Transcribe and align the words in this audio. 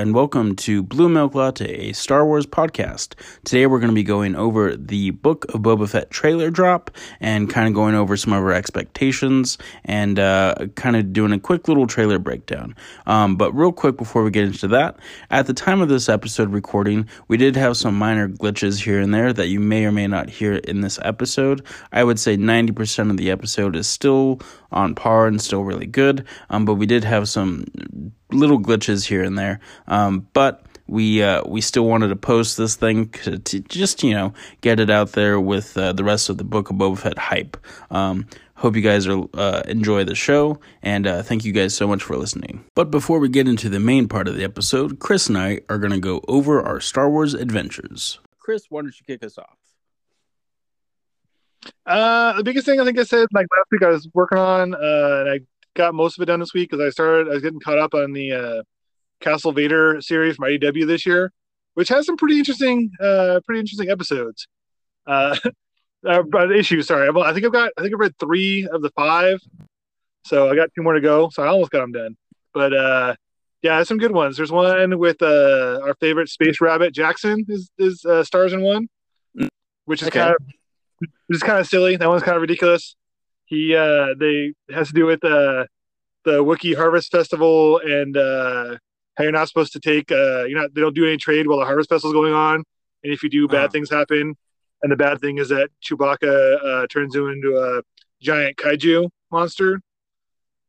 and 0.00 0.14
welcome 0.14 0.56
to 0.56 0.82
Blue 0.82 1.10
Milk 1.10 1.34
Latte, 1.34 1.90
a 1.90 1.92
Star 1.92 2.24
Wars 2.24 2.46
podcast. 2.46 3.12
Today 3.44 3.66
we're 3.66 3.80
going 3.80 3.90
to 3.90 3.94
be 3.94 4.02
going 4.02 4.34
over 4.34 4.74
the 4.74 5.10
Book 5.10 5.44
of 5.52 5.60
Boba 5.60 5.90
Fett 5.90 6.10
trailer 6.10 6.48
drop 6.48 6.90
and 7.20 7.50
kind 7.50 7.68
of 7.68 7.74
going 7.74 7.94
over 7.94 8.16
some 8.16 8.32
of 8.32 8.42
our 8.42 8.50
expectations 8.50 9.58
and 9.84 10.18
uh, 10.18 10.54
kind 10.74 10.96
of 10.96 11.12
doing 11.12 11.32
a 11.32 11.38
quick 11.38 11.68
little 11.68 11.86
trailer 11.86 12.18
breakdown. 12.18 12.74
Um, 13.06 13.36
but 13.36 13.52
real 13.52 13.72
quick 13.72 13.98
before 13.98 14.24
we 14.24 14.30
get 14.30 14.46
into 14.46 14.68
that, 14.68 14.96
at 15.30 15.46
the 15.46 15.52
time 15.52 15.82
of 15.82 15.90
this 15.90 16.08
episode 16.08 16.48
recording, 16.48 17.06
we 17.28 17.36
did 17.36 17.54
have 17.56 17.76
some 17.76 17.94
minor 17.94 18.26
glitches 18.26 18.82
here 18.82 19.00
and 19.00 19.12
there 19.12 19.34
that 19.34 19.48
you 19.48 19.60
may 19.60 19.84
or 19.84 19.92
may 19.92 20.06
not 20.06 20.30
hear 20.30 20.54
in 20.54 20.80
this 20.80 20.98
episode. 21.02 21.62
I 21.92 22.04
would 22.04 22.18
say 22.18 22.38
90% 22.38 23.10
of 23.10 23.18
the 23.18 23.30
episode 23.30 23.76
is 23.76 23.86
still 23.86 24.40
on 24.72 24.94
par 24.94 25.26
and 25.26 25.42
still 25.42 25.62
really 25.62 25.84
good, 25.84 26.24
um, 26.48 26.64
but 26.64 26.76
we 26.76 26.86
did 26.86 27.04
have 27.04 27.28
some 27.28 27.66
little 28.32 28.60
glitches 28.60 29.06
here 29.06 29.22
and 29.22 29.38
there. 29.38 29.60
Um, 29.86 30.26
but 30.32 30.64
we 30.90 31.22
uh, 31.22 31.42
we 31.46 31.60
still 31.60 31.86
wanted 31.86 32.08
to 32.08 32.16
post 32.16 32.56
this 32.56 32.74
thing 32.74 33.08
to, 33.10 33.38
to 33.38 33.60
just 33.60 34.02
you 34.02 34.12
know 34.12 34.34
get 34.60 34.80
it 34.80 34.90
out 34.90 35.12
there 35.12 35.40
with 35.40 35.78
uh, 35.78 35.92
the 35.92 36.04
rest 36.04 36.28
of 36.28 36.38
the 36.38 36.44
Book 36.44 36.70
of 36.70 36.76
Boba 36.76 36.98
Fett 36.98 37.18
hype. 37.18 37.56
Um, 37.90 38.26
hope 38.56 38.76
you 38.76 38.82
guys 38.82 39.06
are 39.06 39.24
uh, 39.34 39.62
enjoy 39.66 40.04
the 40.04 40.16
show, 40.16 40.58
and 40.82 41.06
uh, 41.06 41.22
thank 41.22 41.44
you 41.44 41.52
guys 41.52 41.74
so 41.74 41.86
much 41.86 42.02
for 42.02 42.16
listening. 42.16 42.64
But 42.74 42.90
before 42.90 43.20
we 43.20 43.28
get 43.28 43.46
into 43.46 43.68
the 43.68 43.80
main 43.80 44.08
part 44.08 44.26
of 44.26 44.34
the 44.34 44.44
episode, 44.44 44.98
Chris 44.98 45.28
and 45.28 45.38
I 45.38 45.60
are 45.68 45.78
going 45.78 45.92
to 45.92 46.00
go 46.00 46.22
over 46.26 46.60
our 46.60 46.80
Star 46.80 47.08
Wars 47.08 47.34
adventures. 47.34 48.18
Chris, 48.38 48.66
why 48.68 48.82
don't 48.82 48.94
you 48.98 49.06
kick 49.06 49.24
us 49.24 49.38
off? 49.38 49.56
Uh, 51.86 52.32
the 52.36 52.42
biggest 52.42 52.66
thing 52.66 52.80
I 52.80 52.84
think 52.84 52.98
I 52.98 53.04
said 53.04 53.28
like 53.32 53.46
last 53.50 53.66
week 53.70 53.82
I 53.82 53.90
was 53.90 54.08
working 54.12 54.38
on, 54.38 54.74
uh, 54.74 54.78
and 55.20 55.30
I 55.30 55.40
got 55.74 55.94
most 55.94 56.18
of 56.18 56.22
it 56.22 56.26
done 56.26 56.40
this 56.40 56.54
week 56.54 56.70
because 56.70 56.84
I 56.84 56.90
started. 56.90 57.28
I 57.28 57.34
was 57.34 57.42
getting 57.42 57.60
caught 57.60 57.78
up 57.78 57.94
on 57.94 58.12
the 58.12 58.32
uh, 58.32 58.62
Castle 59.20 59.52
Vader 59.52 60.00
series 60.00 60.36
from 60.36 60.46
IDW 60.46 60.86
this 60.86 61.06
year, 61.06 61.32
which 61.74 61.88
has 61.88 62.06
some 62.06 62.16
pretty 62.16 62.38
interesting, 62.38 62.90
uh, 63.00 63.40
pretty 63.44 63.60
interesting 63.60 63.90
episodes. 63.90 64.46
Uh, 65.06 65.36
uh 66.08 66.50
issues. 66.50 66.86
Sorry, 66.86 67.08
I 67.08 67.32
think 67.32 67.46
I've 67.46 67.52
got. 67.52 67.72
I 67.76 67.82
think 67.82 67.94
I've 67.94 68.00
read 68.00 68.16
three 68.18 68.68
of 68.70 68.82
the 68.82 68.90
five, 68.90 69.40
so 70.24 70.50
I 70.50 70.54
got 70.54 70.70
two 70.74 70.82
more 70.82 70.94
to 70.94 71.00
go. 71.00 71.30
So 71.30 71.42
I 71.42 71.48
almost 71.48 71.70
got 71.70 71.80
them 71.80 71.92
done. 71.92 72.16
But 72.52 72.72
uh, 72.72 73.14
yeah, 73.62 73.82
some 73.82 73.98
good 73.98 74.12
ones. 74.12 74.36
There's 74.36 74.52
one 74.52 74.98
with 74.98 75.20
uh, 75.22 75.80
our 75.82 75.94
favorite 76.00 76.28
space 76.28 76.60
rabbit 76.60 76.94
Jaxxon 76.94 77.44
is 77.48 77.70
is 77.78 78.04
uh, 78.04 78.24
stars 78.24 78.52
in 78.52 78.62
one, 78.62 78.88
which 79.84 80.02
is 80.02 80.08
okay. 80.08 80.20
kind 80.20 80.30
of 80.34 80.36
which 81.26 81.36
is 81.36 81.42
kind 81.42 81.58
of 81.58 81.66
silly. 81.66 81.96
That 81.96 82.08
one's 82.08 82.22
kind 82.22 82.36
of 82.36 82.42
ridiculous. 82.42 82.96
He 83.50 83.74
uh, 83.74 84.14
they 84.18 84.54
has 84.72 84.88
to 84.88 84.94
do 84.94 85.06
with 85.06 85.24
uh, 85.24 85.66
the 86.24 86.42
Wookiee 86.42 86.76
Harvest 86.76 87.10
Festival 87.10 87.78
and 87.78 88.16
uh, 88.16 88.76
how 89.16 89.24
you're 89.24 89.32
not 89.32 89.48
supposed 89.48 89.72
to 89.72 89.80
take 89.80 90.12
uh, 90.12 90.44
you're 90.44 90.60
not 90.60 90.72
they 90.72 90.80
don't 90.80 90.94
do 90.94 91.04
any 91.04 91.16
trade 91.16 91.48
while 91.48 91.58
the 91.58 91.64
Harvest 91.64 91.90
Festival 91.90 92.12
is 92.12 92.14
going 92.14 92.32
on, 92.32 92.62
and 93.02 93.12
if 93.12 93.24
you 93.24 93.28
do, 93.28 93.48
bad 93.48 93.56
uh-huh. 93.56 93.68
things 93.70 93.90
happen. 93.90 94.36
And 94.82 94.90
the 94.90 94.96
bad 94.96 95.20
thing 95.20 95.38
is 95.38 95.50
that 95.50 95.68
Chewbacca 95.84 96.64
uh, 96.64 96.86
turns 96.86 97.14
him 97.14 97.28
into 97.28 97.58
a 97.58 97.82
giant 98.22 98.56
kaiju 98.56 99.10
monster. 99.30 99.82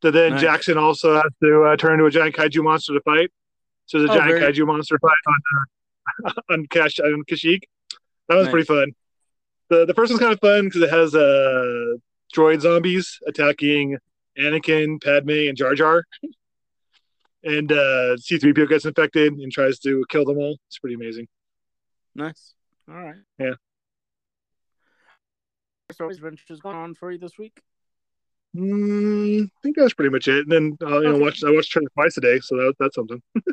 So 0.01 0.11
then 0.11 0.31
nice. 0.31 0.43
Jaxxon 0.43 0.75
also 0.75 1.13
has 1.13 1.31
to 1.41 1.63
uh, 1.63 1.77
turn 1.77 1.93
into 1.93 2.05
a 2.05 2.11
giant 2.11 2.35
kaiju 2.35 2.61
monster 2.63 2.93
to 2.93 3.01
fight. 3.01 3.29
So 3.85 3.99
there's 3.99 4.09
a 4.09 4.13
oh, 4.13 4.17
giant 4.17 4.39
very... 4.39 4.53
kaiju 4.53 4.65
monster 4.65 4.99
fight 4.99 5.11
on 5.27 5.35
uh, 6.25 6.41
on 6.53 6.65
Cash 6.65 6.99
on 6.99 7.23
Kashyyyk. 7.29 7.61
That 8.27 8.35
was 8.35 8.47
nice. 8.47 8.51
pretty 8.51 8.65
fun 8.65 8.93
the 9.71 9.85
the 9.85 9.93
first 9.93 10.11
one's 10.11 10.19
kind 10.19 10.33
of 10.33 10.39
fun 10.39 10.65
because 10.65 10.81
it 10.81 10.89
has 10.89 11.15
uh 11.15 11.95
droid 12.31 12.61
zombies 12.61 13.19
attacking 13.27 13.97
Anakin, 14.37 15.03
Padme, 15.03 15.49
and 15.49 15.57
Jar 15.57 15.75
Jar. 15.75 16.03
and 17.43 17.71
uh 17.71 18.15
C3PO 18.17 18.69
gets 18.69 18.85
infected 18.85 19.33
and 19.33 19.51
tries 19.51 19.79
to 19.79 20.05
kill 20.09 20.25
them 20.25 20.37
all. 20.37 20.57
It's 20.67 20.79
pretty 20.79 20.95
amazing. 20.95 21.27
Nice. 22.15 22.53
All 22.89 22.95
right. 22.95 23.15
Yeah. 23.39 23.53
So 25.91 26.09
adventures 26.09 26.59
going 26.59 26.75
on 26.75 26.95
for 26.95 27.11
you 27.11 27.17
this 27.17 27.37
week? 27.37 27.61
Mm, 28.55 29.45
I 29.45 29.49
think 29.63 29.77
that's 29.77 29.93
pretty 29.93 30.09
much 30.09 30.27
it. 30.27 30.47
And 30.47 30.51
then 30.51 30.77
uh, 30.81 30.99
you 30.99 31.07
okay. 31.07 31.17
know, 31.17 31.23
watch 31.23 31.43
I 31.43 31.51
watched 31.51 31.71
Trailer 31.71 31.89
twice 31.93 32.17
a 32.17 32.21
day, 32.21 32.39
so 32.39 32.55
that, 32.57 32.73
that's 32.79 32.95
something. 32.95 33.21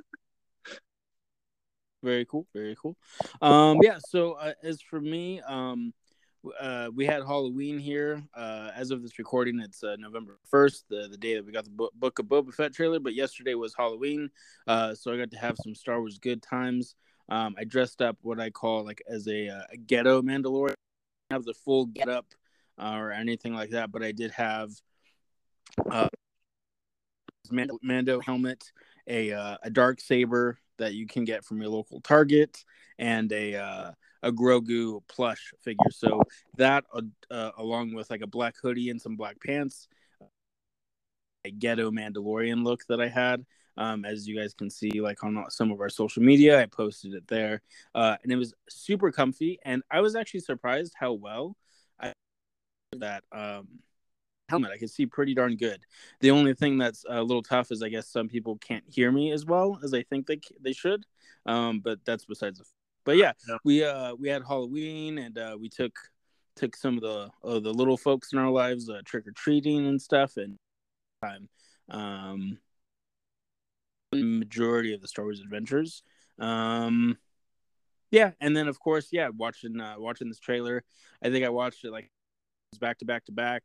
very 2.03 2.25
cool. 2.25 2.47
Very 2.55 2.77
cool. 2.81 2.97
Um, 3.41 3.79
yeah. 3.83 3.99
So 4.09 4.33
uh, 4.33 4.55
as 4.63 4.81
for 4.81 5.01
me, 5.01 5.41
um, 5.43 5.93
uh, 6.61 6.91
we 6.95 7.07
had 7.07 7.23
Halloween 7.23 7.79
here. 7.79 8.23
Uh, 8.35 8.71
as 8.75 8.91
of 8.91 9.03
this 9.03 9.19
recording, 9.19 9.61
it's 9.61 9.83
uh, 9.83 9.97
November 9.99 10.39
1st, 10.53 10.85
the, 10.89 11.09
the 11.11 11.17
day 11.17 11.35
that 11.35 11.45
we 11.45 11.53
got 11.53 11.65
the 11.65 11.71
book, 11.71 11.93
book 11.95 12.19
of 12.19 12.27
Boba 12.27 12.53
Fett 12.53 12.73
trailer. 12.73 13.01
But 13.01 13.15
yesterday 13.15 13.55
was 13.55 13.75
Halloween, 13.75 14.31
uh, 14.67 14.95
so 14.95 15.13
I 15.13 15.17
got 15.17 15.31
to 15.31 15.39
have 15.39 15.57
some 15.63 15.75
Star 15.75 16.01
Wars 16.01 16.19
good 16.19 16.43
times. 16.43 16.95
Um, 17.29 17.55
I 17.59 17.65
dressed 17.65 18.01
up 18.01 18.17
what 18.23 18.41
I 18.41 18.51
call 18.51 18.85
like 18.85 19.03
as 19.09 19.29
a, 19.29 19.49
uh, 19.49 19.63
a 19.73 19.77
ghetto 19.77 20.23
Mandalorian. 20.23 20.75
I 21.31 21.35
have 21.35 21.45
the 21.45 21.55
full 21.55 21.87
get 21.87 22.09
up 22.09 22.27
uh, 22.81 22.95
or 22.97 23.13
anything 23.13 23.55
like 23.55 23.71
that, 23.71 23.93
but 23.93 24.03
I 24.03 24.13
did 24.13 24.31
have 24.33 24.71
uh, 25.91 26.09
Mando, 27.51 27.79
Mando 27.83 28.21
helmet, 28.21 28.73
a 29.07 29.31
a 29.31 29.71
dark 29.71 30.01
saber 30.01 30.59
that 30.79 30.95
you 30.95 31.07
can 31.07 31.25
get 31.25 31.45
from 31.45 31.61
your 31.61 31.71
local 31.71 32.01
Target, 32.01 32.65
and 32.99 33.31
a 33.33 33.95
a 34.23 34.33
Grogu 34.33 35.01
plush 35.09 35.53
figure. 35.61 35.91
So 35.91 36.23
that, 36.57 36.85
uh, 36.93 37.03
uh, 37.31 37.53
along 37.59 37.95
with 37.95 38.11
like 38.11 38.23
a 38.23 38.27
black 38.27 38.55
hoodie 38.61 38.91
and 38.91 39.01
some 39.01 39.17
black 39.17 39.37
pants, 39.45 39.89
a 41.45 41.51
ghetto 41.51 41.91
Mandalorian 41.91 42.65
look 42.65 42.85
that 42.89 43.01
I 43.01 43.09
had. 43.09 43.45
Um, 43.77 44.05
as 44.05 44.27
you 44.27 44.37
guys 44.37 44.55
can 44.55 44.71
see, 44.71 45.01
like 45.01 45.23
on 45.23 45.45
some 45.51 45.71
of 45.71 45.81
our 45.81 45.89
social 45.89 46.21
media, 46.23 46.61
I 46.61 46.67
posted 46.67 47.15
it 47.15 47.29
there, 47.29 47.63
uh, 47.95 48.17
and 48.25 48.33
it 48.33 48.37
was 48.37 48.53
super 48.69 49.13
comfy. 49.13 49.61
And 49.65 49.85
I 49.89 50.01
was 50.01 50.17
actually 50.17 50.41
surprised 50.41 50.95
how 50.99 51.13
well 51.13 51.57
I 52.01 52.13
that 52.97 53.23
um, 53.31 53.69
helmet. 54.49 54.73
I 54.73 54.79
could 54.79 54.91
see 54.91 55.07
pretty 55.07 55.33
darn 55.33 55.57
good. 55.57 55.81
The 56.19 56.33
only 56.33 56.55
thing 56.55 56.79
that's 56.79 57.05
a 57.09 57.23
little 57.23 57.43
tough 57.43 57.71
is 57.71 57.83
I 57.83 57.89
guess 57.89 58.09
some 58.09 58.29
people 58.29 58.57
can't 58.57 58.85
hear 58.89 59.13
me 59.13 59.31
as 59.31 59.47
well 59.47 59.79
as 59.85 59.95
I 59.95 60.03
think 60.03 60.27
they 60.27 60.41
they 60.61 60.73
should. 60.73 61.07
Um, 61.47 61.79
but 61.79 62.01
that's 62.05 62.25
besides 62.25 62.59
the 62.59 62.65
but 63.09 63.17
yeah, 63.17 63.33
yeah, 63.49 63.57
we 63.65 63.83
uh 63.83 64.15
we 64.17 64.29
had 64.29 64.43
Halloween 64.47 65.17
and 65.17 65.39
uh 65.39 65.57
we 65.59 65.71
took 65.71 65.99
took 66.57 66.77
some 66.77 66.99
of 66.99 67.01
the 67.01 67.31
the 67.43 67.73
little 67.73 67.97
folks 67.97 68.35
in 68.35 68.39
our 68.39 68.51
lives 68.51 68.91
uh, 68.91 69.01
trick 69.07 69.27
or 69.27 69.31
treating 69.31 69.87
and 69.87 70.03
stuff 70.03 70.37
and 70.37 70.59
time 71.23 71.49
um 71.89 72.59
majority 74.13 74.93
of 74.93 75.01
the 75.01 75.09
Star 75.09 75.25
Wars 75.25 75.41
adventures. 75.41 76.03
Um 76.39 77.17
yeah, 78.11 78.33
and 78.43 78.55
then 78.55 78.69
of 78.69 78.79
course, 78.79 79.09
yeah, 79.11 79.31
watching 79.35 79.81
uh 79.81 79.95
watching 79.97 80.29
this 80.29 80.39
trailer. 80.39 80.85
I 81.25 81.31
think 81.31 81.47
I 81.47 81.49
watched 81.49 81.87
it 81.87 81.91
like 81.91 82.11
back 82.79 82.99
to 82.99 83.07
back 83.07 83.25
to 83.25 83.33
back 83.33 83.63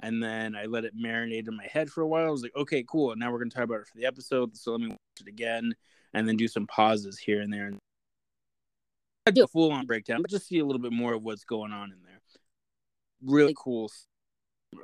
and 0.00 0.22
then 0.22 0.56
I 0.56 0.64
let 0.64 0.86
it 0.86 0.96
marinate 0.96 1.46
in 1.46 1.58
my 1.58 1.66
head 1.66 1.90
for 1.90 2.00
a 2.00 2.08
while. 2.08 2.26
I 2.26 2.30
was 2.30 2.42
like, 2.42 2.56
okay, 2.56 2.86
cool. 2.88 3.14
Now 3.16 3.32
we're 3.32 3.40
gonna 3.40 3.50
talk 3.50 3.64
about 3.64 3.80
it 3.80 3.86
for 3.86 3.98
the 3.98 4.06
episode. 4.06 4.56
So 4.56 4.72
let 4.72 4.80
me 4.80 4.88
watch 4.88 5.20
it 5.20 5.28
again 5.28 5.74
and 6.14 6.26
then 6.26 6.38
do 6.38 6.48
some 6.48 6.66
pauses 6.66 7.18
here 7.18 7.42
and 7.42 7.52
there 7.52 7.70
I 9.28 9.30
do 9.30 9.44
a 9.44 9.46
full 9.46 9.70
on 9.72 9.84
breakdown, 9.84 10.22
but 10.22 10.30
just 10.30 10.48
see 10.48 10.58
a 10.58 10.64
little 10.64 10.80
bit 10.80 10.90
more 10.90 11.12
of 11.12 11.22
what's 11.22 11.44
going 11.44 11.70
on 11.70 11.92
in 11.92 11.98
there. 12.02 12.18
Really 13.22 13.54
cool. 13.54 13.92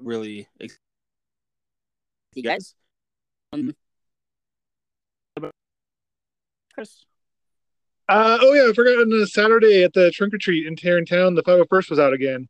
Really. 0.02 0.46
You 2.34 2.42
guys? 2.42 2.74
Um, 3.54 3.74
Chris? 6.74 7.06
Uh, 8.06 8.36
oh 8.42 8.52
yeah, 8.52 8.68
I 8.68 8.74
forgot 8.74 9.00
on 9.00 9.08
the 9.08 9.26
Saturday 9.26 9.82
at 9.82 9.94
the 9.94 10.10
trunk 10.10 10.34
or 10.34 10.38
treat 10.38 10.66
in 10.66 10.76
Taryn 10.76 11.08
Town, 11.08 11.34
the 11.34 11.42
501st 11.42 11.88
was 11.88 11.98
out 11.98 12.12
again. 12.12 12.46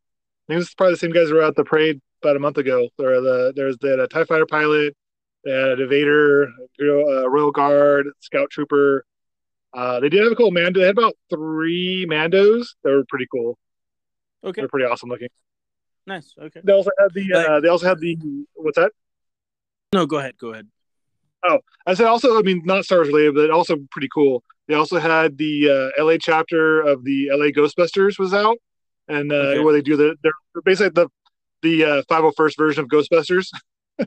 I 0.48 0.52
think 0.52 0.60
this 0.62 0.70
is 0.70 0.74
probably 0.74 0.94
the 0.94 0.98
same 0.98 1.12
guys 1.12 1.28
who 1.28 1.36
were 1.36 1.44
at 1.44 1.54
the 1.54 1.62
parade 1.62 2.00
about 2.24 2.34
a 2.34 2.40
month 2.40 2.58
ago. 2.58 2.88
There, 2.98 3.20
the 3.20 3.52
there's 3.54 3.78
the 3.78 4.08
TIE 4.10 4.24
fighter 4.24 4.46
pilot, 4.46 4.96
they 5.44 5.52
had 5.52 5.78
a 5.78 5.86
Vader, 5.86 6.42
a 6.80 7.30
Royal 7.30 7.52
Guard, 7.52 8.08
Scout 8.18 8.50
Trooper, 8.50 9.04
uh, 9.74 10.00
they 10.00 10.08
did 10.08 10.22
have 10.22 10.32
a 10.32 10.36
cool 10.36 10.50
Mando. 10.50 10.80
They 10.80 10.86
had 10.86 10.96
about 10.96 11.14
three 11.30 12.06
Mandos 12.08 12.68
that 12.82 12.90
were 12.90 13.04
pretty 13.08 13.26
cool. 13.30 13.58
Okay, 14.44 14.60
they're 14.60 14.68
pretty 14.68 14.86
awesome 14.86 15.08
looking. 15.08 15.28
Nice. 16.06 16.34
Okay. 16.38 16.60
They 16.62 16.72
also 16.72 16.90
had 16.98 17.08
the. 17.14 17.32
Uh, 17.32 17.60
they 17.60 17.68
also 17.68 17.86
had 17.86 17.98
the. 17.98 18.16
What's 18.54 18.76
that? 18.76 18.92
No, 19.92 20.06
go 20.06 20.18
ahead. 20.18 20.36
Go 20.38 20.52
ahead. 20.52 20.68
Oh, 21.44 21.60
I 21.86 21.94
said 21.94 22.06
also. 22.06 22.38
I 22.38 22.42
mean, 22.42 22.62
not 22.64 22.84
Star 22.84 22.98
Wars 22.98 23.08
related, 23.08 23.34
but 23.34 23.50
also 23.50 23.76
pretty 23.90 24.08
cool. 24.12 24.42
They 24.68 24.74
also 24.74 24.98
had 24.98 25.36
the 25.38 25.92
uh, 25.98 26.02
LA 26.02 26.16
chapter 26.20 26.80
of 26.80 27.04
the 27.04 27.30
LA 27.30 27.46
Ghostbusters 27.46 28.18
was 28.18 28.32
out, 28.32 28.56
and 29.08 29.32
uh, 29.32 29.34
okay. 29.34 29.60
where 29.60 29.72
they 29.72 29.82
do 29.82 29.96
the 29.96 30.16
they're 30.22 30.32
basically 30.64 30.90
the 30.90 31.08
the 31.62 31.84
uh, 31.84 32.02
501st 32.10 32.56
version 32.58 32.84
of 32.84 32.90
Ghostbusters. 32.90 33.48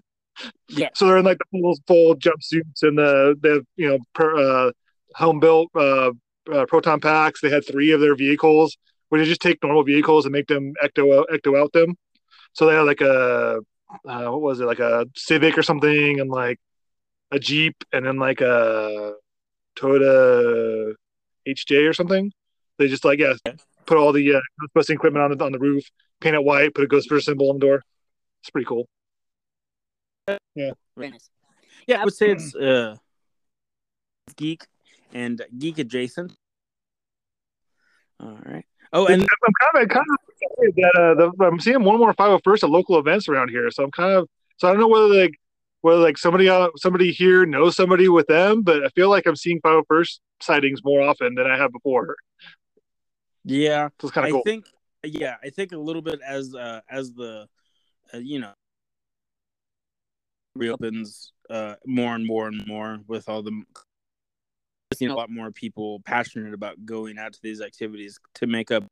yeah. 0.70 0.90
So 0.94 1.08
they're 1.08 1.18
in 1.18 1.26
like 1.26 1.40
the 1.40 1.60
full 1.60 1.78
full 1.88 2.16
jumpsuits 2.16 2.84
and 2.84 2.98
the 2.98 3.36
they 3.42 3.50
have 3.50 3.64
you 3.76 3.90
know 3.90 4.00
per, 4.14 4.38
uh, 4.38 4.72
home 5.16 5.40
built 5.40 5.70
uh, 5.76 6.12
uh, 6.52 6.66
proton 6.68 7.00
packs. 7.00 7.42
They 7.42 7.50
had 7.50 7.66
three 7.66 7.92
of 7.92 8.02
their 8.02 8.16
vehicles 8.16 8.78
where 9.10 9.22
they 9.22 9.28
just 9.28 9.42
take 9.42 9.64
normal 9.64 9.84
vehicles 9.84 10.26
and 10.26 10.34
make 10.34 10.48
them 10.48 10.74
ecto 10.84 11.26
ecto 11.32 11.60
out 11.60 11.72
them. 11.74 11.96
So 12.54 12.66
they 12.66 12.76
had 12.76 12.82
like 12.82 13.02
a 13.02 13.60
uh, 14.06 14.26
what 14.26 14.42
was 14.42 14.60
it 14.60 14.66
like 14.66 14.80
a 14.80 15.06
Civic 15.16 15.58
or 15.58 15.64
something, 15.64 16.20
and 16.20 16.30
like 16.30 16.60
a 17.32 17.40
Jeep, 17.40 17.76
and 17.94 18.06
then 18.06 18.18
like 18.18 18.42
a 18.42 19.14
Toyota 19.78 20.94
HJ 21.48 21.90
or 21.90 21.94
something. 21.94 22.32
They 22.78 22.88
just 22.88 23.06
like 23.06 23.20
yeah, 23.20 23.34
put 23.86 23.98
all 23.98 24.12
the 24.12 24.36
uh, 24.36 24.40
Ghostbusting 24.62 24.96
equipment 24.96 25.24
on 25.24 25.38
the 25.38 25.44
on 25.44 25.52
the 25.52 25.60
roof, 25.60 25.84
paint 26.20 26.36
it 26.36 26.44
white, 26.44 26.74
put 26.74 26.84
a 26.84 26.88
Ghostbuster 26.88 27.22
symbol 27.22 27.50
on 27.50 27.60
the 27.60 27.66
door. 27.66 27.84
It's 28.42 28.50
pretty 28.50 28.66
cool. 28.66 28.88
Yeah. 30.56 30.72
Very 30.96 31.12
nice. 31.12 31.30
Yeah, 31.88 32.02
I 32.02 32.04
would 32.04 32.14
say 32.14 32.32
it's 32.32 32.54
uh, 32.54 32.98
geek 34.36 34.66
and 35.14 35.42
geek 35.58 35.80
adjacent. 35.80 36.34
All 38.20 38.38
right. 38.46 38.66
Oh, 38.94 39.06
and 39.06 39.22
I'm 39.22 39.54
kind 39.74 39.84
of 39.84 39.90
kind 39.90 40.06
of 40.10 40.18
excited 40.30 40.76
that 40.78 41.02
uh, 41.02 41.14
the, 41.16 41.46
I'm 41.46 41.60
seeing 41.60 41.84
one 41.84 41.98
more 41.98 42.14
501st 42.14 42.64
at 42.64 42.70
local 42.70 42.98
events 42.98 43.28
around 43.28 43.50
here. 43.50 43.70
So 43.70 43.84
I'm 43.84 43.92
kind 43.92 44.14
of 44.14 44.30
so 44.58 44.68
I 44.68 44.72
don't 44.72 44.80
know 44.80 44.88
whether 44.88 45.08
like 45.08 45.36
whether 45.82 46.00
like 46.00 46.18
somebody 46.18 46.50
uh, 46.50 46.70
somebody 46.78 47.12
here 47.12 47.46
knows 47.46 47.76
somebody 47.76 48.10
with 48.10 48.28
them, 48.28 48.62
but 48.64 48.84
I 48.84 48.90
feel 48.90 49.10
like 49.10 49.26
I'm 49.26 49.36
seeing 49.36 49.60
501st 49.62 50.20
sightings 50.42 50.84
more 50.84 51.02
often 51.02 51.36
than 51.36 51.48
I 51.48 51.58
have 51.58 51.72
before. 51.72 52.16
Yeah, 53.44 53.90
so 54.00 54.08
it's 54.08 54.12
kind 54.14 54.28
of 54.28 54.32
cool. 54.32 54.40
I 54.40 54.44
cool. 54.44 54.44
think 54.44 54.66
yeah, 55.04 55.36
I 55.44 55.50
think 55.50 55.74
a 55.74 55.78
little 55.78 56.02
bit 56.02 56.20
as 56.26 56.56
uh, 56.56 56.82
as 56.90 57.14
the 57.14 57.48
uh, 58.14 58.18
you 58.18 58.40
know 58.40 58.54
reopens 60.56 61.34
uh, 61.50 61.76
more 61.86 62.16
and 62.16 62.26
more 62.26 62.48
and 62.48 62.66
more 62.66 63.00
with 63.08 63.30
all 63.30 63.44
the 63.44 63.64
seeing 64.94 65.12
a 65.12 65.16
lot 65.16 65.30
more 65.30 65.52
people 65.52 66.00
passionate 66.02 66.54
about 66.54 66.86
going 66.86 67.18
out 67.18 67.34
to 67.34 67.40
these 67.42 67.62
activities 67.62 68.20
to 68.36 68.48
make 68.48 68.72
up 68.72 68.84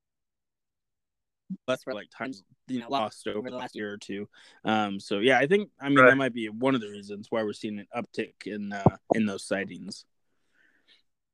less 1.68 1.84
for 1.84 1.94
like 1.94 2.10
times 2.10 2.44
you 2.68 2.80
know 2.80 2.88
lost 2.90 3.28
over 3.28 3.50
the 3.50 3.56
last 3.56 3.76
year 3.76 3.94
or 3.94 3.98
two. 3.98 4.28
Um, 4.66 5.00
so 5.00 5.20
yeah, 5.20 5.38
I 5.38 5.48
think 5.48 5.70
I 5.80 5.90
mean 5.90 6.00
Right. 6.00 6.10
that 6.10 6.16
might 6.18 6.34
be 6.34 6.50
one 6.50 6.76
of 6.76 6.82
the 6.82 6.90
reasons 6.90 7.28
why 7.30 7.44
we're 7.44 7.54
seeing 7.54 7.80
an 7.80 7.88
uptick 7.96 8.34
in 8.46 8.74
uh, 8.74 8.98
in 9.14 9.26
those 9.26 9.46
sightings. 9.46 10.06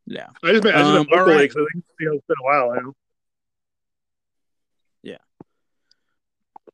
Yeah. 0.05 0.27
I 0.43 0.51
just 0.51 0.63
meant, 0.63 0.75
I 0.75 0.79
just 0.81 0.91
Um, 0.91 1.07
all 1.11 1.17
locally 1.19 1.35
right. 1.35 1.49
'cause 1.53 1.61
I 1.61 1.73
think 1.73 1.85
you 1.99 2.09
know, 2.09 2.15
it's 2.15 2.25
been 2.27 2.35
a 2.41 2.43
while. 2.43 2.75
You 2.75 2.81
know? 2.83 2.95
Yeah. 5.03 5.17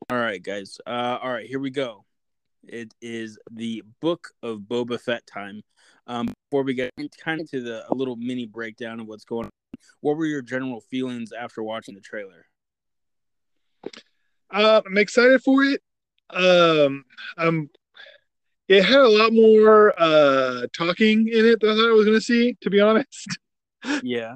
All 0.10 0.18
right, 0.18 0.42
guys. 0.42 0.80
Uh, 0.86 1.19
all 1.22 1.31
right, 1.31 1.45
here 1.48 1.60
we 1.60 1.69
go. 1.69 2.06
It 2.68 2.94
is 3.02 3.38
the 3.52 3.84
book 4.02 4.30
of 4.44 4.60
Boba 4.60 5.00
Fett 5.00 5.25
time. 5.25 5.62
Um, 6.06 6.28
before 6.50 6.64
we 6.64 6.74
get 6.74 6.92
kind 7.24 7.42
of 7.42 7.50
to 7.52 7.62
the 7.62 7.92
a 7.92 7.94
little 7.94 8.16
mini 8.16 8.46
breakdown 8.46 9.00
of 9.00 9.08
what's 9.08 9.25
going 9.25 9.46
on, 9.46 9.52
what 10.02 10.18
were 10.18 10.25
your 10.25 10.42
general 10.42 10.81
feelings 10.81 11.31
after 11.31 11.64
watching 11.64 11.96
the 11.96 12.02
trailer? 12.02 12.46
Uh, 14.50 14.81
I'm 14.86 14.98
excited 14.98 15.42
for 15.44 15.64
it. 15.64 15.81
Um, 16.30 17.04
um, 17.38 17.69
it 18.68 18.84
had 18.84 19.00
a 19.00 19.08
lot 19.08 19.31
more 19.31 19.94
uh 19.98 20.68
talking 20.78 21.28
in 21.28 21.46
it 21.46 21.60
than 21.62 21.70
I 21.72 21.75
thought 21.75 21.90
I 21.90 21.94
was 21.94 22.06
going 22.06 22.18
to 22.18 22.22
see. 22.22 22.58
To 22.62 22.70
be 22.70 22.80
honest, 22.80 23.38
Yeah. 24.04 24.36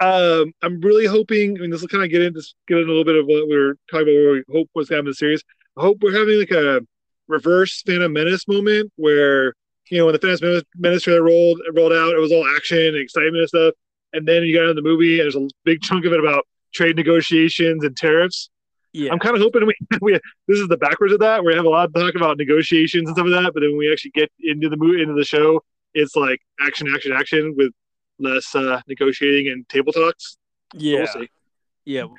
um, 0.00 0.52
I'm 0.62 0.80
really 0.80 1.06
hoping. 1.06 1.56
I 1.56 1.60
mean, 1.60 1.70
this 1.70 1.80
will 1.82 1.88
kind 1.88 2.04
of 2.04 2.10
get 2.10 2.22
into 2.22 2.42
get 2.68 2.78
into 2.78 2.88
a 2.88 2.88
little 2.88 3.04
bit 3.04 3.16
of 3.16 3.26
what 3.26 3.48
we 3.48 3.56
were 3.56 3.76
talking 3.90 4.08
about. 4.08 4.26
What 4.28 4.44
we 4.48 4.58
hope 4.58 4.70
was 4.74 4.88
happening 4.88 5.06
in 5.06 5.10
the 5.10 5.14
series. 5.14 5.42
I 5.76 5.82
hope 5.82 5.98
we're 6.00 6.18
having 6.18 6.38
like 6.38 6.50
a 6.52 6.80
reverse 7.28 7.82
Phantom 7.82 8.12
Menace 8.12 8.46
moment 8.48 8.92
where 8.96 9.54
you 9.90 9.98
know 9.98 10.06
when 10.06 10.14
the 10.14 10.18
Phantom 10.18 10.62
Menace- 10.76 11.02
trailer 11.02 11.22
rolled 11.22 11.60
rolled 11.74 11.92
out, 11.92 12.14
it 12.14 12.20
was 12.20 12.32
all 12.32 12.46
action, 12.56 12.78
and 12.78 12.96
excitement, 12.96 13.38
and 13.38 13.48
stuff. 13.48 13.74
And 14.12 14.26
then 14.26 14.42
you 14.44 14.54
got 14.54 14.62
into 14.62 14.74
the 14.74 14.82
movie, 14.82 15.20
and 15.20 15.24
there's 15.24 15.36
a 15.36 15.48
big 15.64 15.82
chunk 15.82 16.04
of 16.04 16.12
it 16.12 16.20
about 16.20 16.46
trade 16.72 16.96
negotiations 16.96 17.84
and 17.84 17.96
tariffs. 17.96 18.50
Yeah. 18.92 19.10
I'm 19.12 19.18
kind 19.18 19.34
of 19.34 19.42
hoping 19.42 19.66
we, 19.66 19.74
we 20.00 20.12
this 20.46 20.60
is 20.60 20.68
the 20.68 20.76
backwards 20.76 21.12
of 21.12 21.20
that. 21.20 21.44
We 21.44 21.54
have 21.54 21.64
a 21.64 21.68
lot 21.68 21.86
of 21.86 21.94
talk 21.94 22.14
about 22.14 22.38
negotiations 22.38 23.08
and 23.08 23.16
stuff 23.16 23.26
like 23.26 23.42
that, 23.42 23.52
but 23.52 23.60
then 23.60 23.70
when 23.70 23.78
we 23.78 23.92
actually 23.92 24.12
get 24.12 24.30
into 24.40 24.68
the 24.68 24.76
movie, 24.76 25.02
into 25.02 25.14
the 25.14 25.24
show, 25.24 25.62
it's 25.94 26.14
like 26.14 26.40
action, 26.60 26.86
action, 26.94 27.12
action 27.12 27.54
with 27.56 27.72
less 28.18 28.54
uh, 28.54 28.80
negotiating 28.86 29.50
and 29.50 29.68
table 29.68 29.92
talks. 29.92 30.36
So 30.72 30.78
yeah. 30.78 32.04
we'll. 32.04 32.14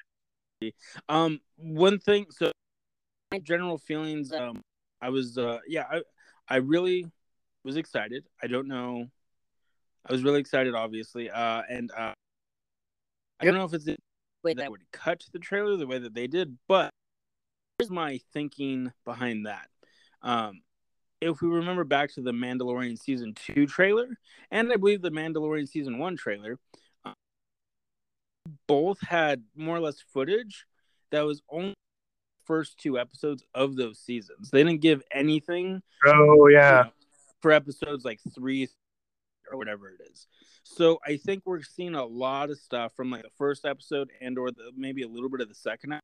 Yeah. 0.61 0.69
Um, 1.09 1.39
one 1.57 1.99
thing. 1.99 2.27
So, 2.29 2.51
my 3.31 3.39
general 3.39 3.77
feelings. 3.77 4.31
Um, 4.31 4.61
I 5.05 5.09
was. 5.09 5.37
Uh, 5.37 5.59
yeah. 5.67 5.85
I. 5.89 6.01
I 6.47 6.57
really 6.57 7.11
was 7.63 7.75
excited. 7.75 8.25
I 8.41 8.47
don't 8.47 8.67
know. 8.67 9.07
I 10.07 10.11
was 10.11 10.23
really 10.23 10.39
excited, 10.39 10.75
obviously. 10.75 11.29
Uh, 11.29 11.63
and 11.67 11.91
uh, 11.91 12.13
I 13.39 13.45
don't 13.45 13.55
know 13.55 13.65
if 13.65 13.73
it's 13.73 13.85
the 13.85 13.97
way 14.43 14.53
that 14.53 14.69
would 14.69 14.83
cut 14.91 15.23
the 15.33 15.39
trailer 15.39 15.75
the 15.75 15.87
way 15.87 15.97
that 15.97 16.13
they 16.13 16.27
did, 16.27 16.57
but 16.67 16.91
here's 17.79 17.89
my 17.89 18.19
thinking 18.33 18.91
behind 19.03 19.47
that. 19.47 19.67
Um, 20.21 20.61
if 21.21 21.41
we 21.41 21.49
remember 21.49 21.83
back 21.83 22.13
to 22.13 22.21
the 22.21 22.31
Mandalorian 22.31 22.99
season 22.99 23.33
two 23.33 23.65
trailer, 23.65 24.07
and 24.51 24.71
I 24.71 24.75
believe 24.75 25.01
the 25.01 25.09
Mandalorian 25.09 25.67
season 25.67 25.97
one 25.97 26.15
trailer, 26.15 26.59
uh, 27.03 27.13
both 28.67 28.99
had 29.01 29.43
more 29.55 29.77
or 29.77 29.81
less 29.81 29.99
footage 30.13 30.67
that 31.11 31.21
was 31.21 31.41
only 31.49 31.73
first 32.45 32.79
two 32.79 32.97
episodes 32.99 33.43
of 33.53 33.75
those 33.75 33.99
seasons. 33.99 34.49
They 34.51 34.63
didn't 34.63 34.81
give 34.81 35.01
anything 35.11 35.81
Oh 36.05 36.47
you 36.47 36.55
yeah, 36.55 36.83
know, 36.83 36.91
for 37.41 37.51
episodes 37.51 38.05
like 38.05 38.19
three 38.33 38.67
or 39.51 39.57
whatever 39.57 39.89
it 39.89 40.01
is. 40.11 40.27
So 40.63 40.99
I 41.05 41.17
think 41.17 41.43
we're 41.45 41.61
seeing 41.61 41.95
a 41.95 42.05
lot 42.05 42.49
of 42.49 42.57
stuff 42.57 42.93
from 42.95 43.11
like 43.11 43.23
the 43.23 43.29
first 43.37 43.65
episode 43.65 44.09
and 44.21 44.37
or 44.37 44.51
the, 44.51 44.71
maybe 44.75 45.03
a 45.03 45.07
little 45.07 45.29
bit 45.29 45.41
of 45.41 45.49
the 45.49 45.55
second. 45.55 45.93
ep- 45.93 46.01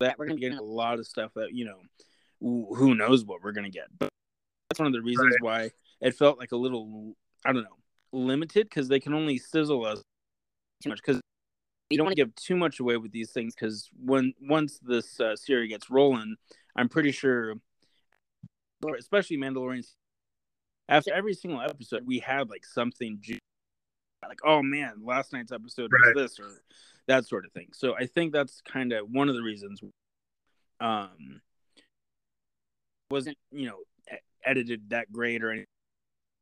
That 0.00 0.18
we're 0.18 0.26
gonna 0.26 0.40
get 0.40 0.52
a 0.52 0.62
lot 0.62 0.98
of 0.98 1.06
stuff 1.06 1.32
that 1.34 1.52
you 1.52 1.64
know, 1.64 1.80
who 2.40 2.72
who 2.74 2.94
knows 2.94 3.24
what 3.24 3.42
we're 3.42 3.52
gonna 3.52 3.70
get. 3.70 3.86
But 3.98 4.08
that's 4.68 4.78
one 4.78 4.86
of 4.86 4.92
the 4.92 5.02
reasons 5.02 5.34
why 5.40 5.70
it 6.00 6.14
felt 6.14 6.38
like 6.38 6.52
a 6.52 6.56
little 6.56 7.14
I 7.44 7.52
don't 7.52 7.64
know 7.64 7.78
limited 8.12 8.68
because 8.68 8.88
they 8.88 9.00
can 9.00 9.12
only 9.12 9.38
sizzle 9.38 9.84
us 9.84 10.00
too 10.82 10.90
much 10.90 11.00
because 11.04 11.20
you 11.90 11.96
don't 11.96 12.04
want 12.06 12.16
to 12.16 12.22
give 12.22 12.34
too 12.34 12.56
much 12.56 12.80
away 12.80 12.96
with 12.96 13.12
these 13.12 13.30
things 13.30 13.54
because 13.54 13.88
when 14.04 14.34
once 14.40 14.78
this 14.80 15.18
uh, 15.20 15.36
series 15.36 15.70
gets 15.70 15.90
rolling, 15.90 16.36
I'm 16.76 16.88
pretty 16.88 17.12
sure, 17.12 17.54
especially 18.98 19.38
Mandalorian, 19.38 19.86
after 20.88 21.12
every 21.12 21.34
single 21.34 21.60
episode, 21.60 22.06
we 22.06 22.18
had 22.18 22.50
like 22.50 22.64
something 22.66 23.18
ju- 23.20 23.38
like, 24.26 24.40
oh 24.44 24.62
man, 24.62 24.96
last 25.02 25.32
night's 25.32 25.52
episode 25.52 25.90
Right. 25.92 26.14
was 26.14 26.36
this 26.38 26.40
or 26.40 26.62
that 27.06 27.26
sort 27.26 27.46
of 27.46 27.52
thing. 27.52 27.68
So 27.72 27.94
I 27.96 28.06
think 28.06 28.32
that's 28.32 28.60
kind 28.60 28.92
of 28.92 29.08
one 29.10 29.28
of 29.28 29.34
the 29.34 29.42
reasons. 29.42 29.80
Um, 30.80 31.40
wasn't 33.10 33.38
you 33.50 33.66
know 33.66 33.78
edited 34.44 34.90
that 34.90 35.10
great 35.10 35.42
or 35.42 35.50
anything. 35.50 35.66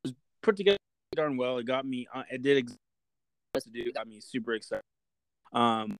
It 0.05 0.09
was 0.09 0.15
put 0.43 0.57
together 0.57 0.77
darn 1.15 1.37
well. 1.37 1.59
It 1.59 1.67
got 1.67 1.87
me. 1.87 2.07
Uh, 2.13 2.25
it 2.31 2.43
did 2.43 2.59
ex- 2.59 2.77
to 3.65 3.71
do. 3.71 3.91
Got 3.93 4.07
me 4.07 4.21
super 4.21 4.53
excited. 4.53 4.83
Um, 5.57 5.97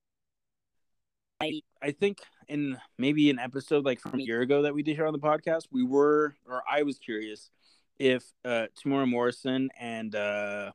I 1.41 1.63
I 1.83 1.91
think 1.93 2.19
in 2.49 2.77
maybe 2.99 3.31
an 3.31 3.39
episode 3.39 3.85
like 3.85 4.01
from 4.01 4.21
a 4.21 4.23
year 4.23 4.43
ago 4.43 4.63
that 4.63 4.75
we 4.75 4.83
did 4.83 4.97
here 4.97 5.07
on 5.07 5.13
the 5.15 5.19
podcast, 5.19 5.67
we 5.73 5.83
were 5.83 6.35
or 6.49 6.63
I 6.71 6.83
was 6.83 6.99
curious 6.99 7.51
if 7.99 8.23
uh 8.45 8.67
Temuera 8.79 9.09
Morrison 9.09 9.71
and 9.81 10.15
uh 10.15 10.73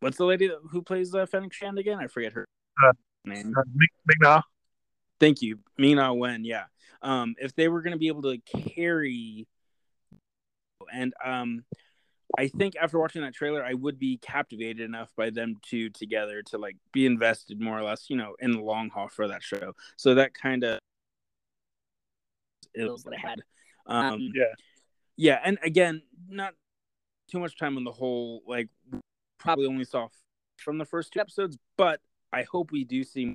what's 0.00 0.18
the 0.18 0.26
lady 0.26 0.48
that, 0.48 0.58
who 0.70 0.82
plays 0.82 1.14
uh, 1.14 1.24
Fennec 1.26 1.52
Shand 1.54 1.78
again? 1.78 1.98
I 1.98 2.06
forget 2.08 2.32
her 2.34 2.44
Uh, 2.84 2.92
name. 3.24 3.54
uh, 3.56 3.62
Ming-Na. 3.74 4.42
Thank 5.18 5.40
you, 5.42 5.58
Ming-Na 5.78 6.12
Wen. 6.12 6.44
Yeah, 6.44 6.64
um, 7.02 7.34
if 7.38 7.54
they 7.54 7.68
were 7.68 7.80
going 7.82 7.92
to 7.92 7.98
be 7.98 8.08
able 8.08 8.22
to 8.22 8.38
carry, 8.38 9.46
and 10.92 11.14
um, 11.24 11.64
I 12.36 12.48
think 12.48 12.74
after 12.76 12.98
watching 12.98 13.22
that 13.22 13.34
trailer, 13.34 13.64
I 13.64 13.74
would 13.74 13.98
be 13.98 14.18
captivated 14.18 14.80
enough 14.80 15.10
by 15.16 15.30
them 15.30 15.56
two 15.62 15.88
together 15.88 16.42
to 16.48 16.58
like 16.58 16.76
be 16.92 17.06
invested 17.06 17.60
more 17.60 17.78
or 17.78 17.82
less, 17.82 18.10
you 18.10 18.16
know, 18.16 18.34
in 18.40 18.52
the 18.52 18.60
long 18.60 18.90
haul 18.90 19.08
for 19.08 19.28
that 19.28 19.42
show. 19.42 19.74
So 19.96 20.14
that 20.16 20.34
kind 20.34 20.64
of 20.64 20.78
ills 22.74 23.04
that 23.04 23.14
I 23.14 23.28
had. 23.28 23.40
Um, 23.86 24.30
yeah. 24.34 24.44
yeah, 25.16 25.40
and 25.42 25.58
again, 25.62 26.02
not 26.28 26.54
too 27.30 27.38
much 27.38 27.56
time 27.58 27.76
on 27.78 27.84
the 27.84 27.92
whole. 27.92 28.42
Like, 28.46 28.68
probably 29.38 29.66
only 29.66 29.84
saw 29.84 30.08
from 30.58 30.76
the 30.76 30.84
first 30.84 31.12
two 31.12 31.20
episodes, 31.20 31.56
but 31.76 32.00
I 32.32 32.42
hope 32.42 32.72
we 32.72 32.84
do 32.84 33.04
see 33.04 33.34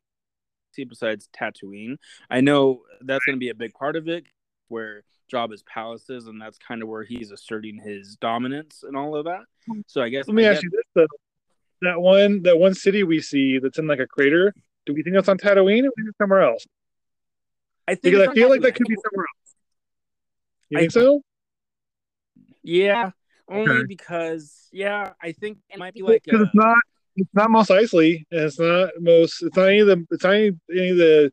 see 0.74 0.84
besides 0.84 1.30
Tatooine. 1.36 1.98
I 2.30 2.42
know 2.42 2.82
that's 3.02 3.26
going 3.26 3.36
to 3.36 3.40
be 3.40 3.50
a 3.50 3.56
big 3.56 3.74
part 3.74 3.96
of 3.96 4.08
it, 4.08 4.26
where 4.74 5.04
Jabba's 5.32 5.64
palace 5.64 6.10
is, 6.10 6.28
and 6.28 6.42
that's 6.42 6.58
kind 6.58 6.82
of 6.82 6.90
where 6.90 7.04
he's 7.04 7.32
asserting 7.32 7.78
his 7.78 8.18
dominance 8.18 8.84
and 8.86 8.98
all 8.98 9.16
of 9.16 9.26
that. 9.26 9.42
So 9.88 10.02
I 10.02 10.10
guess 10.10 10.28
Let 10.28 10.36
me 10.36 10.46
I 10.46 10.54
ask 10.54 10.64
you 10.64 10.70
this 10.70 10.84
though: 10.96 11.08
that 11.82 12.02
one, 12.02 12.42
that 12.44 12.58
one 12.60 12.74
city 12.74 13.04
we 13.04 13.22
see 13.22 13.60
that's 13.60 13.78
in 13.80 13.88
like 13.88 14.00
a 14.00 14.08
crater. 14.08 14.54
Do 14.86 14.94
we 14.94 15.02
think 15.04 15.16
that's 15.16 15.30
on 15.30 15.38
Tatooine 15.38 15.84
or 15.84 15.94
is 15.98 16.08
it 16.10 16.16
somewhere 16.22 16.42
else? 16.42 16.66
I 17.88 17.96
think 17.96 18.16
Because 18.16 18.28
I 18.28 18.34
feel 18.34 18.50
like 18.50 18.62
that 18.62 18.76
could 18.76 18.88
be 18.88 18.96
somewhere 18.96 19.26
else. 19.34 19.56
You 20.70 20.78
I- 20.78 20.82
think 20.82 20.92
so? 20.92 21.22
Yeah, 22.64 23.12
only 23.50 23.72
Okay. 23.78 23.86
because 23.88 24.70
yeah, 24.72 25.14
I 25.22 25.34
think 25.34 25.60
it 25.70 25.78
might 25.78 25.94
be 25.94 26.02
like 26.02 26.24
Because 26.24 26.42
a, 26.42 26.44
it's 26.44 26.56
not, 26.56 26.78
it's 27.16 27.34
not 27.34 27.52
Mos 27.52 27.68
Eisley, 27.70 28.24
and 28.32 28.42
it's 28.42 28.60
not 28.60 28.90
most, 29.00 29.44
it's 29.44 29.56
not 29.56 29.68
any 29.68 29.80
of 29.80 29.88
the, 29.88 30.06
it's 30.12 30.24
not 30.24 30.34
any, 30.34 30.52
any 30.72 30.90
of 30.90 30.98
the 30.98 31.32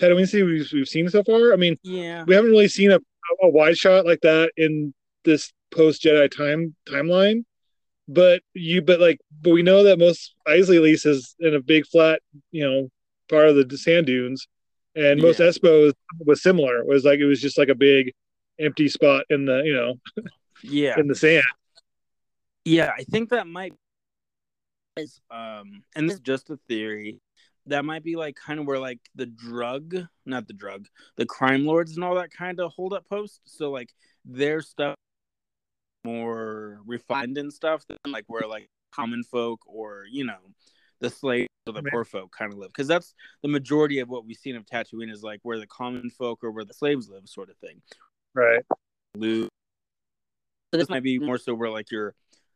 Tatooine 0.00 0.26
city 0.28 0.42
we've, 0.42 0.68
we've 0.72 0.88
seen 0.88 1.08
so 1.08 1.22
far. 1.22 1.52
I 1.52 1.56
mean, 1.56 1.76
yeah. 1.82 2.24
we 2.24 2.34
haven't 2.34 2.50
really 2.50 2.68
seen 2.68 2.90
a, 2.90 2.98
a 3.42 3.48
wide 3.48 3.76
shot 3.76 4.06
like 4.06 4.20
that 4.22 4.52
in 4.56 4.94
this 5.24 5.52
post 5.70 6.02
Jedi 6.02 6.30
time 6.34 6.74
timeline. 6.88 7.44
but 8.08 8.42
you 8.54 8.82
but 8.82 8.98
like 8.98 9.20
but 9.42 9.50
we 9.50 9.62
know 9.62 9.84
that 9.84 9.98
Mos 9.98 10.34
Eisley 10.48 10.76
at 10.76 10.82
least 10.82 11.06
is 11.06 11.36
in 11.38 11.54
a 11.54 11.60
big 11.60 11.86
flat, 11.86 12.20
you 12.50 12.68
know, 12.68 12.88
part 13.28 13.48
of 13.48 13.68
the 13.68 13.78
sand 13.78 14.06
dunes, 14.06 14.48
and 14.96 15.20
most 15.22 15.38
Yeah. 15.38 15.46
Espo 15.46 15.92
was 16.26 16.42
similar. 16.42 16.78
It 16.78 16.86
was 16.86 17.04
like 17.04 17.20
it 17.20 17.26
was 17.26 17.40
just 17.40 17.58
like 17.58 17.68
a 17.68 17.74
big 17.74 18.12
empty 18.58 18.88
spot 18.88 19.24
in 19.30 19.44
the 19.44 19.62
you 19.64 19.74
know 19.74 19.94
Yeah, 20.62 20.98
in 20.98 21.06
the 21.08 21.14
sand. 21.14 21.44
yeah. 22.64 22.90
I 22.96 23.04
think 23.04 23.30
that 23.30 23.46
might 23.46 23.74
um, 25.30 25.82
and 25.94 26.08
this 26.08 26.14
is 26.14 26.20
just 26.20 26.50
a 26.50 26.58
theory. 26.68 27.20
That 27.66 27.84
might 27.84 28.02
be 28.02 28.16
like 28.16 28.36
kind 28.36 28.58
of 28.58 28.66
where 28.66 28.78
like 28.78 29.00
the 29.14 29.26
drug, 29.26 29.94
not 30.26 30.46
the 30.46 30.54
drug, 30.54 30.88
the 31.16 31.26
crime 31.26 31.66
lords 31.66 31.94
and 31.94 32.04
all 32.04 32.14
that 32.16 32.30
kind 32.30 32.58
of 32.58 32.72
hold 32.72 32.92
up 32.92 33.08
post. 33.08 33.40
So 33.44 33.70
like 33.70 33.92
their 34.24 34.60
stuff 34.60 34.94
more 36.04 36.80
refined 36.86 37.36
and 37.38 37.52
stuff 37.52 37.84
than 37.86 37.98
like 38.12 38.24
where 38.26 38.46
like 38.46 38.68
common 38.92 39.22
folk 39.22 39.60
or 39.66 40.04
you 40.10 40.24
know 40.24 40.38
the 41.00 41.10
slaves 41.10 41.48
or 41.66 41.74
the 41.74 41.82
Right. 41.82 41.92
poor 41.92 42.04
folk 42.04 42.32
kind 42.32 42.52
of 42.52 42.58
live 42.58 42.70
because 42.70 42.88
that's 42.88 43.14
the 43.42 43.48
majority 43.48 44.00
of 44.00 44.08
what 44.08 44.24
we've 44.24 44.36
seen 44.36 44.56
of 44.56 44.64
Tatooine 44.64 45.10
is 45.10 45.22
like 45.22 45.40
where 45.42 45.58
the 45.58 45.66
common 45.66 46.10
folk 46.10 46.42
or 46.42 46.50
where 46.50 46.64
the 46.64 46.74
slaves 46.74 47.08
live 47.08 47.28
sort 47.28 47.50
of 47.50 47.56
thing. 47.58 47.82
Right. 48.34 48.62
Lou. 49.14 49.44
So 50.72 50.78
this 50.78 50.88
might 50.88 51.02
be 51.02 51.18
more 51.18 51.38
so 51.38 51.54
where 51.54 51.70
like 51.70 51.90
you're, 51.90 52.14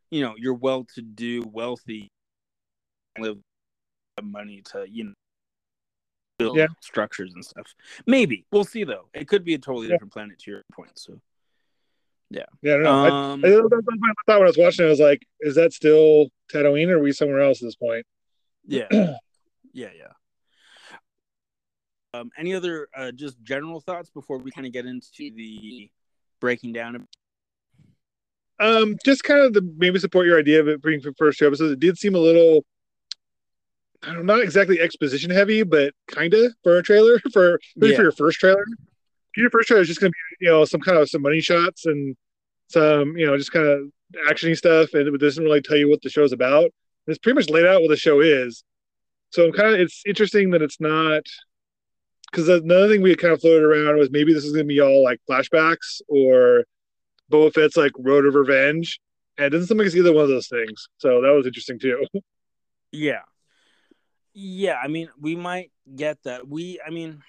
you 0.09 0.21
know, 0.21 0.35
you're 0.37 0.53
well-to-do, 0.53 1.43
wealthy, 1.51 2.09
live 3.19 3.35
have 3.35 3.43
money 4.23 4.61
to 4.71 4.85
you 4.89 5.05
know 5.05 5.13
build 6.37 6.57
Yeah. 6.57 6.67
structures 6.81 7.33
and 7.33 7.43
stuff. 7.43 7.73
Maybe 8.05 8.45
we'll 8.51 8.63
see 8.63 8.83
though. 8.83 9.07
It 9.13 9.27
could 9.27 9.43
be 9.43 9.53
a 9.53 9.57
totally 9.57 9.87
Yeah. 9.87 9.93
different 9.93 10.13
planet 10.13 10.39
to 10.39 10.51
your 10.51 10.63
point. 10.73 10.97
So 10.97 11.19
Yeah, 12.29 12.45
yeah, 12.61 12.73
I 12.73 12.75
don't 12.77 12.83
know. 12.83 13.05
I, 13.05 13.07
um, 13.07 13.45
I, 13.45 13.47
I 13.49 13.51
thought 13.51 14.39
when 14.39 14.41
I 14.41 14.45
was 14.45 14.57
watching 14.57 14.85
it, 14.85 14.87
I 14.87 14.91
was 14.91 14.99
like, 14.99 15.25
is 15.41 15.55
that 15.55 15.73
still 15.73 16.27
Tatooine 16.51 16.89
or 16.89 16.97
are 16.97 16.99
we 16.99 17.11
somewhere 17.11 17.41
else 17.41 17.61
at 17.61 17.67
this 17.67 17.75
point? 17.75 18.05
yeah, 18.67 18.87
yeah, 19.73 19.89
yeah. 19.95 20.11
Um, 22.13 22.31
any 22.37 22.53
other 22.55 22.87
uh, 22.95 23.11
just 23.11 23.41
general 23.43 23.79
thoughts 23.81 24.09
before 24.09 24.37
we 24.37 24.49
kind 24.49 24.65
of 24.65 24.73
get 24.73 24.85
into 24.85 25.31
the 25.35 25.89
breaking 26.39 26.73
down? 26.73 26.95
Of- 26.95 27.07
Um, 28.59 28.95
just 29.05 29.23
kind 29.23 29.41
of 29.41 29.53
the 29.53 29.61
maybe 29.77 29.99
support 29.99 30.25
your 30.25 30.39
idea 30.39 30.61
of 30.61 30.67
it 30.67 30.81
being 30.81 31.01
for 31.01 31.11
first 31.17 31.39
two 31.39 31.47
episodes. 31.47 31.73
It 31.73 31.79
did 31.79 31.97
seem 31.97 32.15
a 32.15 32.19
little, 32.19 32.65
I 34.05 34.13
don't 34.13 34.25
know, 34.25 34.35
not 34.35 34.43
exactly 34.43 34.79
exposition 34.79 35.29
heavy, 35.29 35.63
but 35.63 35.93
kind 36.07 36.33
of 36.33 36.53
for 36.63 36.77
a 36.77 36.83
trailer 36.83 37.19
for 37.33 37.59
maybe 37.75 37.91
Yeah. 37.91 37.97
for 37.97 38.03
your 38.03 38.11
first 38.11 38.39
trailer. 38.39 38.65
Your 39.35 39.49
first 39.49 39.67
trailer 39.67 39.81
is 39.81 39.87
just 39.87 39.99
gonna 39.99 40.11
be 40.11 40.45
you 40.45 40.49
know 40.51 40.63
some 40.65 40.81
kind 40.81 40.97
of 40.97 41.09
some 41.09 41.21
money 41.21 41.41
shots 41.41 41.85
and 41.85 42.15
some 42.69 43.17
you 43.17 43.25
know 43.25 43.37
just 43.37 43.51
kind 43.51 43.67
of 43.67 43.81
actiony 44.29 44.55
stuff, 44.55 44.93
and 44.93 45.07
it 45.07 45.17
doesn't 45.19 45.43
really 45.43 45.61
tell 45.61 45.77
you 45.77 45.89
what 45.89 46.01
the 46.01 46.09
show's 46.09 46.31
about. 46.31 46.71
It's 47.07 47.19
pretty 47.19 47.35
much 47.35 47.49
laid 47.49 47.65
out 47.65 47.81
what 47.81 47.89
the 47.89 47.97
show 47.97 48.21
is. 48.21 48.63
So 49.31 49.45
I'm 49.45 49.51
kind 49.51 49.73
of 49.73 49.79
it's 49.81 50.03
interesting 50.07 50.51
that 50.51 50.61
it's 50.61 50.79
not 50.79 51.23
because 52.31 52.47
another 52.47 52.87
thing 52.87 53.01
we 53.01 53.09
had 53.11 53.19
kind 53.19 53.33
of 53.33 53.41
floated 53.41 53.63
around 53.63 53.97
was 53.97 54.09
maybe 54.11 54.33
this 54.33 54.43
is 54.45 54.51
going 54.51 54.65
to 54.65 54.73
be 54.73 54.81
all 54.81 55.03
like 55.03 55.19
flashbacks 55.29 56.01
or 56.07 56.63
Boba 57.31 57.53
Fett's 57.53 57.77
like 57.77 57.91
Road 57.97 58.25
of 58.25 58.35
Revenge, 58.35 58.99
and 59.37 59.47
it 59.47 59.49
doesn't 59.49 59.67
seem 59.67 59.77
like 59.77 59.87
it's 59.87 59.95
either 59.95 60.13
one 60.13 60.23
of 60.23 60.29
those 60.29 60.47
things. 60.47 60.87
So 60.97 61.21
that 61.21 61.31
was 61.31 61.45
interesting 61.47 61.79
too. 61.79 62.05
Yeah. 62.91 63.23
Yeah, 64.37 64.75
I 64.83 64.89
mean, 64.89 65.07
we 65.19 65.35
might 65.37 65.71
get 65.95 66.21
that. 66.23 66.45
We 66.47 66.81
I 66.85 66.89
mean, 66.89 67.23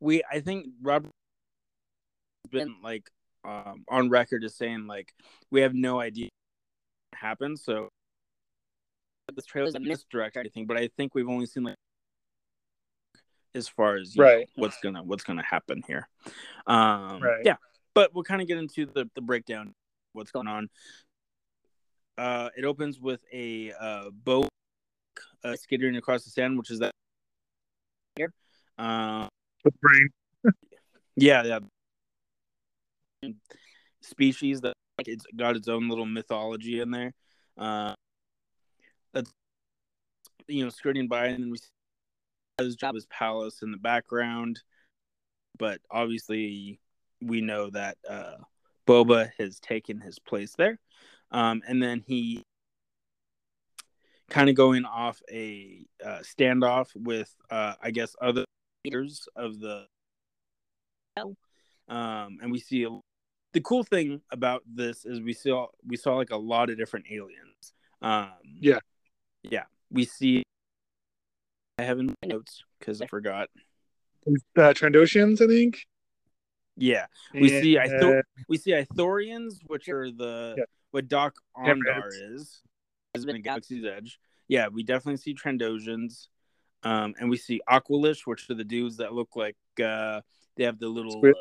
we 0.00 0.22
I 0.30 0.40
think 0.40 0.68
Robert 0.82 1.10
has 2.44 2.50
been 2.50 2.76
like 2.82 3.10
um 3.44 3.84
on 3.88 4.08
record 4.08 4.42
as 4.42 4.56
saying 4.56 4.86
like 4.86 5.12
we 5.50 5.60
have 5.60 5.74
no 5.74 6.00
idea 6.00 6.30
what 7.12 7.20
happened, 7.20 7.58
so 7.58 7.90
this 9.34 9.44
trailer 9.44 9.68
is 9.68 9.74
a 9.74 9.80
misdirect 9.80 10.38
anything, 10.38 10.66
but 10.66 10.78
I 10.78 10.88
think 10.96 11.14
we've 11.14 11.28
only 11.28 11.44
seen 11.44 11.64
like 11.64 11.76
as 13.54 13.68
far 13.68 13.96
as 13.96 14.16
you 14.16 14.22
know, 14.22 14.28
Right. 14.28 14.48
what's 14.56 14.80
gonna 14.80 15.02
what's 15.02 15.24
gonna 15.24 15.44
happen 15.44 15.82
here. 15.86 16.08
Um 16.66 17.22
Right. 17.22 17.44
yeah. 17.44 17.56
But 17.92 18.14
we'll 18.14 18.24
kind 18.24 18.40
of 18.40 18.48
get 18.48 18.56
into 18.56 18.86
the, 18.86 19.10
the 19.14 19.20
breakdown 19.20 19.74
what's 20.14 20.30
going 20.30 20.48
on. 20.48 20.70
Uh 22.16 22.48
it 22.56 22.64
opens 22.64 22.98
with 22.98 23.20
a 23.30 23.72
uh 23.78 24.08
boat 24.10 24.48
uh, 25.44 25.56
skittering 25.56 25.96
across 25.96 26.24
the 26.24 26.30
sand, 26.30 26.58
which 26.58 26.70
is 26.70 26.80
that. 26.80 26.92
Uh, 28.76 29.28
With 29.64 29.80
brain, 29.80 30.08
yeah, 31.16 31.58
yeah. 33.22 33.30
Species 34.02 34.60
that 34.62 34.74
like 34.98 35.08
it's 35.08 35.24
got 35.36 35.56
its 35.56 35.68
own 35.68 35.88
little 35.88 36.06
mythology 36.06 36.80
in 36.80 36.90
there. 36.90 37.12
Uh, 37.56 37.94
that's 39.12 39.30
you 40.48 40.64
know 40.64 40.70
skirting 40.70 41.06
by, 41.06 41.26
and 41.26 41.44
then 41.44 41.50
we 41.50 41.58
see 41.58 41.68
his 42.58 42.76
Jabba's 42.76 43.06
palace 43.06 43.62
in 43.62 43.70
the 43.70 43.76
background, 43.76 44.60
but 45.58 45.80
obviously 45.90 46.80
we 47.22 47.40
know 47.40 47.70
that 47.70 47.96
uh, 48.08 48.36
Boba 48.86 49.30
has 49.38 49.60
taken 49.60 50.00
his 50.00 50.18
place 50.18 50.54
there, 50.58 50.78
um, 51.30 51.62
and 51.66 51.80
then 51.82 52.02
he 52.06 52.42
kind 54.30 54.48
of 54.48 54.54
going 54.54 54.84
off 54.84 55.20
a 55.30 55.84
uh, 56.04 56.20
standoff 56.20 56.88
with, 56.94 57.34
uh, 57.50 57.74
I 57.82 57.90
guess, 57.90 58.14
other 58.20 58.44
leaders 58.84 59.28
of 59.36 59.60
the. 59.60 59.86
Um, 61.16 62.38
and 62.42 62.50
we 62.50 62.58
see 62.58 62.84
a, 62.84 62.98
the 63.52 63.60
cool 63.60 63.84
thing 63.84 64.20
about 64.30 64.62
this 64.66 65.04
is 65.04 65.20
we 65.20 65.32
saw 65.32 65.68
we 65.86 65.96
saw 65.96 66.16
like 66.16 66.30
a 66.30 66.36
lot 66.36 66.70
of 66.70 66.76
different 66.78 67.06
aliens. 67.10 67.72
Um, 68.02 68.30
Yeah. 68.60 68.78
yeah, 69.42 69.64
we 69.90 70.04
see. 70.04 70.42
I 71.78 71.82
have 71.82 71.98
in 71.98 72.06
my 72.06 72.28
notes 72.28 72.62
because 72.78 73.02
I 73.02 73.06
forgot. 73.06 73.48
uh, 74.26 74.72
Trandoshians, 74.72 75.40
I 75.42 75.46
think. 75.46 75.84
Yeah, 76.76 77.06
we 77.32 77.48
see. 77.48 77.78
I 77.78 77.84
And, 77.84 78.00
thought 78.00 78.24
we 78.48 78.56
see 78.58 78.72
Ithorians, 78.72 79.58
which 79.66 79.88
are 79.88 80.10
the 80.10 80.54
Yeah. 80.58 80.64
what 80.90 81.08
Doc 81.08 81.34
Ondar 81.56 81.84
Hammerheads. 81.84 82.34
is, 82.34 82.38
has 82.38 82.60
been 83.22 83.36
a 83.36 83.40
Galaxy's 83.40 83.84
Edge. 83.84 84.18
Yeah, 84.48 84.68
we 84.68 84.82
definitely 84.82 85.18
see 85.18 85.34
Trandoshians, 85.34 86.26
um, 86.82 87.14
and 87.20 87.30
we 87.30 87.36
see 87.36 87.60
Aqualish, 87.70 88.22
which 88.24 88.50
are 88.50 88.54
the 88.54 88.64
dudes 88.64 88.96
that 88.96 89.12
look 89.12 89.36
like 89.36 89.56
uh, 89.82 90.20
they 90.56 90.64
have 90.64 90.80
the 90.80 90.88
little. 90.88 91.12
Squid. 91.12 91.34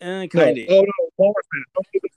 Uh, 0.00 0.04
eh, 0.06 0.22
no, 0.22 0.28
kind 0.28 0.58
of. 0.58 0.64
oh 0.70 0.80
no, 0.80 1.10
Walrus 1.18 1.46
Man. 1.52 1.64
Don't 1.74 1.86
do 1.92 2.00
the- 2.02 2.08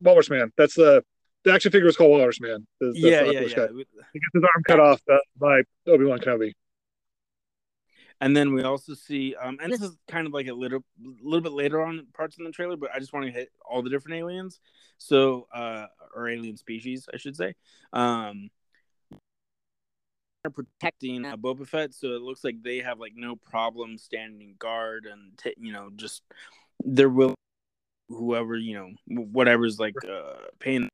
Walrus 0.00 0.30
Man. 0.30 0.52
That's 0.56 0.74
the 0.74 1.02
the 1.44 1.52
action 1.52 1.72
figure 1.72 1.86
was 1.86 1.96
called 1.96 2.10
Walrus 2.10 2.40
Man. 2.40 2.66
That's- 2.80 3.02
that's 3.02 3.12
yeah, 3.12 3.24
the 3.24 3.32
yeah, 3.32 3.40
yeah. 3.40 3.56
guy. 3.56 3.66
He 4.12 4.20
gets 4.20 4.32
his 4.34 4.42
arm 4.42 4.62
cut 4.66 4.80
off 4.80 5.00
uh, 5.10 5.16
by 5.36 5.62
Obi 5.88 6.04
Wan 6.04 6.20
Kenobi. 6.20 6.52
And 8.20 8.36
then 8.36 8.52
we 8.52 8.62
also 8.62 8.94
see, 8.94 9.36
um, 9.36 9.58
and 9.62 9.72
this 9.72 9.80
is 9.80 9.96
kind 10.08 10.26
of 10.26 10.32
like 10.32 10.48
a 10.48 10.52
little, 10.52 10.84
little 11.22 11.40
bit 11.40 11.52
later 11.52 11.82
on 11.82 12.06
parts 12.14 12.36
in 12.36 12.44
the 12.44 12.50
trailer, 12.50 12.76
but 12.76 12.90
I 12.92 12.98
just 12.98 13.12
want 13.12 13.26
to 13.26 13.32
hit 13.32 13.50
all 13.64 13.80
the 13.80 13.90
different 13.90 14.16
aliens. 14.16 14.58
So, 14.98 15.46
uh, 15.54 15.86
or 16.14 16.28
alien 16.28 16.56
species, 16.56 17.08
I 17.12 17.16
should 17.16 17.36
say. 17.36 17.54
Um, 17.92 18.50
are 20.44 20.50
protecting 20.50 21.24
uh, 21.24 21.36
Boba 21.36 21.66
Fett, 21.66 21.94
so 21.94 22.08
it 22.08 22.22
looks 22.22 22.44
like 22.44 22.62
they 22.62 22.78
have 22.78 22.98
like 22.98 23.12
no 23.14 23.36
problem 23.36 23.98
standing 23.98 24.54
guard 24.58 25.06
and 25.10 25.36
t- 25.36 25.54
you 25.58 25.72
know 25.72 25.90
just 25.96 26.22
they're 26.84 27.08
will 27.08 27.34
whoever 28.08 28.56
you 28.56 28.74
know 28.74 28.90
whatever's 29.06 29.78
like 29.78 29.94
uh 30.04 30.46
paying. 30.58 30.88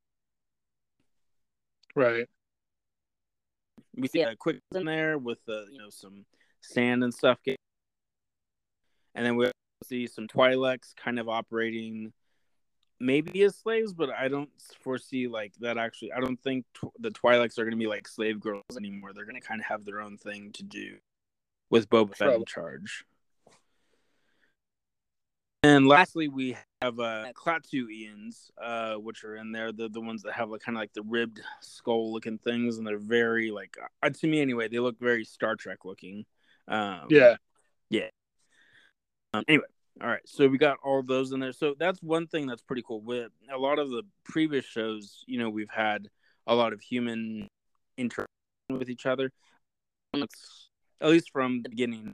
Right. 1.95 2.27
We 3.95 4.07
see 4.09 4.21
a 4.21 4.35
quick 4.35 4.59
in 4.73 4.85
there 4.85 5.17
with 5.17 5.39
uh, 5.47 5.65
you 5.71 5.77
know 5.77 5.89
some 5.89 6.25
sand 6.65 7.03
and 7.03 7.13
stuff, 7.13 7.39
get- 7.43 7.57
and 9.13 9.25
then 9.25 9.35
we 9.35 9.49
see 9.83 10.07
some 10.07 10.27
Twi'leks 10.27 10.95
kind 10.95 11.19
of 11.19 11.29
operating 11.29 12.11
maybe 12.99 13.43
as 13.43 13.55
slaves, 13.55 13.93
but 13.93 14.09
I 14.09 14.27
don't 14.27 14.49
foresee 14.79 15.27
like 15.27 15.53
that. 15.59 15.77
Actually, 15.77 16.13
I 16.13 16.19
don't 16.19 16.41
think 16.41 16.65
tw- 16.73 16.91
the 16.99 17.11
Twi'leks 17.11 17.57
are 17.57 17.63
going 17.63 17.71
to 17.71 17.77
be 17.77 17.87
like 17.87 18.07
slave 18.07 18.39
girls 18.39 18.63
anymore. 18.77 19.13
They're 19.13 19.25
going 19.25 19.39
to 19.39 19.45
kind 19.45 19.59
of 19.61 19.67
have 19.67 19.85
their 19.85 20.01
own 20.01 20.17
thing 20.17 20.51
to 20.53 20.63
do 20.63 20.97
with 21.69 21.89
Boba 21.89 22.15
Fett 22.15 22.33
in 22.33 22.45
charge. 22.45 23.05
And 25.63 25.87
lastly, 25.87 26.27
we 26.27 26.55
have 26.81 26.99
uh, 26.99 27.31
Klaatuians, 27.33 28.51
uh, 28.61 28.95
which 28.95 29.23
are 29.23 29.35
in 29.35 29.51
there. 29.51 29.71
The 29.71 29.89
the 29.89 29.99
ones 29.99 30.21
that 30.21 30.33
have 30.33 30.49
like 30.49 30.61
kind 30.61 30.77
of 30.77 30.79
like 30.79 30.93
the 30.93 31.01
ribbed 31.01 31.41
skull 31.59 32.13
looking 32.13 32.37
things, 32.37 32.77
and 32.77 32.85
they're 32.85 32.99
very 32.99 33.49
like 33.49 33.75
uh, 34.03 34.09
to 34.09 34.27
me 34.27 34.41
anyway. 34.41 34.67
They 34.67 34.77
look 34.79 34.99
very 34.99 35.25
Star 35.25 35.55
Trek 35.55 35.83
looking. 35.83 36.25
Um, 36.67 37.07
Yeah. 37.09 37.35
um, 39.33 39.43
anyway, 39.47 39.65
all 40.01 40.07
right. 40.07 40.21
So 40.25 40.47
we 40.47 40.57
got 40.57 40.77
all 40.83 41.03
those 41.03 41.31
in 41.31 41.39
there. 41.39 41.51
So 41.51 41.75
that's 41.77 42.01
one 42.01 42.27
thing 42.27 42.47
that's 42.47 42.61
pretty 42.61 42.83
cool. 42.87 43.01
With 43.01 43.31
a 43.53 43.57
lot 43.57 43.79
of 43.79 43.89
the 43.89 44.03
previous 44.23 44.65
shows, 44.65 45.23
you 45.27 45.39
know, 45.39 45.49
we've 45.49 45.69
had 45.69 46.07
a 46.47 46.55
lot 46.55 46.73
of 46.73 46.81
human 46.81 47.47
interaction 47.97 48.27
with 48.69 48.89
each 48.89 49.05
other. 49.05 49.31
It's, 50.13 50.69
at 51.01 51.09
least 51.09 51.31
from 51.31 51.61
the 51.63 51.69
beginning, 51.69 52.13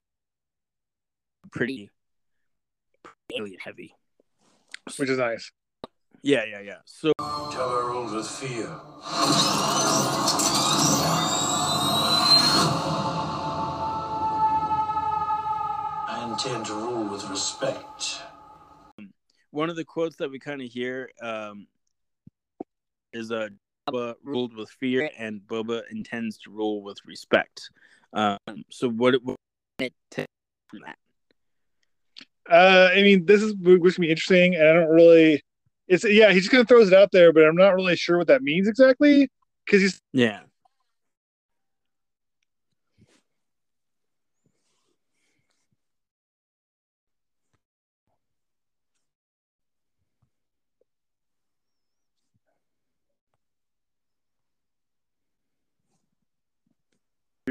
pretty, 1.51 1.89
pretty 3.03 3.17
alien 3.37 3.59
heavy. 3.63 3.93
Which 4.97 5.09
is 5.09 5.19
nice. 5.19 5.51
Yeah, 6.23 6.43
yeah, 6.45 6.61
yeah. 6.61 6.77
So 6.85 7.11
Time 7.19 7.51
color 7.51 8.03
with 8.03 8.27
fear. 8.27 8.79
Intend 16.31 16.65
to 16.65 16.73
rule 16.73 17.03
with 17.03 17.29
respect. 17.29 18.21
One 19.51 19.69
of 19.69 19.75
the 19.75 19.83
quotes 19.83 20.15
that 20.17 20.31
we 20.31 20.39
kind 20.39 20.61
of 20.61 20.69
hear 20.69 21.09
um, 21.21 21.67
is 23.11 23.31
uh, 23.31 23.49
Boba 23.89 24.15
ruled 24.23 24.55
with 24.55 24.69
fear, 24.69 25.09
and 25.17 25.41
Boba 25.41 25.81
intends 25.91 26.37
to 26.39 26.51
rule 26.51 26.81
with 26.81 26.99
respect. 27.05 27.69
Um, 28.13 28.37
so 28.69 28.89
what 28.89 29.15
what 29.23 29.35
it 29.79 29.93
take 30.09 30.27
from 30.69 30.79
that? 30.85 30.97
Uh, 32.49 32.89
I 32.93 33.01
mean, 33.01 33.25
this 33.25 33.41
is 33.41 33.53
going 33.53 33.81
to 33.81 33.99
be 33.99 34.09
interesting, 34.09 34.55
and 34.55 34.67
I 34.67 34.73
don't 34.73 34.89
really. 34.89 35.41
It's 35.87 36.05
yeah, 36.05 36.31
he 36.31 36.39
just 36.39 36.51
kind 36.51 36.61
of 36.61 36.69
throws 36.69 36.87
it 36.87 36.93
out 36.93 37.11
there, 37.11 37.33
but 37.33 37.43
I'm 37.43 37.57
not 37.57 37.75
really 37.75 37.97
sure 37.97 38.17
what 38.17 38.27
that 38.27 38.41
means 38.41 38.69
exactly 38.69 39.29
because 39.65 39.81
he's 39.81 39.99
Yeah. 40.13 40.41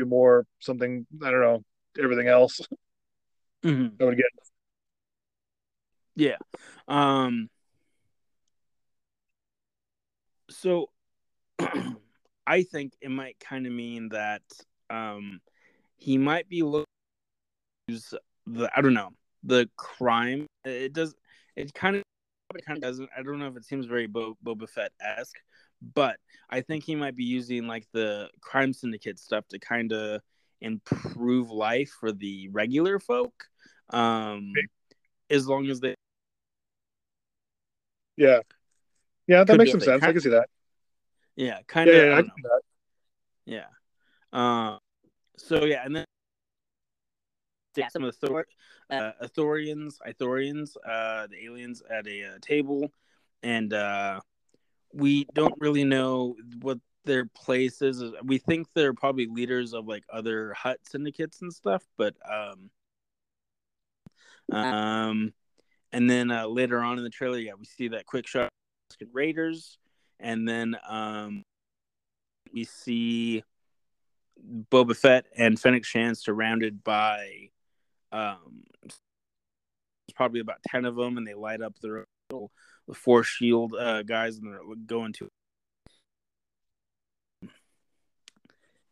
Do 0.00 0.06
more 0.06 0.46
something. 0.58 1.06
I 1.22 1.30
don't 1.30 1.40
know 1.40 1.64
everything 2.02 2.28
else. 2.28 2.60
Mhm. 3.62 4.00
I 4.00 4.04
would 4.06 4.16
get. 4.16 4.24
Yeah. 6.16 6.36
Um 6.88 7.50
so 10.48 10.88
I 12.46 12.62
think 12.62 12.94
it 13.02 13.10
might 13.10 13.38
kind 13.38 13.66
of 13.66 13.72
mean 13.72 14.08
that 14.10 14.42
um 14.88 15.40
he 15.96 16.16
might 16.16 16.48
be 16.48 16.62
looking 16.62 16.86
the 18.46 18.70
I 18.74 18.80
don't 18.80 18.94
know, 18.94 19.10
the 19.44 19.68
crime. 19.76 20.46
It 20.64 20.92
does 20.92 21.14
it 21.56 21.72
kind 21.74 21.96
of 21.96 22.02
it 22.54 22.64
kind 22.64 22.78
of 22.78 22.82
doesn't 22.82 23.10
I 23.16 23.22
don't 23.22 23.38
know 23.38 23.48
if 23.48 23.56
it 23.56 23.64
seems 23.64 23.86
very 23.86 24.06
Bo- 24.06 24.38
Boba 24.44 24.68
Fett 24.68 24.92
esque, 25.00 25.36
but 25.82 26.16
I 26.48 26.60
think 26.60 26.84
he 26.84 26.94
might 26.94 27.16
be 27.16 27.24
using 27.24 27.66
like 27.66 27.86
the 27.92 28.28
crime 28.40 28.72
syndicate 28.72 29.18
stuff 29.18 29.46
to 29.48 29.58
kind 29.58 29.92
of 29.92 30.20
improve 30.60 31.50
life 31.50 31.90
for 31.98 32.12
the 32.12 32.48
regular 32.48 32.98
folk. 32.98 33.44
Um 33.90 34.52
as 35.30 35.46
long 35.46 35.68
as 35.68 35.80
they 35.80 35.94
Yeah, 38.16 38.40
yeah, 39.26 39.44
that 39.44 39.56
makes 39.56 39.70
some 39.70 39.80
sense. 39.80 40.02
I 40.02 40.12
can 40.12 40.20
see 40.20 40.30
that. 40.30 40.48
Yeah, 41.36 41.60
kind 41.66 41.88
of. 41.88 41.96
yeah, 41.96 42.16
I 42.16 42.22
can 42.22 42.32
see 42.36 42.42
that. 42.42 42.60
Yeah. 43.46 43.66
Uh, 44.32 44.78
so 45.38 45.64
yeah, 45.64 45.82
and 45.84 45.96
then 45.96 46.04
yeah, 47.76 47.88
some 47.88 48.04
Author- 48.04 48.46
uh, 48.90 49.12
Authorians, 49.20 49.98
Ithorians, 50.06 50.76
uh, 50.86 51.26
the 51.28 51.44
aliens 51.44 51.82
at 51.88 52.06
a 52.06 52.24
uh, 52.24 52.38
table, 52.40 52.92
and 53.42 53.72
uh, 53.72 54.20
we 54.92 55.26
don't 55.34 55.54
really 55.58 55.84
know 55.84 56.36
what 56.62 56.78
their 57.04 57.26
place 57.26 57.82
is. 57.82 58.02
We 58.24 58.38
think 58.38 58.68
they're 58.74 58.94
probably 58.94 59.26
leaders 59.26 59.72
of 59.72 59.86
like 59.86 60.04
other 60.12 60.54
Hutt 60.54 60.78
syndicates 60.88 61.42
and 61.42 61.52
stuff, 61.52 61.82
but 61.96 62.14
um, 62.28 62.70
um, 64.52 65.32
and 65.92 66.08
then 66.08 66.30
uh, 66.30 66.46
later 66.46 66.80
on 66.80 66.98
in 66.98 67.04
the 67.04 67.10
trailer, 67.10 67.38
yeah, 67.38 67.52
we 67.58 67.64
see 67.64 67.88
that 67.88 68.06
quick 68.06 68.26
shot 68.26 68.48
Raiders, 69.12 69.78
and 70.18 70.48
then 70.48 70.76
um, 70.88 71.42
we 72.52 72.64
see 72.64 73.42
Boba 74.70 74.96
Fett 74.96 75.26
and 75.36 75.58
Fennec 75.58 75.84
Shand 75.84 76.18
surrounded 76.18 76.82
by 76.82 77.50
um 78.12 78.64
probably 80.14 80.40
about 80.40 80.62
10 80.68 80.84
of 80.84 80.96
them 80.96 81.16
and 81.16 81.26
they 81.26 81.34
light 81.34 81.62
up 81.62 81.78
their 81.80 82.04
little 82.30 82.50
the 82.90 82.96
force 82.96 83.28
shield 83.28 83.72
uh 83.74 84.02
guys 84.02 84.38
and 84.38 84.52
they're 84.52 84.60
going 84.86 85.12
to 85.12 85.28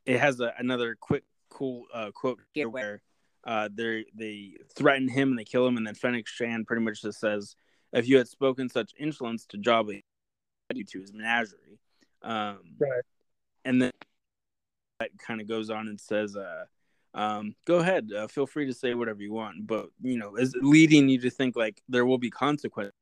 it 0.07 0.21
has 0.21 0.39
a, 0.41 0.55
another 0.59 0.97
quick 0.99 1.25
cool 1.51 1.85
uh 1.93 2.11
quote 2.15 2.39
here 2.53 2.69
where 2.69 3.03
uh 3.45 3.69
they 3.75 4.05
they 4.15 4.53
threaten 4.77 5.09
him 5.09 5.31
and 5.31 5.39
they 5.39 5.45
kill 5.45 5.67
him 5.67 5.77
and 5.77 5.87
then 5.87 5.95
Fennec 5.95 6.29
Shand 6.29 6.67
pretty 6.69 6.83
much 6.83 7.03
just 7.03 7.19
says 7.19 7.57
if 7.93 8.07
you 8.07 8.19
had 8.19 8.29
spoken 8.29 8.69
such 8.69 8.93
insolence 8.99 9.47
to 9.47 9.59
Jabba 9.59 10.01
you 10.75 10.85
to 10.85 11.01
his 11.01 11.13
menagerie. 11.13 11.81
Um 12.23 12.59
Right. 12.79 13.03
and 13.65 13.83
then 13.83 13.93
that 15.01 15.11
kind 15.19 15.41
of 15.41 15.49
goes 15.49 15.71
on 15.71 15.89
and 15.89 16.01
says 16.01 16.37
uh 16.37 16.67
um 17.15 17.57
go 17.67 17.79
ahead 17.79 18.11
uh, 18.17 18.29
feel 18.29 18.47
free 18.47 18.67
to 18.67 18.75
say 18.75 18.95
whatever 18.95 19.23
you 19.23 19.33
want 19.33 19.67
but 19.67 19.89
you 20.03 20.19
know 20.19 20.37
is 20.37 20.55
leading 20.61 21.09
you 21.09 21.19
to 21.19 21.31
think 21.31 21.57
like 21.57 21.83
there 21.89 22.07
will 22.07 22.19
be 22.19 22.31
consequences 22.31 22.93
if 22.93 22.98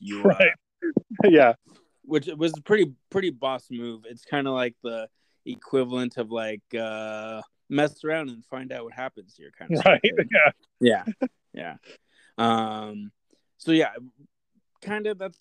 you 0.00 0.22
uh, 0.22 0.28
Right. 0.38 1.32
yeah, 1.32 1.54
which 2.02 2.28
was 2.36 2.52
a 2.56 2.62
pretty 2.62 2.92
pretty 3.10 3.30
boss 3.30 3.66
move. 3.70 4.02
It's 4.04 4.24
kind 4.24 4.46
of 4.46 4.54
like 4.54 4.74
the 4.82 5.08
equivalent 5.46 6.16
of 6.16 6.30
like 6.30 6.62
uh 6.78 7.42
mess 7.68 8.04
around 8.04 8.30
and 8.30 8.44
find 8.44 8.72
out 8.72 8.84
what 8.84 8.94
happens 8.94 9.34
here 9.36 9.50
kind 9.58 9.72
of 9.72 9.84
right. 9.84 10.00
thing. 10.00 10.28
Yeah, 10.80 11.04
yeah. 11.14 11.28
Yeah. 11.52 11.76
Um 12.38 13.10
so 13.58 13.72
yeah 13.72 13.90
kind 14.82 15.06
of 15.06 15.18
that's 15.18 15.38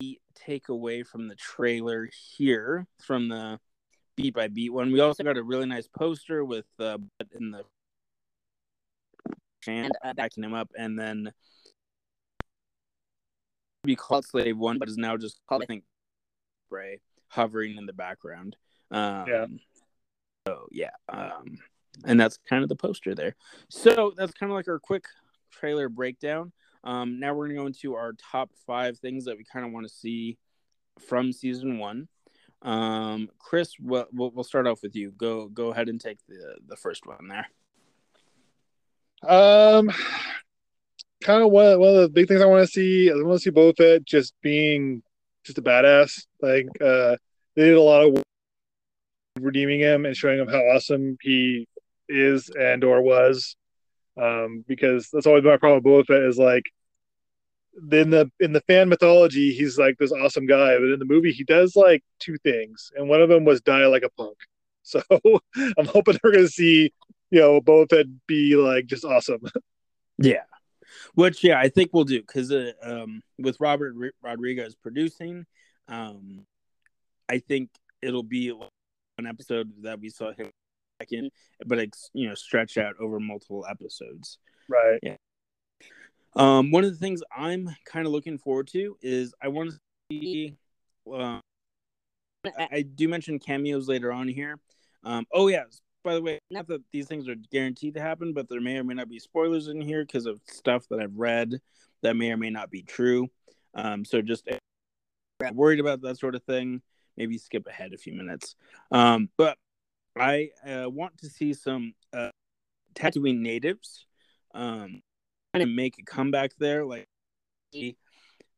the 0.00 0.18
takeaway 0.46 1.06
from 1.06 1.28
the 1.28 1.34
trailer 1.34 2.08
here 2.36 2.86
from 3.02 3.28
the 3.28 3.58
beat 4.16 4.34
by 4.34 4.48
beat 4.48 4.72
one. 4.72 4.92
We 4.92 5.00
also 5.00 5.22
got 5.22 5.36
a 5.36 5.42
really 5.42 5.66
nice 5.66 5.88
poster 5.88 6.44
with 6.44 6.66
uh 6.78 6.98
in 7.38 7.50
the 7.50 7.64
and 9.66 9.92
uh, 10.02 10.14
backing 10.14 10.44
him 10.44 10.54
up 10.54 10.70
and 10.78 10.98
then 10.98 11.32
be 13.82 13.96
called 13.96 14.24
slave 14.24 14.58
one 14.58 14.78
but 14.78 14.88
is 14.88 14.98
now 14.98 15.16
just 15.16 15.40
called 15.48 15.62
i 15.62 15.66
think 15.66 15.84
spray 16.66 17.00
hovering 17.30 17.76
in 17.76 17.86
the 17.86 17.92
background. 17.92 18.56
Um 18.90 19.24
Yeah. 19.28 19.46
so 20.46 20.66
yeah 20.70 20.90
um 21.08 21.58
and 22.04 22.18
that's 22.18 22.38
kind 22.48 22.62
of 22.62 22.68
the 22.68 22.76
poster 22.76 23.14
there. 23.14 23.34
So 23.68 24.12
that's 24.16 24.32
kind 24.32 24.50
of 24.50 24.56
like 24.56 24.68
our 24.68 24.78
quick 24.78 25.04
trailer 25.50 25.88
breakdown. 25.88 26.52
Um 26.84 27.18
now 27.20 27.34
we're 27.34 27.46
gonna 27.46 27.60
go 27.60 27.66
into 27.66 27.94
our 27.94 28.12
top 28.14 28.50
five 28.66 28.98
things 28.98 29.24
that 29.24 29.36
we 29.36 29.44
kind 29.44 29.64
of 29.64 29.72
want 29.72 29.86
to 29.86 29.92
see 29.92 30.38
from 31.08 31.32
season 31.32 31.78
one. 31.78 32.08
Um 32.62 33.30
chris 33.38 33.74
we'll, 33.80 34.06
we'll 34.12 34.30
we'll 34.30 34.44
start 34.44 34.66
off 34.66 34.82
with 34.82 34.94
you. 34.94 35.12
Go 35.12 35.48
go 35.48 35.68
ahead 35.72 35.88
and 35.88 36.00
take 36.00 36.18
the 36.28 36.56
the 36.66 36.76
first 36.76 37.06
one 37.06 37.28
there. 37.28 37.46
Um, 39.22 39.90
kind 41.22 41.42
of 41.42 41.50
one, 41.50 41.78
one 41.78 41.94
of 41.94 42.02
the 42.02 42.08
big 42.08 42.28
things 42.28 42.40
I 42.40 42.46
want 42.46 42.66
to 42.66 42.72
see. 42.72 43.10
I 43.10 43.14
want 43.14 43.40
to 43.40 43.40
see 43.40 43.50
Boba 43.50 43.76
Fett 43.76 44.04
just 44.04 44.34
being 44.42 45.02
just 45.44 45.58
a 45.58 45.62
badass. 45.62 46.26
Like, 46.40 46.66
uh, 46.80 47.16
they 47.56 47.64
did 47.64 47.74
a 47.74 47.82
lot 47.82 48.06
of 48.06 48.22
redeeming 49.40 49.80
him 49.80 50.06
and 50.06 50.16
showing 50.16 50.38
him 50.38 50.48
how 50.48 50.58
awesome 50.58 51.16
he 51.20 51.66
is 52.08 52.50
and 52.50 52.84
or 52.84 53.02
was. 53.02 53.56
Um, 54.20 54.64
because 54.66 55.08
that's 55.12 55.26
always 55.26 55.44
my 55.44 55.56
problem 55.56 55.82
with 55.82 56.06
Boba 56.06 56.06
Fett 56.06 56.22
is 56.22 56.38
like, 56.38 56.64
in 57.92 58.10
the 58.10 58.30
in 58.40 58.52
the 58.52 58.60
fan 58.62 58.88
mythology, 58.88 59.52
he's 59.52 59.78
like 59.78 59.96
this 59.98 60.12
awesome 60.12 60.44
guy, 60.44 60.76
but 60.76 60.90
in 60.90 60.98
the 60.98 61.04
movie, 61.04 61.32
he 61.32 61.44
does 61.44 61.76
like 61.76 62.02
two 62.18 62.36
things, 62.38 62.90
and 62.96 63.08
one 63.08 63.22
of 63.22 63.28
them 63.28 63.44
was 63.44 63.60
die 63.60 63.86
like 63.86 64.02
a 64.02 64.10
punk. 64.10 64.36
So 64.82 65.02
I'm 65.78 65.84
hoping 65.84 66.18
we're 66.24 66.32
gonna 66.32 66.48
see 66.48 66.92
you 67.30 67.40
know, 67.40 67.60
Boba 67.60 67.88
Fett 67.88 68.06
be 68.26 68.56
like 68.56 68.86
just 68.86 69.04
awesome. 69.04 69.40
Yeah, 70.18 70.42
which 71.14 71.44
yeah, 71.44 71.58
I 71.58 71.68
think 71.68 71.90
we'll 71.92 72.04
do 72.04 72.20
because 72.20 72.50
uh, 72.52 72.72
um, 72.82 73.22
with 73.38 73.58
Robert 73.60 73.94
R- 74.00 74.12
Rodriguez 74.22 74.74
producing, 74.74 75.46
um, 75.88 76.46
I 77.28 77.38
think 77.38 77.70
it'll 78.02 78.22
be 78.22 78.50
an 79.18 79.26
episode 79.26 79.70
that 79.82 80.00
we 80.00 80.08
saw 80.08 80.32
him 80.32 80.50
back 80.98 81.12
in, 81.12 81.30
but 81.66 81.78
it's 81.78 82.10
you 82.12 82.28
know 82.28 82.34
stretch 82.34 82.78
out 82.78 82.94
over 83.00 83.20
multiple 83.20 83.66
episodes. 83.68 84.38
Right. 84.68 84.98
Yeah. 85.02 85.16
Um, 86.36 86.70
one 86.70 86.84
of 86.84 86.90
the 86.90 86.98
things 86.98 87.22
I'm 87.36 87.74
kind 87.84 88.06
of 88.06 88.12
looking 88.12 88.38
forward 88.38 88.68
to 88.68 88.96
is 89.02 89.34
I 89.42 89.48
want 89.48 89.70
to 89.70 89.78
see. 90.10 90.56
Uh, 91.10 91.40
I, 92.46 92.68
I 92.72 92.82
do 92.82 93.08
mention 93.08 93.38
cameos 93.38 93.88
later 93.88 94.12
on 94.12 94.28
here. 94.28 94.58
Um, 95.04 95.26
oh 95.32 95.48
yeah, 95.48 95.64
by 96.02 96.14
the 96.14 96.22
way, 96.22 96.38
not 96.50 96.66
that 96.68 96.82
these 96.92 97.06
things 97.06 97.28
are 97.28 97.36
guaranteed 97.50 97.94
to 97.94 98.00
happen, 98.00 98.32
but 98.32 98.48
there 98.48 98.60
may 98.60 98.76
or 98.78 98.84
may 98.84 98.94
not 98.94 99.08
be 99.08 99.18
spoilers 99.18 99.68
in 99.68 99.80
here 99.80 100.04
because 100.04 100.26
of 100.26 100.40
stuff 100.46 100.86
that 100.90 101.00
I've 101.00 101.16
read 101.16 101.60
that 102.02 102.16
may 102.16 102.30
or 102.30 102.36
may 102.36 102.50
not 102.50 102.70
be 102.70 102.82
true. 102.82 103.28
Um, 103.74 104.04
so 104.04 104.22
just 104.22 104.48
worried 105.52 105.80
about 105.80 106.02
that 106.02 106.18
sort 106.18 106.34
of 106.34 106.42
thing, 106.44 106.82
maybe 107.16 107.38
skip 107.38 107.66
ahead 107.66 107.92
a 107.92 107.98
few 107.98 108.12
minutes. 108.12 108.56
Um, 108.90 109.28
but 109.36 109.56
I 110.18 110.50
uh, 110.66 110.88
want 110.90 111.18
to 111.18 111.28
see 111.28 111.52
some 111.54 111.94
uh, 112.12 112.30
Tatooine 112.94 113.40
natives 113.40 114.06
um, 114.54 115.02
kind 115.52 115.62
of 115.62 115.68
make 115.68 115.98
a 115.98 116.02
comeback 116.02 116.52
there, 116.58 116.84
like 116.84 117.06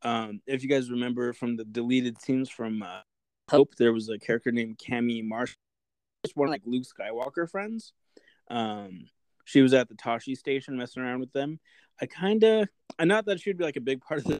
Um, 0.05 0.41
if 0.47 0.63
you 0.63 0.69
guys 0.69 0.91
remember 0.91 1.33
from 1.33 1.57
the 1.57 1.65
deleted 1.65 2.21
scenes 2.21 2.51
from 2.51 2.83
uh, 2.83 3.03
Hope, 3.51 3.75
there 3.77 3.93
was 3.93 4.09
a 4.09 4.19
character 4.19 4.51
named 4.51 4.79
Camie 4.79 5.23
Marsh, 5.23 5.55
just 6.25 6.37
one 6.37 6.49
of 6.49 6.53
like 6.53 6.63
Luke 6.65 6.85
Skywalker 6.85 7.51
friends. 7.51 7.93
Um, 8.51 9.07
she 9.45 9.61
was 9.61 9.75
at 9.75 9.89
the 9.89 9.95
Tosche 9.95 10.37
station 10.37 10.77
messing 10.77 11.03
around 11.03 11.21
with 11.21 11.33
them. 11.33 11.59
I 12.01 12.07
kind 12.07 12.43
of, 12.45 12.69
I 12.99 13.05
not 13.05 13.27
that 13.27 13.41
she'd 13.41 13.59
be 13.59 13.65
like 13.65 13.77
a 13.77 13.81
big 13.81 14.01
part 14.01 14.21
of 14.21 14.27
the, 14.27 14.39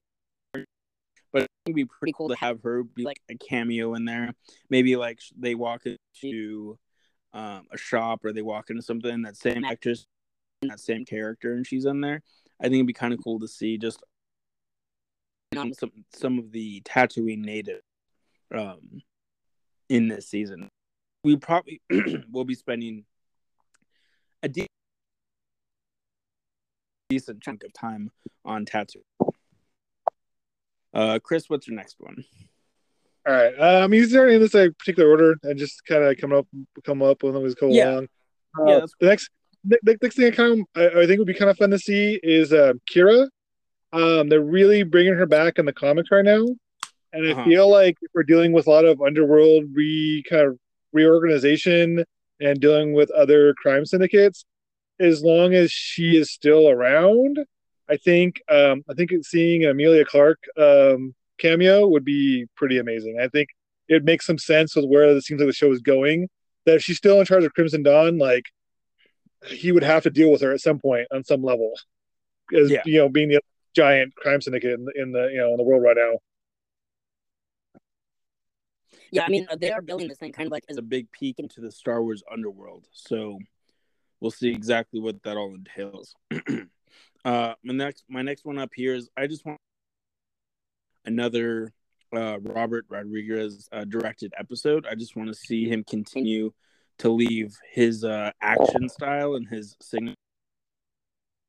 but 1.33 1.47
it'd 1.67 1.75
be 1.75 1.85
pretty 1.85 2.13
cool 2.17 2.29
to 2.29 2.37
have 2.37 2.63
her 2.63 2.83
be 2.83 3.05
like 3.05 3.21
a 3.29 3.35
cameo 3.35 3.95
in 3.95 4.05
there. 4.05 4.35
Maybe 4.71 4.97
like 4.97 5.21
they 5.37 5.55
walk 5.55 5.83
into 5.87 6.79
um, 7.33 7.67
a 7.73 7.79
shop 7.79 8.25
or 8.25 8.33
they 8.33 8.43
walk 8.43 8.71
into 8.71 8.83
something 8.83 9.23
that 9.23 9.37
same 9.37 9.65
actress, 9.65 10.07
that 10.63 10.81
same 10.81 11.05
character, 11.05 11.55
and 11.55 11.67
she's 11.67 11.85
in 11.85 12.01
there. 12.01 12.23
I 12.61 12.65
think 12.65 12.75
it'd 12.75 12.87
be 12.87 12.93
kind 12.93 13.13
of 13.13 13.21
cool 13.25 13.41
to 13.41 13.49
see 13.49 13.79
just 13.79 14.03
some 15.55 15.73
some 16.15 16.39
of 16.39 16.53
the 16.53 16.81
Tatooine 16.83 17.45
native 17.45 17.81
um, 18.55 19.03
in 19.89 20.09
this 20.09 20.29
season. 20.29 20.69
We 21.25 21.37
probably 21.37 21.81
will 22.33 22.45
be 22.45 22.55
spending 22.55 23.05
a 24.43 24.49
de- 24.49 24.67
decent 27.09 27.41
chunk 27.43 27.63
of 27.63 27.73
time 27.73 28.11
on 28.45 28.65
Tatooine. 28.67 29.03
Uh, 30.93 31.19
Chris, 31.23 31.49
what's 31.49 31.69
your 31.69 31.77
next 31.77 31.97
one? 32.01 32.25
All 33.27 33.33
right. 33.35 33.55
Um, 33.55 33.93
he's 33.93 34.15
already 34.17 34.35
in 34.35 34.41
this 34.41 34.53
like, 34.53 34.77
particular 34.79 35.09
order 35.09 35.37
and 35.45 35.57
just 35.59 35.85
kind 35.87 36.03
of 36.03 36.17
come 36.19 36.33
up, 36.33 36.47
come 36.85 37.03
up 37.03 37.23
when 37.23 37.41
was 37.41 37.55
go 37.55 37.69
Yeah. 37.69 37.91
along. 37.91 38.05
Uh, 38.59 38.65
Yeah, 38.67 38.75
that's- 38.75 38.91
the 38.99 39.07
next, 39.07 39.31
the, 39.65 39.79
the 39.85 39.99
next 40.03 40.17
thing 40.17 40.27
I 40.27 40.31
kind 40.33 40.61
of, 40.61 40.67
I, 40.97 41.03
I 41.03 41.07
think 41.07 41.19
would 41.19 41.29
be 41.29 41.35
kind 41.35 41.51
of 41.51 41.57
fun 41.57 41.71
to 41.71 41.79
see 41.79 42.19
is 42.25 42.53
uh, 42.53 42.73
Qi'ra. 42.91 43.29
Um, 43.93 44.29
they're 44.29 44.41
really 44.41 44.83
bringing 44.83 45.15
her 45.15 45.27
back 45.27 45.59
in 45.59 45.67
the 45.67 45.73
comics 45.73 46.11
right 46.11 46.25
now, 46.25 46.45
and 47.13 47.27
I 47.29 47.33
Uh-huh. 47.33 47.45
feel 47.45 47.71
like 47.71 47.97
we're 48.15 48.23
dealing 48.25 48.53
with 48.53 48.67
a 48.67 48.71
lot 48.71 48.85
of 48.87 49.01
underworld 49.03 49.67
re 49.73 50.25
kind 50.29 50.47
of 50.49 50.59
reorganization 50.93 52.05
and 52.41 52.61
dealing 52.61 52.93
with 52.93 53.11
other 53.11 53.55
crime 53.55 53.85
syndicates. 53.87 54.45
As 55.01 55.23
long 55.23 55.55
as 55.55 55.73
she 55.73 56.17
is 56.17 56.31
still 56.31 56.69
around, 56.69 57.39
I 57.89 57.97
think 57.97 58.41
um, 58.49 58.85
I 58.89 58.95
think 58.95 59.11
seeing 59.23 59.65
Emilia 59.65 60.05
Clarke 60.05 60.43
um, 60.57 61.15
cameo 61.39 61.89
would 61.89 62.05
be 62.05 62.47
pretty 62.57 62.79
amazing. 62.79 63.19
I 63.21 63.29
think 63.29 63.49
it 63.89 64.05
makes 64.05 64.27
some 64.27 64.39
sense 64.39 64.77
with 64.77 64.85
where 64.87 65.05
it 65.05 65.23
seems 65.25 65.41
like 65.41 65.49
the 65.49 65.53
show 65.53 65.73
is 65.73 65.81
going. 65.81 66.29
That 66.67 66.77
if 66.77 66.83
she's 66.83 66.99
still 66.99 67.19
in 67.19 67.27
charge 67.27 67.43
of 67.45 67.53
Crimson 67.55 67.83
Dawn, 67.83 68.19
like 68.19 68.45
he 69.49 69.73
would 69.73 69.83
have 69.83 70.05
to 70.05 70.11
deal 70.11 70.31
with 70.31 70.41
her 70.43 70.53
at 70.53 70.61
some 70.61 70.79
point 70.79 71.09
on 71.13 71.25
some 71.25 71.43
level, 71.43 71.73
as 72.57 72.71
Yeah. 72.71 72.83
you 72.85 72.99
know, 72.99 73.09
being 73.09 73.31
the 73.31 73.41
giant 73.75 74.15
crime 74.15 74.41
syndicate 74.41 74.79
in 74.79 74.85
the, 74.85 74.93
in 74.95 75.13
the 75.13 75.29
you 75.33 75.39
know 75.39 75.51
in 75.51 75.57
the 75.57 75.65
world 75.65 75.83
right 75.83 75.97
now. 75.97 76.19
Yeah, 79.13 79.25
I 79.27 79.29
mean, 79.29 79.47
they 79.61 79.71
are 79.71 79.83
building 79.83 80.09
this 80.09 80.19
thing 80.19 80.33
kind 80.33 80.47
of 80.47 80.53
like 80.53 80.65
as 80.69 80.77
It's 80.77 80.79
a 80.79 80.87
a 80.87 80.87
big 80.87 81.11
peek 81.13 81.39
into 81.39 81.61
the 81.61 81.71
Star 81.71 82.03
Wars 82.03 82.23
underworld, 82.33 82.89
so 82.93 83.39
we'll 84.21 84.31
see 84.31 84.51
exactly 84.51 85.01
what 85.01 85.23
that 85.23 85.37
all 85.37 85.55
entails. 85.55 86.15
uh, 87.25 87.55
my 87.63 87.75
next, 87.75 88.05
my 88.09 88.23
next 88.23 88.47
one 88.47 88.59
up 88.59 88.71
here 88.75 88.95
is 88.95 89.11
I 89.15 89.27
just 89.27 89.45
want 89.45 89.59
another 91.05 91.75
uh, 92.17 92.39
Robert 92.41 92.87
Rodriguez 92.89 93.69
uh, 93.71 93.85
directed 93.85 94.33
episode. 94.39 94.87
I 94.91 94.95
just 94.95 95.15
want 95.15 95.29
to 95.29 95.35
see 95.35 95.69
him 95.69 95.85
continue 95.85 96.53
to 96.99 97.11
leave 97.11 97.55
his 97.71 98.05
uh, 98.05 98.31
action 98.41 98.89
style 98.89 99.35
and 99.35 99.47
his 99.47 99.77
signature 99.83 100.17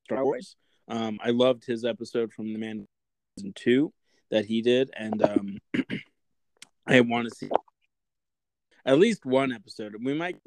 Star 0.03 0.25
Wars. 0.25 0.57
Um, 0.89 1.17
I 1.23 1.29
loved 1.29 1.65
his 1.65 1.85
episode 1.85 2.33
from 2.33 2.51
the 2.51 2.59
Man 2.59 2.85
season 3.37 3.53
two 3.55 3.93
that 4.31 4.45
he 4.45 4.61
did, 4.61 4.91
and 4.97 5.21
um, 5.21 5.57
I 6.85 7.01
want 7.01 7.29
to 7.29 7.35
see 7.35 7.49
at 8.85 8.99
least 8.99 9.25
one 9.25 9.51
episode. 9.51 9.95
We 10.03 10.13
might 10.13 10.37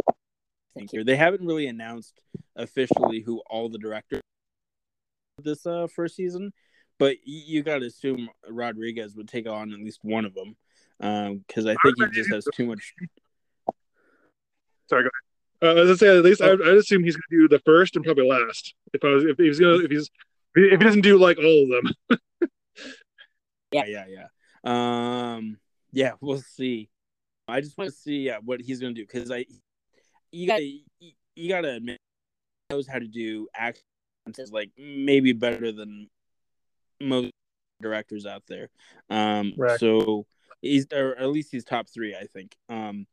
think 0.74 0.90
here. 0.90 1.04
They 1.04 1.16
haven't 1.16 1.46
really 1.46 1.66
announced 1.66 2.20
officially 2.54 3.20
who 3.20 3.40
all 3.48 3.68
the 3.68 3.78
directors 3.78 4.20
this 5.38 5.66
uh, 5.66 5.86
first 5.94 6.16
season, 6.16 6.52
but 6.98 7.16
y- 7.26 7.42
you 7.46 7.62
got 7.62 7.78
to 7.78 7.86
assume 7.86 8.28
Rodriguez 8.48 9.14
would 9.16 9.28
take 9.28 9.48
on 9.48 9.72
at 9.72 9.78
least 9.78 10.00
one 10.02 10.24
of 10.24 10.34
them 10.34 10.56
because 11.46 11.66
I 11.66 11.76
think 11.82 11.98
he 11.98 12.06
just 12.10 12.32
has 12.32 12.46
too 12.54 12.66
much. 12.66 12.94
Sorry, 14.88 15.04
go 15.04 15.10
ahead. 15.62 15.78
Uh, 15.78 15.82
as 15.82 15.90
I 15.90 15.94
say, 15.94 16.18
at 16.18 16.24
least 16.24 16.42
I, 16.42 16.52
I'd 16.52 16.60
assume 16.60 17.02
he's 17.02 17.16
going 17.16 17.22
to 17.30 17.48
do 17.48 17.48
the 17.48 17.62
first 17.64 17.96
and 17.96 18.04
probably 18.04 18.28
last. 18.28 18.74
If 18.92 19.02
I 19.04 19.08
was, 19.08 19.24
if 19.24 19.36
he's 19.38 19.58
going, 19.58 19.80
to 19.80 19.84
if 19.84 19.90
he's, 19.90 20.10
if 20.54 20.80
he 20.80 20.84
doesn't 20.84 21.00
do 21.00 21.18
like 21.18 21.38
all 21.38 21.62
of 21.64 21.84
them, 21.84 22.18
Yeah, 23.72 23.84
yeah, 23.86 24.04
yeah. 24.08 24.26
Um, 25.34 25.58
yeah, 25.92 26.12
we'll 26.20 26.40
see. 26.40 26.88
I 27.48 27.60
just 27.60 27.78
want 27.78 27.90
to 27.90 27.96
see 27.96 28.30
uh, 28.30 28.40
what 28.44 28.60
he's 28.60 28.80
gonna 28.80 28.94
do 28.94 29.06
because 29.06 29.30
I, 29.30 29.46
you 30.32 30.46
got 30.46 30.58
to 30.58 30.78
you 31.36 31.48
got 31.48 31.60
to 31.62 31.74
admit, 31.74 31.98
he 32.68 32.74
knows 32.74 32.86
how 32.86 32.98
to 32.98 33.06
do 33.06 33.48
action 33.54 33.82
like 34.50 34.70
maybe 34.76 35.32
better 35.32 35.70
than 35.70 36.08
most 37.00 37.30
directors 37.80 38.26
out 38.26 38.42
there. 38.48 38.68
Um, 39.08 39.54
Right. 39.56 39.78
so 39.78 40.26
he's 40.62 40.86
or 40.92 41.16
at 41.16 41.28
least 41.28 41.50
he's 41.52 41.64
top 41.64 41.88
three, 41.88 42.16
I 42.16 42.26
think. 42.26 42.56
Um, 42.68 43.06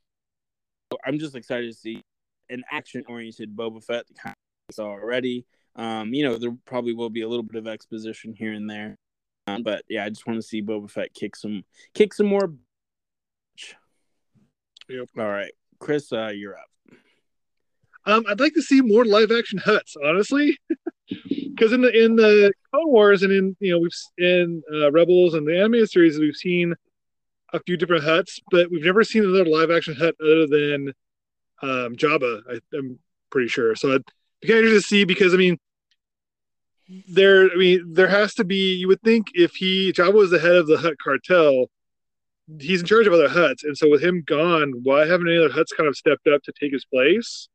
so 0.92 0.98
I'm 1.06 1.20
just 1.20 1.36
excited 1.36 1.72
to 1.72 1.78
see 1.78 2.02
an 2.50 2.64
action 2.72 3.04
oriented 3.08 3.56
Boba 3.56 3.84
Fett. 3.84 4.06
Kind 4.18 4.36
of 4.70 4.76
saw 4.76 4.88
already. 4.88 5.46
Um, 5.76 6.14
you 6.14 6.24
know, 6.24 6.38
there 6.38 6.56
probably 6.66 6.94
will 6.94 7.10
be 7.10 7.22
a 7.22 7.28
little 7.28 7.44
bit 7.44 7.58
of 7.58 7.68
exposition 7.68 8.34
here 8.34 8.54
and 8.54 8.70
there. 8.70 8.98
But 9.46 9.84
yeah, 9.90 10.06
I 10.06 10.10
just 10.10 10.26
want 10.26 10.38
to 10.38 10.48
see 10.48 10.62
Boba 10.62 10.90
Fett 10.90 11.14
kick 11.14 11.36
some 11.36 11.64
kick 11.94 12.14
some 12.14 12.28
more. 12.28 12.54
Yep. 14.90 15.10
All 15.18 15.28
right, 15.30 15.52
Chris, 15.80 16.12
uh, 16.12 16.32
you're 16.34 16.58
up. 16.58 16.70
um, 18.06 18.24
I'd 18.28 18.40
like 18.40 18.54
to 18.54 18.62
see 18.62 18.82
more 18.82 19.06
live 19.06 19.32
action 19.32 19.60
Hutts, 19.60 19.96
honestly, 20.04 20.58
because 21.30 21.74
in 21.74 21.82
the 21.82 22.04
in 22.04 22.16
the 22.16 22.52
Clone 22.72 22.90
Wars 22.90 23.24
and 23.24 23.32
in 23.32 23.56
you 23.60 23.74
know 23.74 23.80
we've 23.80 23.92
in 24.18 24.62
uh, 24.74 24.92
Rebels 24.92 25.34
and 25.34 25.48
the 25.48 25.58
animated 25.58 25.90
series 25.90 26.20
we've 26.20 26.36
seen 26.36 26.74
a 27.54 27.60
few 27.60 27.78
different 27.78 28.04
Hutts, 28.04 28.40
but 28.50 28.72
we've 28.72 28.84
never 28.84 29.04
seen 29.04 29.24
another 29.24 29.46
live 29.46 29.72
action 29.72 29.96
Hutt 29.96 30.16
other 30.22 30.48
than 30.48 30.94
um, 31.62 31.96
Jabba. 31.96 32.42
I, 32.50 32.78
I'm 32.78 33.00
pretty 33.30 33.48
sure. 33.48 33.76
So 33.76 33.94
I'd 33.94 34.04
be 34.42 34.48
kind 34.48 34.60
of 34.60 34.66
interested 34.66 34.82
to 34.82 34.88
see 34.88 35.04
because 35.06 35.34
I 35.34 35.38
mean, 35.38 35.58
there. 37.08 37.52
I 37.52 37.56
mean, 37.56 37.94
there 37.94 38.08
has 38.08 38.34
to 38.36 38.44
be. 38.44 38.76
You 38.76 38.88
would 38.88 39.02
think 39.02 39.28
if 39.34 39.54
he 39.56 39.92
Jabba 39.94 40.14
was 40.14 40.32
the 40.32 40.40
head 40.40 40.56
of 40.56 40.68
the 40.68 40.78
Hutt 40.78 40.96
cartel, 41.04 41.68
he's 42.60 42.82
in 42.82 42.86
charge 42.86 43.08
of 43.08 43.14
other 43.14 43.30
Hutts, 43.30 43.64
and 43.64 43.78
so 43.78 43.90
with 43.90 44.04
him 44.04 44.24
gone, 44.26 44.74
why 44.84 45.06
haven't 45.06 45.28
any 45.28 45.38
other 45.38 45.50
Hutts 45.50 45.76
kind 45.76 45.88
of 45.88 45.96
stepped 45.96 46.28
up 46.28 46.42
to 46.44 46.54
take 46.60 46.72
his 46.74 46.86
place? 46.86 47.48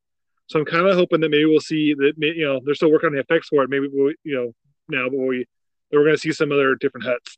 So 0.47 0.59
I'm 0.59 0.64
kind 0.64 0.87
of 0.87 0.97
hoping 0.97 1.21
that 1.21 1.31
maybe 1.31 1.45
we'll 1.45 1.61
see 1.61 1.95
that 1.95 2.14
you 2.19 2.45
know 2.45 2.61
they're 2.64 2.75
still 2.75 2.91
working 2.91 3.09
on 3.09 3.12
the 3.14 3.21
effects 3.21 3.49
for 3.49 3.62
it. 3.62 3.71
Maybe 3.71 3.88
we'll 3.93 4.14
you 4.25 4.35
know 4.35 4.53
now, 4.88 5.09
but 5.11 5.19
we 5.19 5.47
we're 5.93 6.05
going 6.05 6.14
to 6.14 6.21
see 6.21 6.33
some 6.33 6.53
other 6.53 6.75
different 6.75 7.07
Hutts. 7.07 7.37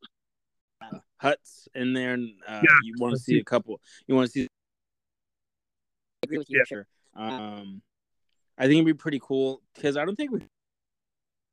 Hutts 1.22 1.68
in 1.74 1.92
there, 1.92 2.14
and 2.14 2.30
uh, 2.48 2.60
Yeah, 2.62 2.70
you 2.82 2.94
want 2.98 3.12
to 3.14 3.18
see 3.18 3.32
see. 3.32 3.38
a 3.40 3.44
couple. 3.44 3.80
You 4.06 4.14
want 4.14 4.26
to 4.28 4.32
see 4.32 4.42
I 4.42 6.24
agree 6.24 6.38
with 6.38 6.50
you. 6.50 6.58
Yeah. 6.58 6.64
Sure. 6.66 6.86
Um, 7.14 7.82
I 8.56 8.62
think 8.64 8.74
it'd 8.74 8.86
be 8.86 8.94
pretty 8.94 9.20
cool 9.22 9.60
because 9.74 9.96
I 9.96 10.04
don't 10.04 10.16
think 10.16 10.30
we 10.30 10.40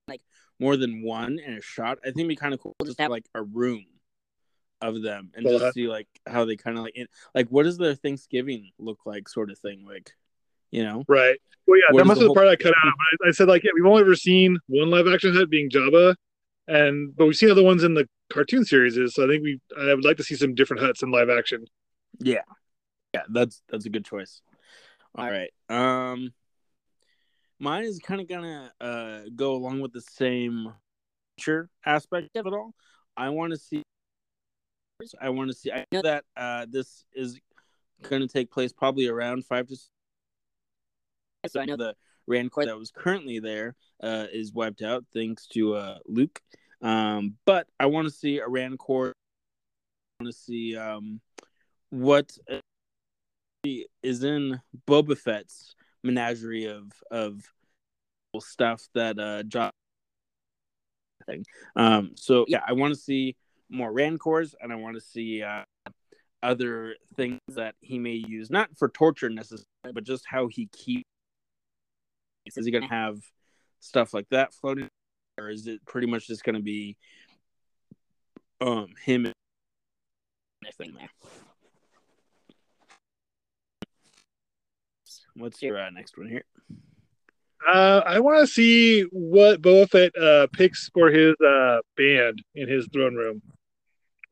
like 0.07 0.21
more 0.59 0.77
than 0.77 1.01
one 1.03 1.39
in 1.39 1.53
a 1.53 1.61
shot. 1.61 1.99
I 2.03 2.07
think 2.07 2.17
it'd 2.19 2.29
be 2.29 2.35
kind 2.35 2.53
of 2.53 2.59
cool 2.59 2.75
just 2.83 2.97
to 2.97 3.03
have 3.03 3.11
like 3.11 3.25
a 3.35 3.43
room 3.43 3.85
of 4.81 5.01
them 5.01 5.31
and 5.35 5.45
Well, 5.45 5.59
just 5.59 5.73
see 5.73 5.87
like 5.87 6.07
how 6.27 6.45
they 6.45 6.55
kind 6.55 6.77
of 6.77 6.83
like 6.83 6.95
in, 6.95 7.07
like 7.33 7.47
what 7.49 7.63
does 7.63 7.77
their 7.77 7.95
Thanksgiving 7.95 8.71
look 8.79 8.99
like, 9.05 9.27
sort 9.29 9.49
of 9.51 9.57
thing. 9.59 9.85
Like, 9.85 10.11
you 10.71 10.83
know, 10.83 11.03
Right. 11.07 11.37
Well, 11.65 11.77
yeah, 11.79 11.85
What 11.93 11.99
that 11.99 12.03
is 12.03 12.07
must 12.07 12.19
the 12.19 12.21
be 12.21 12.23
the 12.25 12.27
whole- 12.29 12.35
part 12.35 12.47
I 12.47 12.55
cut 12.55 12.73
out. 12.77 12.93
But 13.19 13.25
I, 13.25 13.29
I 13.29 13.31
said 13.31 13.47
like, 13.47 13.63
yeah, 13.63 13.71
we've 13.75 13.85
only 13.85 14.01
ever 14.01 14.15
seen 14.15 14.57
one 14.67 14.89
live 14.89 15.07
action 15.07 15.33
Hutt 15.35 15.49
being 15.49 15.69
Jabba, 15.69 16.15
and 16.67 17.15
but 17.15 17.25
we've 17.25 17.35
seen 17.35 17.51
other 17.51 17.63
ones 17.63 17.83
in 17.83 17.93
the 17.93 18.07
cartoon 18.31 18.63
series. 18.65 18.95
So 19.13 19.23
I 19.23 19.27
think 19.27 19.43
we 19.43 19.59
I 19.79 19.93
would 19.93 20.05
like 20.05 20.17
to 20.17 20.23
see 20.23 20.35
some 20.35 20.55
different 20.55 20.81
Hutts 20.83 21.03
in 21.03 21.11
live 21.11 21.29
action. 21.29 21.65
yeah, 22.19 22.41
yeah, 23.13 23.23
that's 23.29 23.61
that's 23.69 23.85
a 23.85 23.89
good 23.89 24.05
choice. 24.05 24.41
All 25.15 25.29
right, 25.29 25.51
um, 25.69 26.31
mine 27.59 27.83
is 27.83 27.99
kind 27.99 28.21
of 28.21 28.27
gonna 28.27 28.71
uh 28.79 29.19
go 29.35 29.53
along 29.53 29.79
with 29.81 29.93
the 29.93 30.01
same 30.01 30.73
feature 31.37 31.69
aspect 31.85 32.35
of 32.35 32.47
it 32.47 32.53
all. 32.53 32.73
I 33.15 33.29
want 33.29 33.53
to 33.53 33.57
see. 33.59 33.83
I 35.21 35.29
want 35.29 35.49
to 35.49 35.55
see. 35.55 35.71
I 35.71 35.85
know 35.91 36.01
that 36.01 36.25
uh, 36.35 36.65
this 36.69 37.05
is 37.13 37.39
going 38.01 38.21
to 38.21 38.27
take 38.27 38.51
place 38.51 38.73
probably 38.73 39.07
around 39.07 39.45
five 39.45 39.67
to. 39.67 39.75
So 41.47 41.61
I 41.61 41.65
know 41.65 41.77
the 41.77 41.95
Rancor 42.27 42.65
that 42.65 42.77
was 42.77 42.91
currently 42.91 43.39
there 43.39 43.75
uh, 44.01 44.25
is 44.31 44.53
wiped 44.53 44.81
out 44.81 45.05
thanks 45.13 45.47
to 45.47 45.75
uh, 45.75 45.97
Luke. 46.07 46.41
Um, 46.81 47.35
but 47.45 47.67
I 47.79 47.85
want 47.85 48.07
to 48.07 48.13
see 48.13 48.39
a 48.39 48.47
Rancor. 48.47 49.13
I 50.19 50.23
want 50.23 50.33
to 50.33 50.39
see 50.39 50.75
um, 50.75 51.21
what 51.89 52.35
uh, 52.51 52.57
in 53.63 54.61
Boba 54.87 55.17
Fett's 55.17 55.75
menagerie 56.07 56.65
of 56.65 56.91
of 57.11 57.41
stuff 58.39 58.87
that 58.93 59.19
uh, 59.19 59.43
John. 59.43 59.71
Thing. 61.25 61.45
Um, 61.75 62.11
so 62.15 62.45
yeah, 62.47 62.61
I 62.65 62.71
want 62.71 62.93
to 62.93 62.99
see 62.99 63.35
more 63.69 63.91
Rancors, 63.91 64.55
and 64.61 64.71
I 64.71 64.75
want 64.75 64.95
to 64.95 65.01
see 65.01 65.43
uh, 65.43 65.63
other 66.41 66.95
things 67.15 67.41
that 67.49 67.75
he 67.81 67.99
may 67.99 68.13
use, 68.13 68.49
not 68.49 68.69
for 68.77 68.87
torture 68.87 69.29
necessarily, 69.29 69.67
but 69.93 70.05
just 70.05 70.23
how 70.25 70.47
he 70.47 70.67
keeps. 70.67 71.03
Is 72.45 72.65
he 72.65 72.71
going 72.71 72.87
to 72.87 72.89
have 72.89 73.17
stuff 73.81 74.13
like 74.13 74.29
that 74.29 74.53
floating, 74.53 74.87
or 75.37 75.49
is 75.49 75.67
it 75.67 75.85
pretty 75.85 76.07
much 76.07 76.27
just 76.27 76.45
going 76.45 76.55
to 76.55 76.61
be 76.61 76.95
um 78.61 78.87
him? 79.03 79.25
and 79.25 79.33
everything 80.65 80.95
there? 80.97 81.09
What's 85.38 85.62
your 85.62 85.80
uh, 85.80 85.89
next 85.91 86.17
one 86.17 86.28
here? 86.28 86.43
Uh, 87.67 88.02
I 88.06 88.19
want 88.19 88.39
to 88.39 88.47
see 88.47 89.04
what 89.12 89.62
Boba 89.62 89.89
Fett 89.89 90.17
uh, 90.17 90.47
picks 90.54 90.89
for 90.89 91.10
his 91.10 91.36
uh, 91.45 91.78
band 91.95 92.41
in 92.56 92.67
his 92.67 92.88
throne 92.91 93.15
room. 93.15 93.41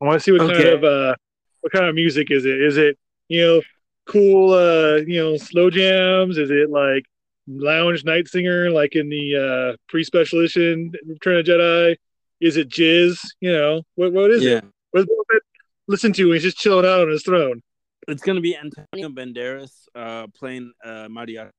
I 0.00 0.04
want 0.04 0.20
to 0.20 0.24
see 0.24 0.32
what 0.32 0.52
kind 0.52 0.68
of 0.68 0.84
uh, 0.84 1.14
what 1.60 1.72
kind 1.72 1.86
of 1.86 1.94
music 1.94 2.30
is 2.30 2.44
it? 2.44 2.60
Is 2.60 2.76
it 2.76 2.98
you 3.28 3.40
know 3.40 3.62
cool 4.06 4.52
uh, 4.52 4.96
you 5.06 5.22
know 5.22 5.36
slow 5.36 5.70
jams? 5.70 6.38
Is 6.38 6.50
it 6.50 6.70
like 6.70 7.04
lounge 7.46 8.04
night 8.04 8.26
singer 8.28 8.70
like 8.70 8.96
in 8.96 9.08
the 9.08 9.74
uh, 9.74 9.76
pre-special 9.88 10.40
edition 10.40 10.92
Return 11.06 11.38
of 11.38 11.46
Jedi? 11.46 11.96
Is 12.40 12.56
it 12.56 12.68
jizz? 12.68 13.18
You 13.40 13.52
know 13.52 13.82
what 13.94 14.12
what 14.12 14.30
is 14.30 14.44
it? 14.44 14.64
What 14.90 15.00
does 15.00 15.06
Boba 15.06 15.32
Fett 15.32 15.42
listen 15.86 16.12
to 16.14 16.24
when 16.26 16.34
he's 16.34 16.42
just 16.42 16.58
chilling 16.58 16.86
out 16.86 17.02
on 17.02 17.10
his 17.10 17.22
throne? 17.22 17.62
It's 18.08 18.22
going 18.22 18.36
to 18.36 18.42
be 18.42 18.56
Antonio 18.56 19.08
Banderas 19.08 19.72
uh, 19.94 20.26
playing 20.34 20.72
uh, 20.84 21.08
Mariachi. 21.08 21.50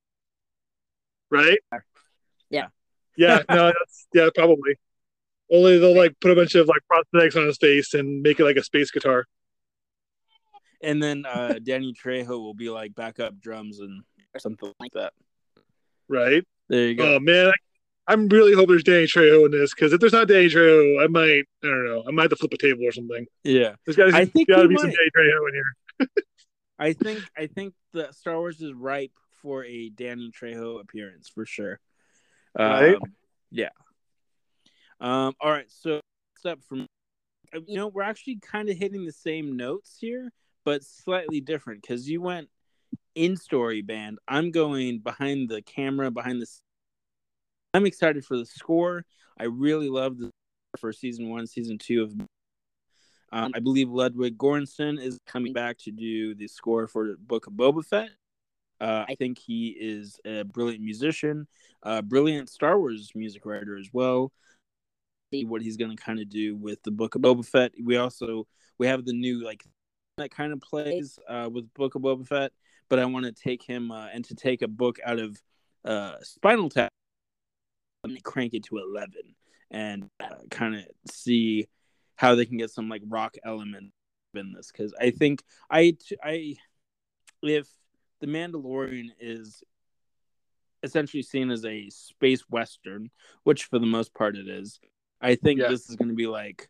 Right? 1.30 1.60
Yeah. 2.50 2.68
Yeah. 3.18 3.42
No. 3.50 3.68
That's 3.68 4.08
yeah. 4.14 4.30
Probably. 4.34 4.76
Only 5.52 5.80
they'll 5.80 5.96
like 5.96 6.14
put 6.20 6.32
a 6.32 6.36
bunch 6.36 6.56
of 6.56 6.68
like 6.68 6.82
prosthetics 6.92 7.38
on 7.38 7.46
his 7.46 7.58
face 7.58 7.94
and 7.94 8.22
make 8.22 8.40
it 8.40 8.44
like 8.44 8.58
a 8.58 8.64
space 8.64 8.92
guitar. 8.92 9.26
And 10.82 11.02
then 11.02 11.26
uh, 11.30 11.60
Danny 11.64 11.94
Trejo 11.94 12.30
will 12.30 12.54
be 12.54 12.70
like 12.70 12.96
backup 12.96 13.40
drums 13.40 13.80
and 13.80 14.04
something 14.38 14.72
like 14.80 14.92
that. 14.94 15.14
Right? 16.08 16.44
There 16.70 16.88
you 16.88 16.96
go. 16.96 17.16
Oh 17.16 17.20
man, 17.20 17.48
I, 17.48 17.54
I'm 18.08 18.28
really 18.30 18.54
hoping 18.54 18.70
there's 18.70 18.84
Danny 18.84 19.06
Trejo 19.06 19.46
in 19.46 19.52
this 19.52 19.74
because 19.74 19.92
if 19.92 20.00
there's 20.00 20.14
not 20.14 20.28
Danny 20.28 20.48
Trejo, 20.48 21.04
I 21.04 21.08
might 21.08 21.44
I 21.64 21.68
don't 21.68 21.86
know 21.86 22.04
I 22.08 22.12
might 22.12 22.24
have 22.24 22.32
to 22.32 22.36
flip 22.38 22.54
a 22.54 22.58
table 22.58 22.84
or 22.86 22.92
something. 22.92 23.26
yeah, 23.44 23.76
There's 23.86 23.98
got 23.98 24.06
to 24.06 24.26
think 24.26 24.48
got 24.48 24.58
to 24.58 24.62
he 24.64 24.68
be 24.70 24.78
some 24.78 24.90
might. 24.90 24.96
Danny 24.96 25.30
Trejo 25.30 25.48
in 25.50 25.54
here. 25.54 26.08
I 26.80 26.94
think 26.94 27.24
I 27.38 27.48
think 27.48 27.74
that 27.94 28.16
Star 28.16 28.38
Wars 28.38 28.62
is 28.62 28.74
ripe 28.74 29.12
for 29.42 29.66
a 29.66 29.90
Danny 29.90 30.32
Trejo 30.32 30.80
appearance 30.82 31.30
for 31.30 31.46
sure. 31.46 31.80
Right. 32.58 32.96
Um, 32.96 33.02
yeah. 33.52 33.70
Um. 35.00 35.34
All 35.42 35.52
right. 35.52 35.70
So 35.70 36.02
up 36.46 36.60
from, 36.64 36.88
uh, 37.54 37.60
you 37.66 37.76
know, 37.76 37.88
we're 37.88 38.04
actually 38.04 38.40
kind 38.42 38.70
of 38.70 38.78
hitting 38.78 39.06
the 39.06 39.12
same 39.12 39.58
notes 39.58 39.98
here, 40.00 40.32
but 40.64 40.84
slightly 40.84 41.42
different 41.42 41.82
because 41.82 42.10
you 42.10 42.22
went 42.22 42.48
in 43.16 43.36
story 43.36 43.82
band. 43.82 44.20
I'm 44.28 44.52
going 44.52 45.00
behind 45.00 45.50
the 45.50 45.62
camera, 45.62 46.10
behind 46.12 46.42
the. 46.42 46.48
I'm 47.74 47.86
excited 47.86 48.26
for 48.26 48.38
the 48.38 48.46
score. 48.46 49.06
I 49.40 49.46
really 49.46 49.90
love 49.90 50.18
the 50.18 50.32
for 50.80 50.92
season 50.92 51.30
one, 51.30 51.48
season 51.48 51.78
two 51.78 52.04
of. 52.04 52.14
Um, 53.32 53.52
I 53.54 53.60
believe 53.60 53.90
Ludwig 53.90 54.38
Göransson 54.38 55.02
is 55.02 55.20
coming 55.28 55.52
back 55.52 55.78
to 55.80 55.92
do 55.92 56.34
the 56.34 56.48
score 56.48 56.88
for 56.88 57.08
the 57.08 57.18
Book 57.18 57.48
of 57.48 57.54
Boba 57.54 57.84
Fett. 57.84 58.10
Uh, 58.80 59.06
I 59.08 59.16
think 59.16 59.38
he 59.38 59.70
is 59.70 60.20
a 60.24 60.44
brilliant 60.44 60.82
musician, 60.82 61.48
a 61.84 62.02
brilliant 62.02 62.50
Star 62.50 62.80
Wars 62.80 63.12
music 63.16 63.46
writer 63.46 63.78
as 63.78 63.90
well. 63.92 64.32
See 65.34 65.44
what 65.46 65.62
he's 65.62 65.76
going 65.76 65.96
to 65.96 66.02
kind 66.02 66.20
of 66.20 66.30
do 66.30 66.56
with 66.56 66.82
the 66.84 66.92
Book 66.92 67.16
of 67.16 67.22
Boba 67.22 67.46
Fett. 67.46 67.74
We 67.84 67.98
also 67.98 68.48
we 68.78 68.88
have 68.88 69.04
the 69.04 69.14
new 69.14 69.44
like 69.44 69.64
that 70.18 70.32
kind 70.32 70.54
of 70.54 70.62
plays 70.62 71.20
uh, 71.28 71.50
with 71.52 71.74
Book 71.74 71.96
of 71.96 72.04
Boba 72.04 72.26
Fett, 72.26 72.54
but 72.90 72.98
I 73.00 73.06
want 73.06 73.26
to 73.26 73.34
take 73.34 73.62
him 73.62 73.92
uh, 73.92 74.08
and 74.14 74.24
to 74.26 74.36
take 74.36 74.62
a 74.62 74.68
book 74.68 75.00
out 75.06 75.20
of 75.20 75.42
uh, 75.84 76.16
Spinal 76.22 76.70
Tap 76.70 76.92
and 78.10 78.24
crank 78.24 78.54
it 78.54 78.64
to 78.66 78.78
eleven 78.78 79.36
and 79.72 80.10
uh, 80.20 80.36
kind 80.50 80.76
of 80.76 80.84
see 81.10 81.68
how 82.16 82.36
they 82.36 82.46
can 82.46 82.58
get 82.58 82.72
some 82.72 82.90
like 82.90 83.02
rock 83.08 83.36
element 83.44 83.92
in 84.34 84.54
this 84.54 84.72
because 84.72 84.94
I 85.00 85.12
think 85.12 85.44
I 85.70 85.98
I 86.24 86.56
if 87.42 87.68
the 88.20 88.28
Mandalorian 88.28 89.10
is 89.20 89.64
essentially 90.84 91.24
seen 91.24 91.50
as 91.52 91.66
a 91.66 91.90
space 91.90 92.42
western, 92.50 93.10
which 93.44 93.66
for 93.66 93.80
the 93.80 93.86
most 93.86 94.14
part 94.14 94.36
it 94.36 94.48
is, 94.48 94.80
I 95.22 95.36
think 95.36 95.60
Yeah. 95.60 95.70
this 95.70 95.90
is 95.90 95.96
going 95.96 96.10
to 96.10 96.16
be 96.16 96.28
like 96.28 96.70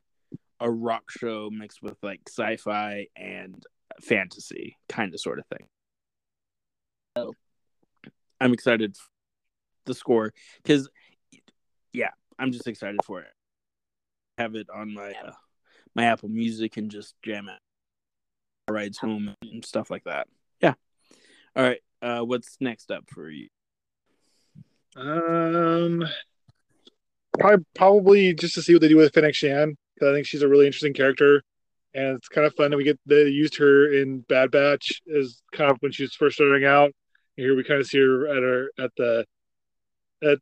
a 0.59 0.69
rock 0.69 1.11
show 1.11 1.49
mixed 1.51 1.81
with 1.81 1.97
like 2.01 2.21
sci-fi 2.27 3.07
and 3.15 3.63
fantasy 4.01 4.77
kind 4.89 5.13
of 5.13 5.19
sort 5.19 5.39
of 5.39 5.45
thing. 5.47 5.67
Oh. 7.15 7.33
I'm 8.39 8.53
excited 8.53 8.95
for 8.95 9.09
the 9.85 9.93
score 9.93 10.33
because 10.61 10.89
yeah, 11.93 12.11
I'm 12.37 12.51
just 12.51 12.67
excited 12.67 12.99
for 13.05 13.21
it. 13.21 13.31
Have 14.37 14.55
it 14.55 14.67
on 14.69 14.93
my 14.93 15.11
uh, 15.11 15.33
my 15.95 16.05
Apple 16.05 16.29
Music 16.29 16.77
and 16.77 16.91
just 16.91 17.15
jam 17.23 17.49
it 17.49 17.59
rides 18.71 18.97
home 18.97 19.33
and 19.41 19.65
stuff 19.65 19.89
like 19.89 20.03
that. 20.03 20.27
Yeah. 20.61 20.73
All 21.55 21.63
right. 21.63 21.81
Uh, 22.01 22.21
what's 22.21 22.57
next 22.59 22.91
up 22.91 23.05
for 23.07 23.29
you? 23.29 23.47
Um, 24.95 26.03
probably 27.39 27.65
probably 27.75 28.33
just 28.33 28.55
to 28.55 28.61
see 28.61 28.73
what 28.73 28.81
they 28.81 28.87
do 28.87 28.97
with 28.97 29.13
Fennec 29.13 29.35
Shand 29.35 29.75
because 29.93 30.11
I 30.11 30.13
think 30.15 30.27
she's 30.27 30.41
a 30.41 30.47
really 30.47 30.65
interesting 30.65 30.93
character, 30.93 31.41
and 31.93 32.17
it's 32.17 32.27
kind 32.27 32.45
of 32.45 32.53
fun 32.55 32.71
that 32.71 32.77
we 32.77 32.83
get 32.83 32.99
they 33.05 33.23
used 33.27 33.57
her 33.57 33.91
in 33.91 34.21
Bad 34.21 34.51
Batch 34.51 35.01
as 35.15 35.41
kind 35.51 35.71
of 35.71 35.77
when 35.79 35.91
she 35.91 36.03
was 36.03 36.13
first 36.15 36.35
starting 36.35 36.65
out. 36.65 36.91
And 37.37 37.45
Here 37.45 37.55
we 37.55 37.63
kind 37.63 37.79
of 37.79 37.87
see 37.87 37.99
her 37.99 38.27
at 38.27 38.43
her 38.43 38.71
at 38.79 38.91
the 38.97 39.25
at 40.23 40.39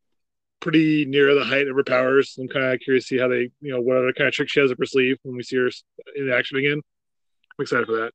pretty 0.66 1.06
near 1.06 1.36
the 1.36 1.46
height 1.46 1.68
of 1.68 1.76
her 1.76 1.84
powers. 1.84 2.36
I'm 2.40 2.48
kind 2.48 2.66
of 2.66 2.80
curious 2.80 3.04
to 3.04 3.08
see 3.08 3.22
how 3.22 3.28
they 3.28 3.52
you 3.62 3.72
know 3.72 3.80
what 3.80 3.98
other 3.98 4.12
kind 4.12 4.28
of 4.28 4.34
trick 4.34 4.50
she 4.50 4.60
has 4.60 4.72
up 4.72 4.80
her 4.80 4.86
sleeve 4.88 5.18
when 5.22 5.36
we 5.36 5.44
see 5.44 5.58
her 5.58 5.70
in 6.16 6.32
action 6.34 6.58
again. 6.58 6.82
I'm 6.82 7.62
excited 7.62 7.86
for 7.86 7.98
that. 7.98 8.12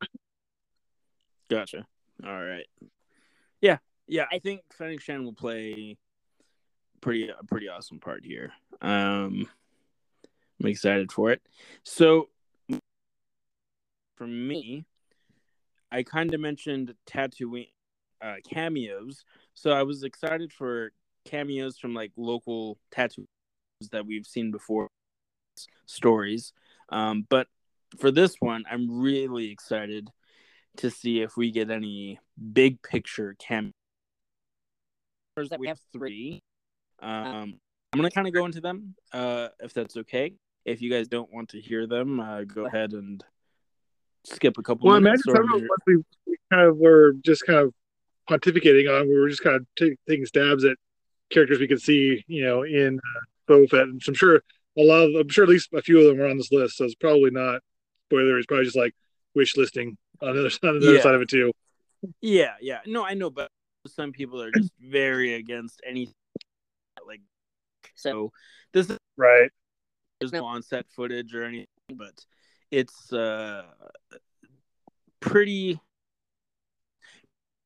Gotcha. 1.48 1.86
All 2.26 2.44
right. 2.44 2.66
Yeah, 3.60 3.78
yeah. 4.08 4.24
I 4.32 4.40
think 4.40 4.62
Fennec 4.72 5.00
Shand 5.00 5.24
will 5.24 5.32
play 5.32 5.96
pretty 7.00 7.28
a 7.28 7.44
pretty 7.44 7.68
awesome 7.68 8.00
part 8.00 8.24
here. 8.24 8.50
Um, 8.82 9.48
I'm 10.60 10.66
excited 10.66 11.12
for 11.12 11.30
it. 11.30 11.40
So, 11.84 12.30
for 14.16 14.26
me, 14.26 14.86
I 15.92 16.02
kind 16.02 16.34
of 16.34 16.40
mentioned 16.40 16.94
Tatooine 17.06 17.68
uh, 18.20 18.36
cameos, 18.44 19.24
so 19.54 19.70
I 19.70 19.84
was 19.84 20.02
excited 20.02 20.52
for 20.52 20.90
cameos 21.24 21.78
from 21.78 21.94
like 21.94 22.12
local 22.16 22.78
tattoos 22.90 23.26
that 23.92 24.06
we've 24.06 24.26
seen 24.26 24.50
before 24.50 24.88
stories. 25.86 26.52
Um, 26.90 27.26
but 27.28 27.46
for 27.98 28.10
this 28.10 28.34
one, 28.40 28.64
I'm 28.70 29.00
really 29.00 29.50
excited 29.50 30.08
to 30.78 30.90
see 30.90 31.20
if 31.20 31.36
we 31.36 31.50
get 31.50 31.70
any 31.70 32.18
big 32.52 32.82
picture 32.82 33.34
cameos. 33.38 33.72
We 35.58 35.68
have 35.68 35.80
three. 35.92 36.42
Um, 37.00 37.54
I'm 37.92 37.98
gonna 37.98 38.10
kind 38.10 38.28
of 38.28 38.34
go 38.34 38.44
into 38.44 38.60
them, 38.60 38.94
uh, 39.12 39.48
if 39.60 39.72
that's 39.72 39.96
okay. 39.96 40.34
If 40.64 40.82
you 40.82 40.90
guys 40.90 41.08
don't 41.08 41.32
want 41.32 41.48
to 41.50 41.60
hear 41.60 41.86
them, 41.86 42.20
uh, 42.20 42.44
go 42.44 42.66
ahead 42.66 42.92
and 42.92 43.24
skip 44.24 44.58
a 44.58 44.62
couple 44.62 44.86
Well, 44.86 44.96
I 44.96 44.98
imagine 44.98 45.22
or- 45.28 45.36
some 45.36 45.44
of 45.44 45.60
the 45.60 45.66
ones 45.66 45.82
we, 45.86 45.96
we 46.26 46.36
kind 46.52 46.68
of 46.68 46.76
were 46.76 47.14
just 47.24 47.46
kind 47.46 47.58
of 47.58 47.74
pontificating 48.28 48.88
on. 48.88 49.08
We 49.08 49.18
were 49.18 49.28
just 49.28 49.42
kind 49.42 49.56
of 49.56 49.66
ta- 49.78 49.96
taking 50.06 50.26
stabs 50.26 50.64
at 50.64 50.76
characters 51.30 51.58
we 51.60 51.68
could 51.68 51.80
see, 51.82 52.24
you 52.26 52.44
know, 52.44 52.62
in 52.62 52.98
uh, 52.98 53.20
Boba 53.52 53.70
Fett. 53.70 53.82
And 53.82 54.02
so 54.02 54.10
I'm 54.10 54.14
sure 54.14 54.36
a 54.78 54.82
lot 54.82 55.02
of, 55.08 55.14
I'm 55.14 55.28
sure 55.28 55.44
at 55.44 55.50
least 55.50 55.70
a 55.72 55.82
few 55.82 55.98
of 55.98 56.06
them 56.06 56.20
are 56.20 56.28
on 56.28 56.36
this 56.36 56.52
list. 56.52 56.76
So 56.76 56.84
it's 56.84 56.94
probably 56.94 57.30
not 57.30 57.60
spoiler. 58.08 58.38
It's 58.38 58.46
probably 58.46 58.64
just 58.64 58.76
like 58.76 58.94
wish 59.34 59.56
listing 59.56 59.96
on 60.20 60.34
the 60.34 60.40
other, 60.46 60.68
on 60.68 60.80
the 60.80 60.86
other 60.86 60.96
Yeah. 60.96 61.02
side 61.02 61.14
of 61.14 61.22
it 61.22 61.28
too. 61.28 61.52
Yeah, 62.20 62.54
yeah. 62.60 62.80
No, 62.86 63.04
I 63.04 63.14
know, 63.14 63.30
but 63.30 63.48
some 63.86 64.12
people 64.12 64.42
are 64.42 64.50
just 64.50 64.72
very 64.80 65.34
against 65.34 65.80
anything. 65.86 66.14
Like, 67.06 67.20
so 67.94 68.32
this 68.72 68.88
is 68.90 68.98
Right. 69.16 69.50
there's 70.20 70.32
no 70.32 70.44
on 70.44 70.62
set 70.62 70.86
footage 70.90 71.34
or 71.34 71.44
anything, 71.44 71.66
but 71.94 72.24
it's 72.70 73.12
uh 73.12 73.64
pretty 75.20 75.78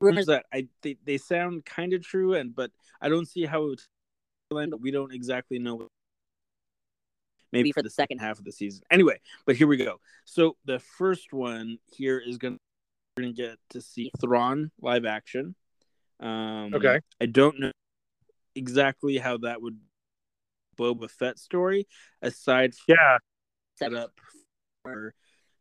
rumors 0.00 0.26
that 0.26 0.46
I 0.52 0.68
they, 0.82 0.96
they 1.04 1.18
sound 1.18 1.64
kind 1.64 1.92
of 1.92 2.02
true 2.02 2.34
and 2.34 2.54
but 2.54 2.70
I 3.00 3.08
don't 3.08 3.26
see 3.26 3.44
how 3.44 3.64
it 3.66 3.80
would. 4.50 4.80
We 4.80 4.90
don't 4.90 5.12
exactly 5.12 5.58
know 5.58 5.88
maybe 7.52 7.72
for 7.72 7.82
the 7.82 7.90
second 7.90 8.18
half 8.18 8.38
of 8.38 8.44
the 8.44 8.52
season. 8.52 8.82
Anyway, 8.90 9.20
but 9.46 9.56
here 9.56 9.66
we 9.66 9.76
go. 9.76 10.00
So 10.24 10.56
the 10.64 10.78
first 10.78 11.32
one 11.32 11.78
here 11.92 12.18
is 12.18 12.38
gonna 12.38 12.56
we're 13.16 13.24
gonna 13.24 13.34
get 13.34 13.58
to 13.70 13.80
see 13.80 14.10
Thrawn 14.20 14.70
live 14.80 15.04
action. 15.04 15.54
Um 16.20 16.74
Okay. 16.74 17.00
I 17.20 17.26
don't 17.26 17.60
know 17.60 17.72
exactly 18.54 19.18
how 19.18 19.38
that 19.38 19.62
would 19.62 19.78
Boba 20.76 21.10
Fett 21.10 21.38
story 21.38 21.86
aside 22.22 22.74
from 22.74 22.96
Yeah. 22.96 23.18
set 23.76 23.94
up 23.94 24.12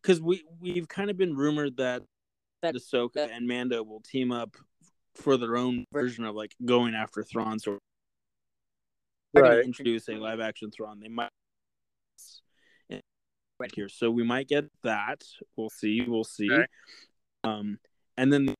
because 0.02 0.22
we 0.22 0.44
we've 0.60 0.88
kind 0.88 1.10
of 1.10 1.18
been 1.18 1.36
rumored 1.36 1.78
that 1.78 2.04
That- 2.64 2.76
Ahsoka 2.76 3.14
that- 3.14 3.32
and 3.32 3.48
Mando 3.48 3.84
will 3.84 4.00
team 4.02 4.32
up 4.32 4.56
for 5.16 5.38
their 5.38 5.58
own 5.58 5.86
version 5.92 6.24
of 6.24 6.34
like 6.34 6.56
going 6.66 6.96
after 6.96 7.22
Thrawn. 7.22 7.60
So 7.60 7.78
they're 9.34 9.44
Right. 9.44 9.66
introduce 9.66 10.08
a 10.10 10.16
live 10.16 10.40
action 10.40 10.72
Thrawn. 10.72 11.00
They 11.00 11.10
might 11.10 11.30
right 13.60 13.74
here, 13.76 13.88
so 13.88 14.10
we 14.10 14.24
might 14.24 14.48
get 14.48 14.66
that. 14.82 15.24
We'll 15.56 15.70
see. 15.70 16.02
We'll 16.02 16.24
see. 16.24 16.52
Okay. 16.52 16.66
Um, 17.44 17.80
and 18.18 18.34
then 18.34 18.46
the 18.46 18.56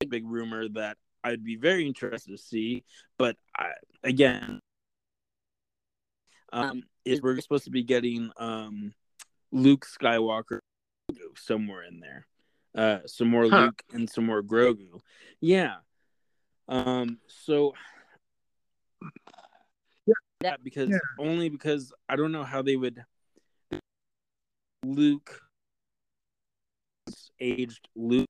big, 0.00 0.10
big 0.10 0.24
rumor 0.24 0.68
that 0.68 0.96
I'd 1.24 1.42
be 1.42 1.56
very 1.56 1.86
interested 1.86 2.30
to 2.30 2.38
see, 2.38 2.84
but 3.18 3.36
I, 3.56 3.72
again, 4.04 4.60
um, 6.52 6.84
is 7.04 7.20
we're 7.20 7.40
supposed 7.40 7.64
to 7.64 7.70
be 7.70 7.82
getting 7.82 8.30
um 8.36 8.94
Luke 9.50 9.84
Skywalker 9.84 10.60
somewhere 11.36 11.82
in 11.82 12.00
there. 12.00 12.26
Uh 12.76 12.98
some 13.06 13.28
more 13.28 13.48
Huh. 13.48 13.62
Luke 13.62 13.82
and 13.92 14.08
some 14.08 14.26
more 14.26 14.42
Grogu. 14.42 15.00
Yeah. 15.40 15.76
Um 16.68 17.18
so 17.26 17.72
yeah, 20.42 20.56
because 20.62 20.90
Yeah. 20.90 20.98
only 21.18 21.48
because 21.48 21.92
I 22.08 22.16
don't 22.16 22.32
know 22.32 22.44
how 22.44 22.60
they 22.62 22.76
would 22.76 23.02
Luke 24.84 25.40
aged 27.40 27.88
Luke 27.96 28.26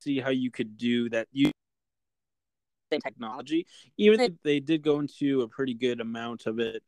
see 0.00 0.18
how 0.20 0.30
you 0.30 0.50
could 0.50 0.76
do 0.76 1.08
that 1.10 1.28
you 1.32 1.50
technology 2.90 3.66
even 3.96 4.20
if 4.20 4.32
they 4.42 4.60
did 4.60 4.82
go 4.82 4.98
into 5.00 5.40
a 5.42 5.48
pretty 5.48 5.72
good 5.72 6.00
amount 6.00 6.46
of 6.46 6.58
it 6.58 6.82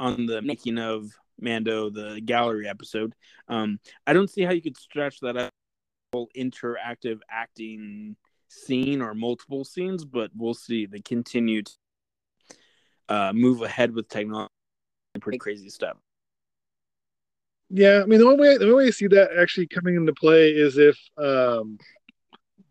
on 0.00 0.26
the 0.26 0.42
making 0.42 0.78
of 0.78 1.08
Mando 1.40 1.90
the 1.90 2.20
gallery 2.24 2.68
episode 2.68 3.14
um 3.48 3.78
I 4.06 4.12
don't 4.12 4.28
see 4.28 4.42
how 4.42 4.52
you 4.52 4.62
could 4.62 4.76
stretch 4.76 5.20
that 5.20 5.36
whole 5.36 5.50
interactive 6.36 7.20
acting 7.30 8.16
scene 8.48 9.00
or 9.02 9.14
multiple 9.14 9.64
scenes 9.64 10.04
but 10.04 10.30
we'll 10.36 10.54
see 10.54 10.86
they 10.86 11.00
continue 11.00 11.62
to 11.62 11.72
uh 13.08 13.32
move 13.34 13.62
ahead 13.62 13.94
with 13.94 14.08
technology 14.08 14.50
pretty 15.20 15.38
crazy 15.38 15.68
stuff 15.68 15.96
Yeah, 17.70 18.00
I 18.02 18.06
mean 18.06 18.20
the 18.20 18.26
only 18.26 18.40
way 18.40 18.56
the 18.58 18.64
only 18.64 18.76
way 18.76 18.86
I 18.86 18.90
see 18.90 19.06
that 19.08 19.30
actually 19.38 19.66
coming 19.66 19.96
into 19.96 20.12
play 20.12 20.50
is 20.50 20.78
if 20.78 20.98
um 21.18 21.78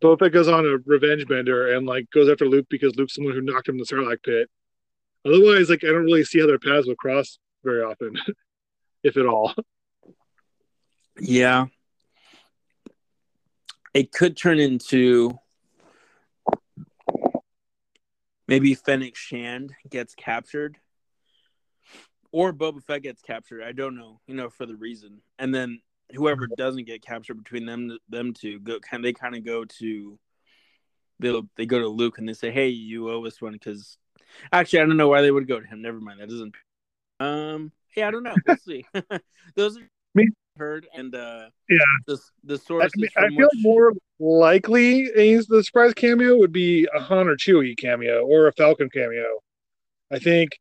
Boba 0.02 0.20
Fett 0.20 0.34
goes 0.34 0.48
on 0.50 0.66
a 0.66 0.78
revenge 0.86 1.26
bender 1.28 1.74
and 1.76 1.86
like 1.88 2.10
goes 2.12 2.30
after 2.30 2.46
Luke 2.46 2.68
because 2.70 2.96
Luke's 2.98 3.16
someone 3.16 3.34
who 3.34 3.42
knocked 3.42 3.70
him 3.70 3.76
in 3.76 3.80
the 3.80 3.86
Sarlacc 3.86 4.22
pit. 4.24 4.50
Otherwise, 5.26 5.70
like 5.70 5.84
I 5.84 5.88
don't 5.88 6.04
really 6.04 6.26
see 6.26 6.40
how 6.42 6.48
their 6.48 6.60
paths 6.60 6.88
will 6.88 6.96
cross 6.96 7.40
very 7.64 7.82
often, 7.82 8.16
if 9.04 9.16
at 9.16 9.26
all. 9.26 9.54
Yeah. 11.20 11.68
It 13.94 14.12
could 14.12 14.36
turn 14.36 14.60
into 14.60 15.38
maybe 18.48 18.74
Fennec 18.74 19.16
Shand 19.16 19.74
gets 19.90 20.16
captured 20.16 20.78
or 22.32 22.52
Boba 22.52 22.84
Fett 22.84 23.04
gets 23.04 23.22
captured. 23.22 23.64
I 23.64 23.72
don't 23.72 23.96
know, 23.96 24.20
you 24.28 24.36
know, 24.36 24.50
for 24.50 24.66
the 24.66 24.76
reason. 24.76 25.22
And 25.40 25.54
then 25.54 25.80
whoever 26.14 26.48
doesn't 26.48 26.86
get 26.86 27.06
captured 27.06 27.36
between 27.36 27.66
them 27.66 27.98
them 28.10 28.34
two 28.34 28.60
go 28.60 28.80
can 28.80 29.02
they 29.02 29.14
kind 29.14 29.36
of 29.36 29.46
go 29.46 29.66
to 29.66 30.20
they 31.20 31.42
they 31.56 31.66
go 31.66 31.80
to 31.80 31.88
Luke 31.88 32.18
and 32.18 32.28
they 32.28 32.34
say, 32.34 32.52
"Hey, 32.52 32.70
you 32.70 33.10
owe 33.10 33.26
us 33.26 33.42
one 33.42 33.58
cuz 33.58 33.98
actually 34.52 34.80
I 34.80 34.86
don't 34.86 34.98
know 34.98 35.08
why 35.08 35.22
they 35.22 35.32
would 35.32 35.48
go 35.48 35.60
to 35.60 35.66
him. 35.66 35.82
Never 35.82 36.00
mind. 36.00 36.20
That 36.20 36.30
doesn't 36.30 36.56
um 37.20 37.72
yeah, 37.96 38.08
I 38.08 38.12
don't 38.12 38.24
know. 38.24 38.36
We'll 38.46 38.58
see. 38.58 38.86
Those 39.56 39.78
are 39.78 39.88
Me- 40.16 40.30
heard 40.58 40.88
and 40.96 41.14
uh 41.16 41.46
Yeah. 41.70 41.78
the 42.08 42.18
the 42.44 42.54
I, 42.56 42.58
sources 42.58 42.92
mean, 42.96 43.10
I 43.18 43.28
feel 43.30 43.48
which 43.52 43.64
more 43.64 43.94
likely 44.20 45.06
the 45.14 45.64
surprise 45.64 45.94
cameo 45.94 46.38
would 46.38 46.52
be 46.52 46.88
a 46.96 47.00
Han 47.00 47.28
or 47.28 47.36
Chewie 47.36 47.78
cameo 47.78 48.24
or 48.26 48.48
a 48.48 48.54
Falcon 48.54 48.90
cameo. 48.90 49.40
I 50.12 50.20
think. 50.20 50.52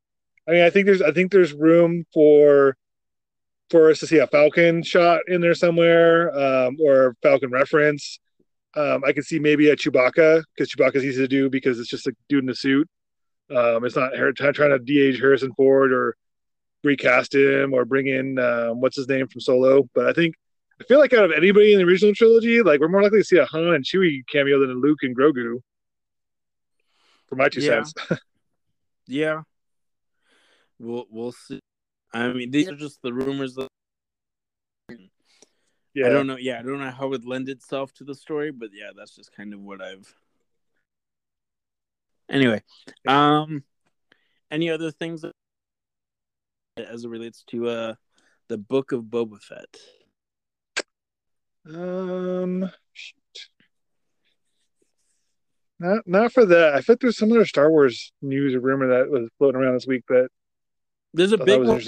I 0.48 0.52
mean, 0.52 0.62
I 0.62 0.70
think 0.70 0.87
there's 0.87 1.02
I 1.02 1.12
think 1.12 1.31
there's 1.31 1.52
room 1.52 2.05
for 2.12 2.76
for 3.70 3.90
us 3.90 4.00
to 4.00 4.07
see 4.07 4.18
a 4.18 4.26
Falcon 4.26 4.83
shot 4.83 5.20
in 5.28 5.40
there 5.40 5.55
somewhere, 5.55 6.37
um, 6.37 6.76
or 6.81 7.14
Falcon 7.22 7.50
reference. 7.50 8.18
Um, 8.74 9.05
I 9.05 9.12
could 9.12 9.24
see 9.24 9.38
maybe 9.38 9.68
a 9.70 9.76
Chewbacca 9.76 10.42
because 10.55 10.70
Chewbacca's 10.72 11.05
easy 11.05 11.20
to 11.22 11.28
do 11.28 11.50
because 11.50 11.78
it's 11.78 11.90
just 11.90 12.07
a 12.07 12.12
dude 12.28 12.44
in 12.44 12.50
a 12.50 12.55
suit. 12.55 12.88
Um, 13.55 13.85
it's 13.85 13.96
not 13.96 14.16
Har- 14.16 14.33
trying 14.33 14.70
to 14.70 14.78
de-age 14.78 15.20
Harrison 15.20 15.52
Ford 15.55 15.92
or 15.92 16.16
recast 16.85 17.35
him 17.35 17.73
or 17.75 17.85
bring 17.85 18.09
in 18.09 18.38
um, 18.38 18.81
what's 18.81 18.97
his 18.97 19.09
name 19.09 19.29
from 19.29 19.40
Solo. 19.40 19.88
But 19.95 20.07
I 20.07 20.12
think 20.12 20.35
I 20.81 20.85
feel 20.85 20.99
like 20.99 21.12
out 21.12 21.25
of 21.25 21.33
anybody 21.33 21.73
in 21.73 21.79
the 21.79 21.85
original 21.85 22.14
trilogy, 22.14 22.62
like 22.62 22.81
we're 22.81 22.88
more 22.88 23.03
likely 23.03 23.21
to 23.21 23.25
see 23.25 23.38
a 23.38 23.47
Han 23.47 23.75
and 23.75 23.85
Chewie 23.85 24.23
cameo 24.31 24.61
than 24.61 24.71
a 24.71 24.75
Luke 24.75 24.99
and 25.03 25.16
Grogu. 25.16 25.61
For 27.27 27.37
my 27.37 27.49
two 27.49 27.61
Yeah. 27.61 27.85
cents. 27.85 27.95
yeah. 29.07 29.42
We'll 30.79 31.07
we'll 31.11 31.33
see. 31.33 31.61
I 32.12 32.33
mean, 32.33 32.51
these 32.51 32.68
are 32.68 32.77
just 32.77 33.01
the 33.03 33.12
rumors 33.12 33.55
that 33.55 33.68
yeah. 35.95 36.07
I 36.07 36.09
don't 36.09 36.27
know. 36.27 36.37
Yeah, 36.37 36.59
I 36.59 36.62
don't 36.62 36.81
know 36.81 36.90
how 36.90 37.07
it 37.07 37.11
would 37.11 37.25
lend 37.25 37.49
itself 37.49 37.92
to 37.95 38.05
the 38.05 38.14
story, 38.14 38.51
but 38.51 38.71
yeah, 38.73 38.90
that's 38.97 39.14
just 39.14 39.35
kind 39.35 39.53
of 39.53 39.61
what 39.61 39.83
I've. 39.83 40.14
Anyway, 42.31 42.62
um, 43.07 43.62
any 44.51 44.71
other 44.71 44.90
things 44.90 45.21
that, 45.23 45.33
as 46.76 47.04
it 47.04 47.08
relates 47.08 47.44
to 47.48 47.68
uh 47.68 47.94
the 48.48 48.58
book 48.58 48.92
of 48.92 49.04
Boba 49.04 49.40
Fett? 49.40 49.76
Um, 51.64 52.70
not 55.78 56.06
not 56.06 56.32
for 56.32 56.44
that. 56.46 56.74
I 56.74 56.80
thought 56.80 56.98
there's 57.00 57.16
some 57.16 57.30
other 57.30 57.46
Star 57.46 57.70
Wars 57.70 58.12
news 58.20 58.54
or 58.54 58.61
rumor 58.61 58.88
that 58.88 59.11
was 59.11 59.28
floating 59.38 59.61
around 59.61 59.74
this 59.74 59.87
week, 59.87 60.04
but 60.08 60.28
There's 61.14 61.32
a 61.32 61.38
big 61.38 61.61
was 61.61 61.68
one 61.68 61.80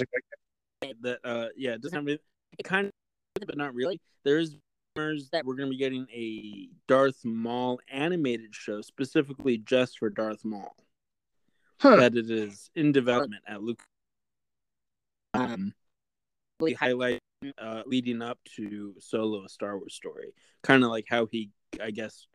that 1.01 1.19
uh 1.23 1.47
yeah, 1.57 1.73
it 1.73 1.81
doesn't 1.81 1.97
have 1.97 2.07
it 2.07 2.21
kind 2.63 2.87
of, 2.87 3.47
but 3.47 3.57
not 3.57 3.73
really. 3.73 3.99
There's 4.23 4.55
rumors 4.95 5.29
that 5.31 5.45
we're 5.45 5.55
gonna 5.55 5.71
be 5.71 5.77
getting 5.77 6.07
a 6.11 6.69
Darth 6.87 7.25
Maul 7.25 7.79
animated 7.91 8.55
show 8.55 8.81
specifically 8.81 9.57
just 9.57 9.99
for 9.99 10.09
Darth 10.09 10.45
Maul. 10.45 10.73
Huh. 11.81 11.97
That 11.97 12.15
it 12.15 12.29
is 12.29 12.69
in 12.75 12.93
development 12.93 13.43
at 13.47 13.61
Luke. 13.61 13.81
Um, 15.35 15.73
we 16.59 16.73
highlight 16.73 17.19
uh, 17.57 17.83
leading 17.85 18.21
up 18.21 18.39
to 18.55 18.95
Solo, 18.99 19.45
a 19.45 19.49
Star 19.49 19.77
Wars 19.77 19.93
story, 19.93 20.33
kind 20.63 20.83
of 20.83 20.89
like 20.89 21.05
how 21.09 21.25
he, 21.25 21.51
I 21.81 21.91
guess, 21.91 22.27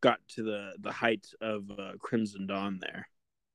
got 0.00 0.18
to 0.34 0.42
the 0.42 0.72
the 0.80 0.92
height 0.92 1.26
of 1.40 1.70
uh, 1.70 1.92
Crimson 2.00 2.46
Dawn 2.46 2.78
there. 2.80 3.08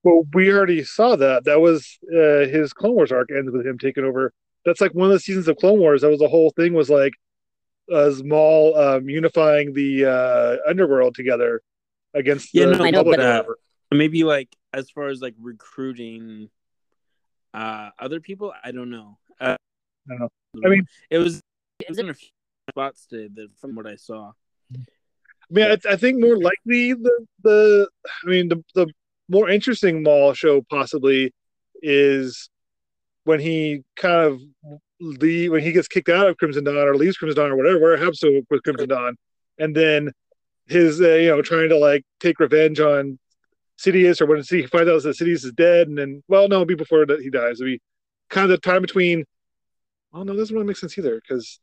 Well, 0.03 0.23
we 0.33 0.51
already 0.51 0.83
saw 0.83 1.15
that. 1.15 1.45
That 1.45 1.59
was 1.59 1.97
uh, 2.09 2.47
his 2.47 2.73
Clone 2.73 2.95
Wars 2.95 3.11
arc 3.11 3.29
ends 3.31 3.51
with 3.51 3.65
him 3.65 3.77
taking 3.77 4.03
over. 4.05 4.33
That's 4.65 4.81
like 4.81 4.93
one 4.93 5.07
of 5.07 5.13
the 5.13 5.19
seasons 5.19 5.47
of 5.47 5.57
Clone 5.57 5.79
Wars. 5.79 6.01
That 6.01 6.09
was 6.09 6.19
the 6.19 6.29
whole 6.29 6.51
thing. 6.51 6.73
Was 6.73 6.89
like 6.89 7.13
uh, 7.91 8.11
Maul 8.23 8.77
um, 8.77 9.09
unifying 9.09 9.73
the 9.73 10.05
uh, 10.05 10.69
underworld 10.69 11.15
together 11.15 11.61
against 12.13 12.53
Yeah, 12.53 12.65
the 12.65 12.77
no, 12.77 12.85
I 12.85 12.91
know, 12.91 13.03
but, 13.03 13.19
uh, 13.19 13.23
whatever. 13.23 13.59
Maybe 13.91 14.23
like 14.23 14.55
as 14.73 14.89
far 14.89 15.07
as 15.07 15.21
like 15.21 15.35
recruiting 15.39 16.49
uh 17.53 17.89
other 17.99 18.19
people, 18.19 18.53
I 18.63 18.71
don't 18.71 18.89
know. 18.89 19.17
Uh, 19.39 19.55
I 20.09 20.17
don't 20.17 20.19
know. 20.19 20.29
I 20.65 20.69
mean- 20.69 20.87
it 21.09 21.17
was 21.19 21.41
it 21.79 21.89
was 21.89 21.99
in 21.99 22.09
a 22.09 22.13
few 22.13 22.29
spots 22.69 23.05
today 23.05 23.29
that, 23.35 23.49
from 23.59 23.75
what 23.75 23.87
I 23.87 23.95
saw. 23.95 24.31
I 24.73 24.79
mean, 25.49 25.65
I, 25.71 25.77
I 25.93 25.95
think 25.95 26.19
more 26.19 26.37
likely 26.37 26.93
the 26.93 27.25
the 27.43 27.89
I 28.25 28.29
mean 28.29 28.49
the 28.49 28.63
the 28.75 28.87
more 29.29 29.49
interesting 29.49 30.03
Maul 30.03 30.33
show 30.33 30.61
possibly 30.69 31.33
is 31.81 32.49
when 33.23 33.39
he 33.39 33.83
kind 33.95 34.25
of 34.25 34.41
leave 34.99 35.51
when 35.51 35.61
he 35.61 35.71
gets 35.71 35.87
kicked 35.87 36.09
out 36.09 36.27
of 36.27 36.37
Crimson 36.37 36.63
Dawn 36.63 36.75
or 36.75 36.95
leaves 36.95 37.17
Crimson 37.17 37.37
Dawn 37.37 37.51
or 37.51 37.55
whatever, 37.57 37.79
whatever 37.79 37.97
happens 37.97 38.19
to 38.19 38.41
with 38.49 38.63
Crimson 38.63 38.89
Dawn, 38.89 39.15
and 39.59 39.75
then 39.75 40.11
his 40.67 40.99
uh, 41.01 41.09
you 41.15 41.29
know 41.29 41.41
trying 41.41 41.69
to 41.69 41.77
like 41.77 42.03
take 42.19 42.39
revenge 42.39 42.79
on 42.79 43.19
Sidious 43.77 44.21
or 44.21 44.25
when 44.25 44.41
he 44.41 44.65
finds 44.65 44.89
out 44.89 45.03
that 45.03 45.17
Sidious 45.17 45.45
is 45.45 45.51
dead, 45.51 45.87
and 45.87 45.97
then 45.97 46.23
well 46.27 46.47
no, 46.47 46.55
it'll 46.55 46.65
be 46.65 46.75
before 46.75 47.05
that 47.05 47.21
he 47.21 47.29
dies. 47.29 47.61
It'll 47.61 47.71
be 47.71 47.81
kind 48.29 48.45
of 48.45 48.49
the 48.49 48.57
time 48.57 48.81
between. 48.81 49.25
Oh 50.13 50.23
no, 50.23 50.35
doesn't 50.35 50.55
really 50.55 50.67
make 50.67 50.77
sense 50.77 50.97
either 50.97 51.21
because 51.21 51.59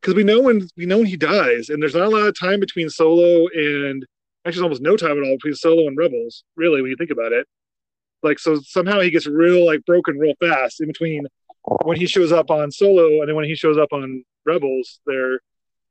because 0.00 0.14
we 0.14 0.24
know 0.24 0.40
when 0.40 0.68
we 0.76 0.86
know 0.86 0.98
when 0.98 1.06
he 1.06 1.16
dies, 1.16 1.68
and 1.68 1.82
there's 1.82 1.94
not 1.94 2.06
a 2.06 2.08
lot 2.08 2.26
of 2.26 2.38
time 2.38 2.60
between 2.60 2.88
Solo 2.88 3.48
and 3.48 4.06
actually, 4.46 4.62
almost 4.62 4.80
no 4.80 4.96
time 4.96 5.18
at 5.18 5.28
all 5.28 5.36
between 5.36 5.54
Solo 5.54 5.86
and 5.86 5.98
Rebels. 5.98 6.44
Really, 6.56 6.80
when 6.80 6.90
you 6.90 6.96
think 6.96 7.10
about 7.10 7.32
it, 7.32 7.46
like 8.22 8.38
so 8.38 8.60
somehow 8.64 9.00
he 9.00 9.10
gets 9.10 9.26
real 9.26 9.66
like 9.66 9.84
broken 9.84 10.18
real 10.18 10.34
fast 10.40 10.80
in 10.80 10.86
between 10.86 11.26
when 11.84 11.98
he 11.98 12.06
shows 12.06 12.32
up 12.32 12.50
on 12.50 12.70
Solo 12.70 13.20
and 13.20 13.28
then 13.28 13.36
when 13.36 13.44
he 13.44 13.54
shows 13.54 13.76
up 13.76 13.92
on 13.92 14.24
Rebels. 14.46 15.00
There 15.06 15.40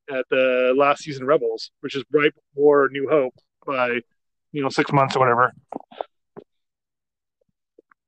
at 0.10 0.26
the 0.32 0.74
last 0.76 1.04
season 1.04 1.26
Rebels, 1.26 1.70
which 1.82 1.96
is 1.96 2.04
right 2.12 2.32
before 2.56 2.90
New 2.92 3.08
Hope 3.10 3.36
by 3.68 4.00
you 4.52 4.64
know 4.64 4.70
six 4.70 4.92
months 4.92 5.16
or 5.16 5.20
whatever. 5.20 5.54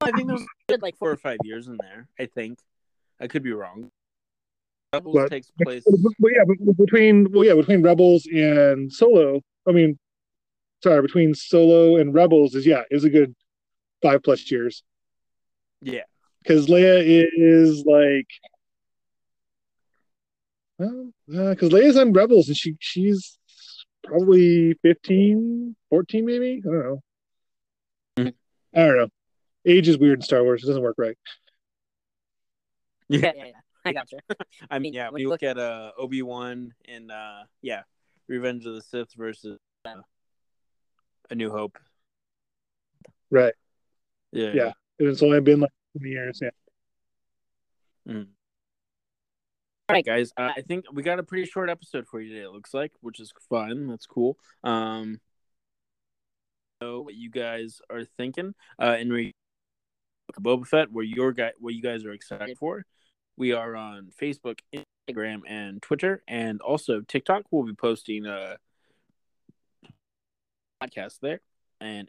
I 0.00 0.10
think 0.12 0.26
there 0.26 0.36
was 0.36 0.46
like 0.80 0.96
four 0.96 1.10
or 1.10 1.16
five 1.16 1.38
years 1.44 1.68
in 1.68 1.76
there. 1.80 2.08
I 2.18 2.26
think. 2.26 2.58
I 3.20 3.26
could 3.26 3.42
be 3.42 3.52
wrong. 3.52 3.90
Rebels 4.94 5.14
But- 5.14 5.30
takes 5.30 5.52
place. 5.62 5.84
But 5.84 6.32
yeah, 6.32 6.44
between 6.76 7.30
well, 7.30 7.44
yeah, 7.44 7.54
between 7.54 7.82
Rebels 7.82 8.26
and 8.26 8.90
Solo. 8.92 9.42
I 9.68 9.72
mean, 9.72 9.98
sorry, 10.82 11.02
between 11.02 11.34
Solo 11.34 11.96
and 11.96 12.14
Rebels 12.14 12.54
is 12.54 12.66
yeah, 12.66 12.82
is 12.90 13.04
a 13.04 13.10
good 13.10 13.34
five 14.02 14.22
plus 14.22 14.50
years 14.50 14.82
Yeah, 15.82 16.04
because 16.42 16.66
Leia 16.66 17.02
is 17.34 17.84
like, 17.84 18.26
well, 20.78 21.12
uh, 21.36 21.50
because 21.50 21.68
Leia's 21.68 21.98
on 21.98 22.14
Rebels 22.14 22.48
and 22.48 22.56
she 22.56 22.76
she's 22.80 23.38
probably 24.04 24.74
15, 24.82 25.76
14 25.90 26.26
maybe. 26.26 26.62
I 26.64 26.68
don't 26.68 26.82
know. 26.82 27.02
Mhm. 28.18 28.34
I 28.74 28.78
don't 28.86 28.96
know. 28.96 29.08
Age 29.66 29.88
is 29.88 29.98
weird 29.98 30.18
in 30.18 30.22
Star 30.22 30.42
Wars. 30.42 30.62
It 30.64 30.66
doesn't 30.66 30.82
work 30.82 30.96
right. 30.98 31.16
Yeah, 33.08 33.18
yeah. 33.20 33.32
yeah, 33.36 33.44
yeah. 33.46 33.52
I 33.84 33.92
gotcha. 33.92 34.16
I 34.70 34.78
mean, 34.78 34.92
yeah. 34.94 35.10
When 35.10 35.20
you 35.20 35.28
look 35.28 35.42
at 35.42 35.58
uh 35.58 35.92
Obi 35.98 36.22
Wan 36.22 36.72
and 36.86 37.10
uh 37.10 37.44
yeah, 37.62 37.82
Revenge 38.28 38.66
of 38.66 38.74
the 38.74 38.82
Sith 38.82 39.12
versus 39.16 39.58
uh, 39.84 40.02
A 41.30 41.34
New 41.34 41.50
Hope. 41.50 41.78
Right. 43.30 43.54
Yeah. 44.32 44.52
Yeah. 44.54 44.72
And 44.98 45.08
it's 45.08 45.22
only 45.22 45.40
been 45.40 45.60
like 45.60 45.70
20 45.98 46.10
years. 46.10 46.40
Yeah. 46.42 46.50
Mhm. 48.08 48.26
All 49.90 49.94
right, 49.94 50.06
guys. 50.06 50.32
Uh, 50.36 50.52
I 50.56 50.60
think 50.60 50.84
we 50.92 51.02
got 51.02 51.18
a 51.18 51.24
pretty 51.24 51.46
short 51.46 51.68
episode 51.68 52.06
for 52.06 52.20
you 52.20 52.32
today. 52.32 52.44
It 52.44 52.52
looks 52.52 52.72
like, 52.72 52.92
which 53.00 53.18
is 53.18 53.32
fun. 53.48 53.88
That's 53.88 54.06
cool. 54.06 54.38
Um, 54.62 55.18
so 56.80 57.00
what 57.00 57.14
you 57.14 57.28
guys 57.28 57.80
are 57.90 58.04
thinking, 58.04 58.54
uh, 58.80 58.98
in 59.00 59.10
re- 59.12 59.34
Boba 60.40 60.64
Fett, 60.64 60.92
where 60.92 61.04
your 61.04 61.32
guy, 61.32 61.50
what 61.58 61.74
you 61.74 61.82
guys 61.82 62.04
are 62.04 62.12
excited 62.12 62.56
for. 62.56 62.84
We 63.36 63.52
are 63.52 63.74
on 63.74 64.12
Facebook, 64.16 64.60
Instagram, 64.72 65.40
and 65.48 65.82
Twitter, 65.82 66.22
and 66.28 66.60
also 66.60 67.00
TikTok. 67.00 67.46
We'll 67.50 67.66
be 67.66 67.74
posting 67.74 68.26
uh 68.26 68.58
podcast 70.80 71.18
there. 71.20 71.40
And 71.80 72.06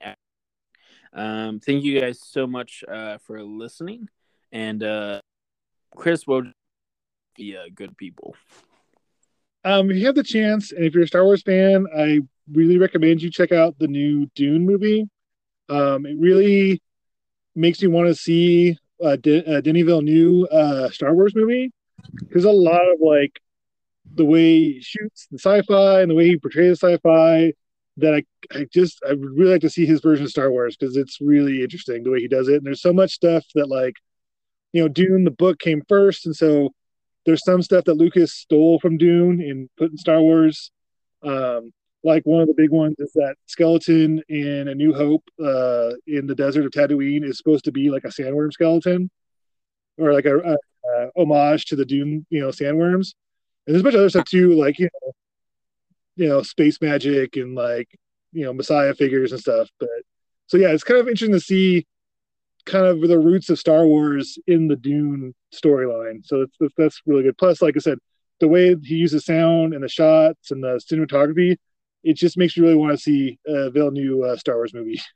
um, 1.14 1.60
thank 1.60 1.84
you 1.84 2.00
guys 2.00 2.22
so 2.24 2.46
much 2.46 2.84
uh, 2.88 3.18
for 3.26 3.42
listening. 3.42 4.08
And 4.52 4.84
uh, 4.84 5.22
Chris, 5.96 6.28
what 6.28 6.46
the 7.42 7.58
uh, 7.58 7.62
good 7.74 7.98
people? 7.98 8.36
Um, 9.64 9.90
if 9.92 9.98
you 9.98 10.06
have 10.06 10.16
the 10.16 10.24
chance, 10.24 10.72
and 10.72 10.86
if 10.86 10.94
you're 10.94 11.04
a 11.04 11.08
Star 11.08 11.26
Wars 11.26 11.42
fan, 11.42 11.86
I 11.96 12.20
really 12.52 12.78
recommend 12.78 13.22
you 13.22 13.30
check 13.30 13.52
out 13.52 13.78
the 13.80 13.88
new 13.88 14.28
Dune 14.36 14.66
movie. 14.66 15.08
Um, 15.70 16.06
it 16.06 16.18
really 16.20 16.82
makes 17.56 17.82
me 17.82 17.88
want 17.88 18.08
to 18.08 18.16
see 18.16 18.78
uh, 19.04 19.16
De- 19.18 19.44
uh, 19.46 19.62
Villeneuve 19.62 20.48
uh, 20.52 20.90
Star 20.90 21.14
Wars 21.14 21.34
movie. 21.36 21.72
There's 22.30 22.46
a 22.46 22.52
lot 22.52 22.82
of 22.82 23.00
like 23.00 23.40
the 24.16 24.26
way 24.26 24.74
he 24.74 24.82
shoots 24.82 25.28
the 25.32 25.40
sci-fi 25.40 26.02
and 26.02 26.12
the 26.12 26.16
way 26.16 26.28
he 26.28 26.38
portrays 26.38 26.80
the 26.80 26.88
sci-fi 26.94 27.54
that 27.98 28.14
I, 28.14 28.24
I 28.58 28.66
just 28.74 29.02
I 29.08 29.14
would 29.14 29.38
really 29.38 29.54
like 29.54 29.62
to 29.62 29.70
see 29.70 29.86
his 29.86 30.02
version 30.02 30.26
of 30.26 30.32
Star 30.32 30.52
Wars 30.52 30.76
because 30.78 30.98
it's 30.98 31.20
really 31.22 31.62
interesting 31.62 32.04
the 32.04 32.12
way 32.12 32.20
he 32.20 32.28
does 32.28 32.50
it. 32.50 32.56
And 32.56 32.66
there's 32.66 32.82
so 32.82 32.94
much 32.94 33.12
stuff 33.12 33.46
that 33.56 33.70
like 33.70 33.96
you 34.74 34.82
know 34.82 34.88
Dune 34.88 35.24
the 35.24 35.32
book 35.32 35.60
came 35.60 35.84
first, 35.88 36.26
and 36.26 36.36
so 36.36 36.74
there's 37.26 37.44
some 37.44 37.62
stuff 37.62 37.86
that 37.86 37.96
Lucas 37.96 38.34
stole 38.34 38.80
from 38.80 38.98
Dune 38.98 39.42
and 39.42 39.70
put 39.78 39.92
in 39.92 39.98
Star 39.98 40.22
Wars. 40.22 40.72
Um, 41.24 41.72
like 42.04 42.24
one 42.26 42.42
of 42.42 42.48
the 42.48 42.56
big 42.56 42.72
ones 42.72 42.96
is 43.00 43.12
that 43.14 43.36
skeleton 43.46 44.24
in 44.28 44.68
A 44.68 44.76
New 44.76 44.94
Hope 44.94 45.24
uh, 45.40 45.92
in 46.08 46.26
the 46.26 46.36
desert 46.36 46.66
of 46.66 46.72
Tatooine 46.72 47.24
is 47.24 47.38
supposed 47.38 47.66
to 47.66 47.72
be 47.72 47.92
like 47.92 48.06
a 48.06 48.08
sandworm 48.08 48.52
skeleton, 48.52 49.12
or 49.98 50.14
like 50.14 50.26
a, 50.26 50.38
a, 50.38 50.58
a 50.90 51.12
homage 51.16 51.66
to 51.66 51.76
the 51.76 51.86
Dune, 51.86 52.26
you 52.30 52.42
know, 52.42 52.48
sandworms. 52.48 53.14
And 53.68 53.76
there's 53.76 53.82
a 53.82 53.84
bunch 53.84 53.94
of 53.94 54.00
other 54.00 54.10
stuff 54.10 54.26
too, 54.26 54.54
like 54.60 54.80
you 54.80 54.90
know, 55.02 55.12
you 56.16 56.28
know, 56.28 56.42
space 56.42 56.82
magic 56.82 57.36
and 57.36 57.54
like 57.54 57.88
you 58.34 58.46
know, 58.46 58.54
Messiah 58.54 58.96
figures 58.96 59.32
and 59.32 59.42
stuff. 59.42 59.70
But 59.80 59.90
so 60.48 60.58
yeah, 60.58 60.70
it's 60.70 60.84
kind 60.84 61.00
of 61.00 61.08
interesting 61.08 61.34
to 61.34 61.40
see 61.40 61.86
kind 62.66 62.86
of 62.86 63.02
the 63.02 63.20
roots 63.20 63.50
of 63.50 63.60
Star 63.60 63.86
Wars 63.86 64.38
in 64.48 64.68
the 64.68 64.76
Dune 64.76 65.34
storyline. 65.54 66.26
So 66.26 66.40
that's, 66.40 66.56
that's 66.60 66.74
that's 66.78 67.02
really 67.06 67.24
good. 67.24 67.38
Plus, 67.38 67.62
like 67.62 67.76
I 67.76 67.80
said, 67.80 67.98
the 68.40 68.48
way 68.48 68.76
he 68.84 68.96
uses 68.96 69.26
sound 69.26 69.74
and 69.74 69.84
the 69.84 69.90
shots 69.90 70.52
and 70.52 70.64
the 70.64 70.82
cinematography, 70.92 71.58
it 72.04 72.16
just 72.16 72.38
makes 72.38 72.58
you 72.58 72.64
really 72.64 72.76
want 72.76 72.92
to 72.92 72.98
see 72.98 73.38
a 73.48 73.70
Villeneuve 73.70 74.24
uh, 74.24 74.38
Star 74.38 74.56
Wars 74.56 74.74
movie. 74.74 75.00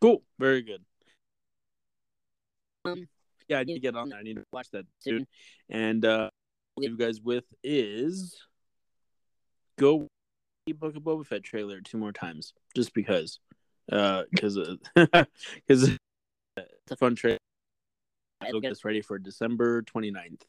Cool. 0.00 0.22
Very 0.38 0.62
good. 0.62 0.84
Um, 2.84 3.08
Yeah, 3.48 3.58
I 3.58 3.64
need 3.64 3.74
to 3.74 3.80
get 3.80 3.96
on 3.96 4.10
that. 4.10 4.18
I 4.18 4.22
need 4.22 4.36
to 4.36 4.44
watch 4.52 4.70
that 4.70 4.86
soon. 5.00 5.26
And 5.68 6.04
uh 6.04 6.30
leave 6.76 6.90
you 6.90 6.96
guys 6.96 7.20
with 7.20 7.44
is 7.64 8.38
go 9.76 10.06
see 10.68 10.72
Book 10.72 10.94
of 10.94 11.02
Boba 11.02 11.26
Fett 11.26 11.42
trailer 11.42 11.80
two 11.80 11.98
more 11.98 12.12
times. 12.12 12.52
Just 12.76 12.94
because. 12.94 13.40
Uh 13.90 14.22
because 14.30 14.56
because 14.94 15.26
it's 15.68 15.98
a 16.92 16.96
fun 16.96 17.14
trailer. 17.14 17.38
So 18.50 18.60
get 18.60 18.72
us 18.72 18.84
ready 18.84 19.02
for 19.02 19.18
December 19.18 19.82
29th. 19.82 20.42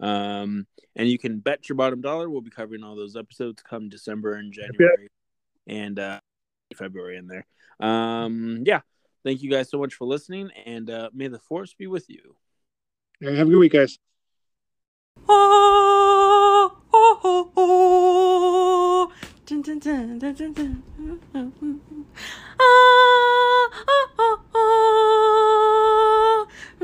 Um, 0.00 0.66
and 0.94 1.08
you 1.08 1.18
can 1.18 1.38
bet 1.38 1.68
your 1.68 1.76
bottom 1.76 2.00
dollar 2.00 2.28
we'll 2.28 2.40
be 2.40 2.50
covering 2.50 2.82
all 2.82 2.96
those 2.96 3.16
episodes 3.16 3.62
come 3.62 3.88
December 3.88 4.34
and 4.34 4.52
January 4.52 5.08
and 5.66 5.98
uh, 5.98 6.20
February 6.76 7.16
in 7.16 7.28
there. 7.28 7.46
Um, 7.80 8.62
yeah. 8.66 8.80
Thank 9.26 9.42
you 9.42 9.50
guys 9.50 9.68
so 9.68 9.78
much 9.78 9.94
for 9.94 10.04
listening, 10.04 10.50
and 10.66 10.88
uh, 10.88 11.10
may 11.12 11.26
the 11.26 11.40
force 11.40 11.74
be 11.74 11.88
with 11.88 12.08
you. 12.08 12.36
Yeah, 13.20 13.32
have 13.32 13.48
a 13.48 13.50
good 13.50 13.58
week, 13.58 13.72
guys. 13.72 13.98
Oh, 15.28 16.78
oh, 16.94 17.20
oh, 17.24 17.52
oh. 17.56 19.12
Dun, 19.44 19.62
dun, 19.62 19.80
dun, 19.80 20.18
dun, 20.20 20.34
dun, 20.34 20.52
dun. 20.52 20.82